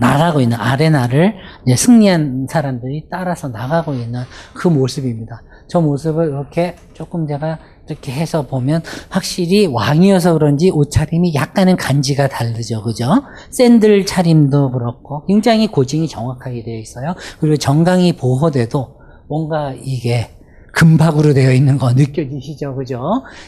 [0.00, 1.34] 나가고 있는 아레나를
[1.76, 4.22] 승리한 사람들이 따라서 나가고 있는
[4.54, 5.42] 그 모습입니다.
[5.68, 7.58] 저 모습을 이렇게 조금 제가
[7.88, 12.82] 이렇게 해서 보면 확실히 왕이어서 그런지 옷차림이 약간은 간지가 다르죠.
[12.82, 13.06] 그죠?
[13.50, 17.14] 샌들 차림도 그렇고 굉장히 고증이 정확하게 되어 있어요.
[17.40, 18.96] 그리고 정강이 보호대도
[19.28, 20.30] 뭔가 이게
[20.72, 22.76] 금박으로 되어 있는 거 느껴지시죠?
[22.76, 23.00] 그죠?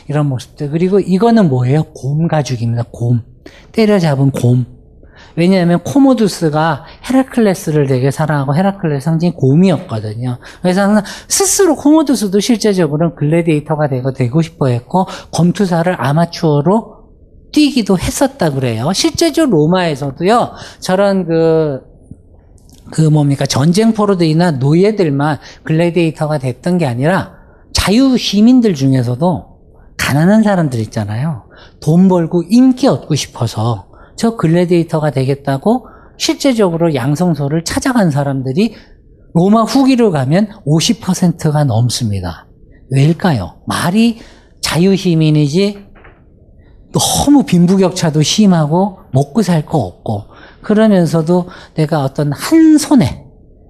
[0.08, 0.70] 이런 모습들.
[0.70, 1.84] 그리고 이거는 뭐예요?
[1.94, 2.84] 곰 가죽입니다.
[2.90, 3.22] 곰.
[3.72, 4.79] 때려잡은 곰.
[5.36, 10.38] 왜냐하면 코모두스가 헤라클레스를 되게 사랑하고 헤라클레스 상징이 곰이었거든요.
[10.62, 17.00] 그래서 항상 스스로 코모두스도 실제적으로는 글래디에이터가 되고 되고 싶어 했고 검투사를 아마추어로
[17.52, 18.92] 뛰기도 했었다 그래요.
[18.92, 20.52] 실제적으로 로마에서도요.
[20.80, 21.80] 저런 그,
[22.92, 27.34] 그 뭡니까 전쟁 포로들이나 노예들만 글래디에이터가 됐던 게 아니라
[27.72, 29.50] 자유 시민들 중에서도
[29.96, 31.44] 가난한 사람들 있잖아요.
[31.80, 33.89] 돈 벌고 인기 얻고 싶어서
[34.20, 35.86] 저 글래디에이터가 되겠다고
[36.18, 38.74] 실제적으로 양성소를 찾아간 사람들이
[39.32, 42.46] 로마 후기로 가면 50%가 넘습니다.
[42.90, 43.62] 왜일까요?
[43.66, 44.18] 말이
[44.60, 45.86] 자유시민이지
[46.92, 50.24] 너무 빈부격차도 심하고 먹고 살 거 없고
[50.60, 53.24] 그러면서도 내가 어떤 한 손에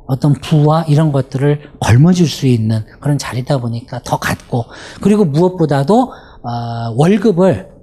[0.09, 4.65] 어떤 부와 이런 것들을 걸머줄 수 있는 그런 자리다 보니까 더 갖고
[5.01, 6.13] 그리고 무엇보다도
[6.43, 7.80] 어, 월급을 어,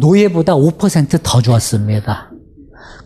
[0.00, 2.30] 노예보다 5%더 줬습니다.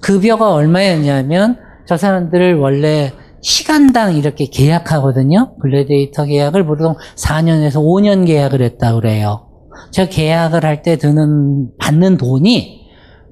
[0.00, 5.56] 급여가 얼마였냐면 저 사람들을 원래 시간당 이렇게 계약하거든요.
[5.58, 9.46] 글래디에이터 계약을 보통 4년에서 5년 계약을 했다 그래요.
[9.90, 12.80] 저 계약을 할 때 드는 받는 돈이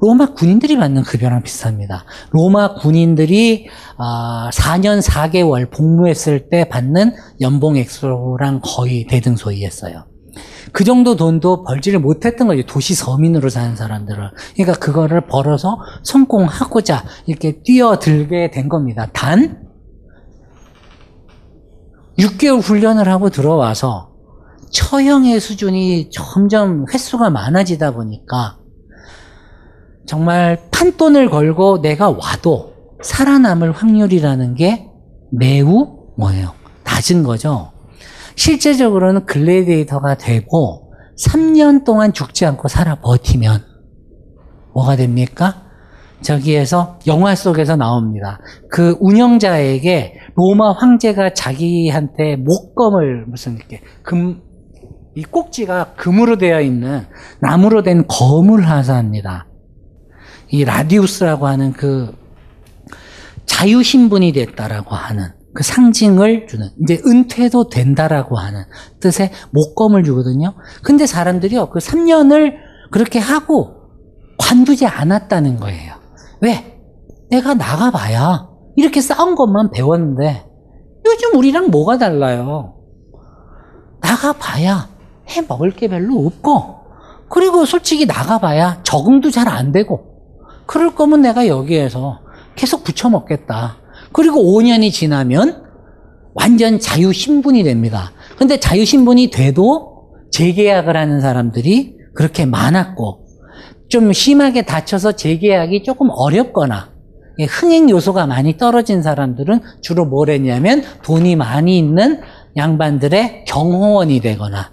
[0.00, 2.04] 로마 군인들이 받는 급여랑 비슷합니다.
[2.30, 3.66] 로마 군인들이
[4.52, 10.06] 4년 4개월 복무했을 때 받는 연봉 액수랑 거의 대등소이했어요.
[10.72, 12.62] 그 정도 돈도 벌지를 못했던 거죠.
[12.66, 14.30] 도시 서민으로 사는 사람들은.
[14.54, 19.06] 그러니까 그거를 벌어서 성공하고자 이렇게 뛰어들게 된 겁니다.
[19.12, 19.68] 단
[22.18, 24.12] 6개월 훈련을 하고 들어와서
[24.72, 28.58] 처형의 수준이 점점 횟수가 많아지다 보니까
[30.06, 34.90] 정말 판돈을 걸고 내가 와도 살아남을 확률이라는 게
[35.30, 36.52] 매우 뭐예요?
[36.84, 37.72] 낮은 거죠.
[38.38, 40.92] 실제적으로는 글래디에이터가 되고
[41.26, 43.64] 3년 동안 죽지 않고 살아 버티면
[44.72, 45.64] 뭐가 됩니까?
[46.22, 48.38] 저기에서 영화 속에서 나옵니다.
[48.70, 54.40] 그 운영자에게 로마 황제가 자기한테 목검을 무슨 이렇게 금,
[55.16, 57.06] 이 꼭지가 금으로 되어 있는
[57.40, 59.48] 나무로 된 검을 하사합니다.
[60.50, 62.14] 이 라디우스라고 하는 그
[63.46, 68.62] 자유신분이 됐다라고 하는 그 상징을 주는 이제 은퇴도 된다라고 하는
[69.00, 70.54] 뜻의 목검을 주거든요.
[70.84, 72.54] 근데 사람들이요 그 3년을
[72.92, 73.74] 그렇게 하고
[74.38, 75.94] 관두지 않았다는 거예요.
[76.42, 76.80] 왜?
[77.30, 80.48] 내가 나가봐야 이렇게 싸운 것만 배웠는데
[81.04, 82.76] 요즘 우리랑 뭐가 달라요?
[84.00, 84.88] 나가봐야
[85.30, 86.76] 해 먹을 게 별로 없고
[87.28, 90.04] 그리고 솔직히 나가봐야 적응도 잘 안 되고
[90.66, 92.20] 그럴 거면 내가 여기에서
[92.54, 93.78] 계속 붙여 먹겠다.
[94.12, 95.62] 그리고 5년이 지나면
[96.34, 98.12] 완전 자유 신분이 됩니다.
[98.36, 103.26] 근데 자유 신분이 돼도 재계약을 하는 사람들이 그렇게 많았고
[103.88, 106.90] 좀 심하게 다쳐서 재계약이 조금 어렵거나
[107.48, 112.20] 흥행 요소가 많이 떨어진 사람들은 주로 뭘 했냐면 돈이 많이 있는
[112.56, 114.72] 양반들의 경호원이 되거나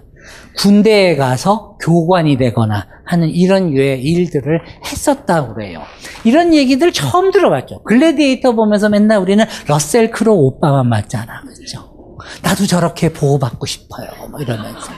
[0.58, 5.82] 군대에 가서 교관이 되거나 하는 이런 유의 일들을 했었다고 그래요.
[6.24, 7.82] 이런 얘기들 처음 들어봤죠.
[7.84, 11.42] 글래디에이터 보면서 맨날 우리는 러셀 크로 오빠만 맞잖아.
[11.42, 11.96] 그렇죠?
[12.42, 14.08] 나도 저렇게 보호받고 싶어요.
[14.30, 14.90] 뭐 이러면서.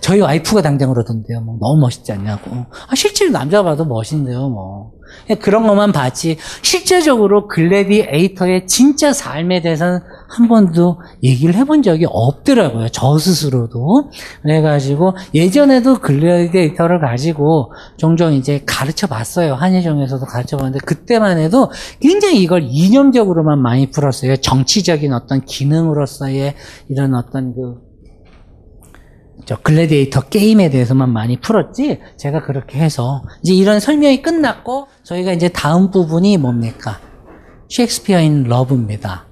[0.00, 1.40] 저희 와이프가 당장 그러던데요.
[1.42, 2.50] 뭐 너무 멋있지 않냐고.
[2.88, 4.48] 아, 실제로 남자 봐도 멋있는데요.
[4.48, 4.92] 뭐.
[5.40, 6.36] 그런 것만 봤지.
[6.62, 12.88] 실제적으로 글래디에이터의 진짜 삶에 대해서는 한 번도 얘기를 해본 적이 없더라고요.
[12.88, 14.10] 저 스스로도.
[14.42, 19.54] 그래가지고 예전에도 글래디에이터를 가지고 종종 이제 가르쳐 봤어요.
[19.54, 21.70] 한예종에서도 가르쳐 봤는데 그때만 해도
[22.00, 24.36] 굉장히 이걸 이념적으로만 많이 풀었어요.
[24.36, 26.54] 정치적인 어떤 기능으로서의
[26.88, 27.83] 이런 어떤 그
[29.46, 35.48] 저 글래디에이터 게임에 대해서만 많이 풀었지 제가 그렇게 해서 이제 이런 설명이 끝났고 저희가 이제
[35.48, 37.00] 다음 부분이 뭡니까?
[37.68, 39.26] Shakespeare in Love입니다.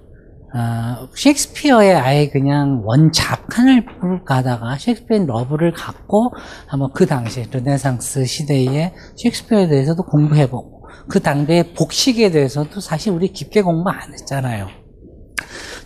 [0.54, 3.86] 아, 셰익스피어의 아예 그냥 원작한을
[4.26, 6.32] 가다가 Shakespeare in Love를 갖고
[6.66, 13.62] 한번 그 당시 르네상스 시대의 셰익스피어에 대해서도 공부해보고 그 당대의 복식에 대해서도 사실 우리 깊게
[13.62, 14.68] 공부 안 했잖아요.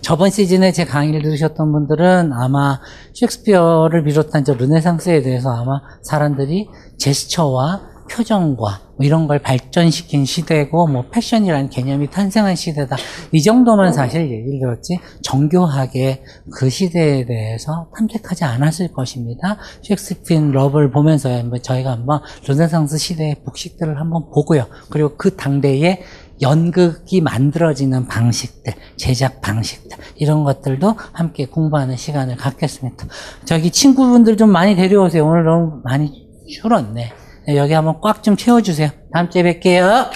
[0.06, 2.78] 저번 시즌에 제 강의를 들으셨던 분들은 아마
[3.12, 11.06] 셰익스피어를 비롯한 저 르네상스에 대해서 아마 사람들이 제스처와 표정과 뭐 이런 걸 발전시킨 시대고 뭐
[11.10, 12.96] 패션이라는 개념이 탄생한 시대다.
[13.32, 16.22] 이 정도만 사실 얘기를 들었지 정교하게
[16.52, 19.58] 그 시대에 대해서 탐색하지 않았을 것입니다.
[19.82, 21.28] Shakespeare Love를 보면서
[21.60, 24.66] 저희가 한번 르네상스 시대의 복식들을 한번 보고요.
[24.88, 26.02] 그리고 그 당대의
[26.40, 33.06] 연극이 만들어지는 방식들, 제작 방식들, 이런 것들도 함께 공부하는 시간을 갖겠습니다.
[33.44, 35.26] 저기 친구분들 좀 많이 데려오세요.
[35.26, 37.12] 오늘 너무 많이 줄었네.
[37.46, 38.90] 네, 여기 한번 꽉 좀 채워주세요.
[39.12, 40.10] 다음 주에 뵐게요.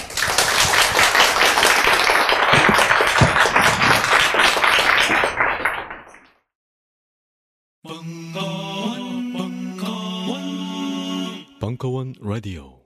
[11.60, 12.79] 벙커원 라디오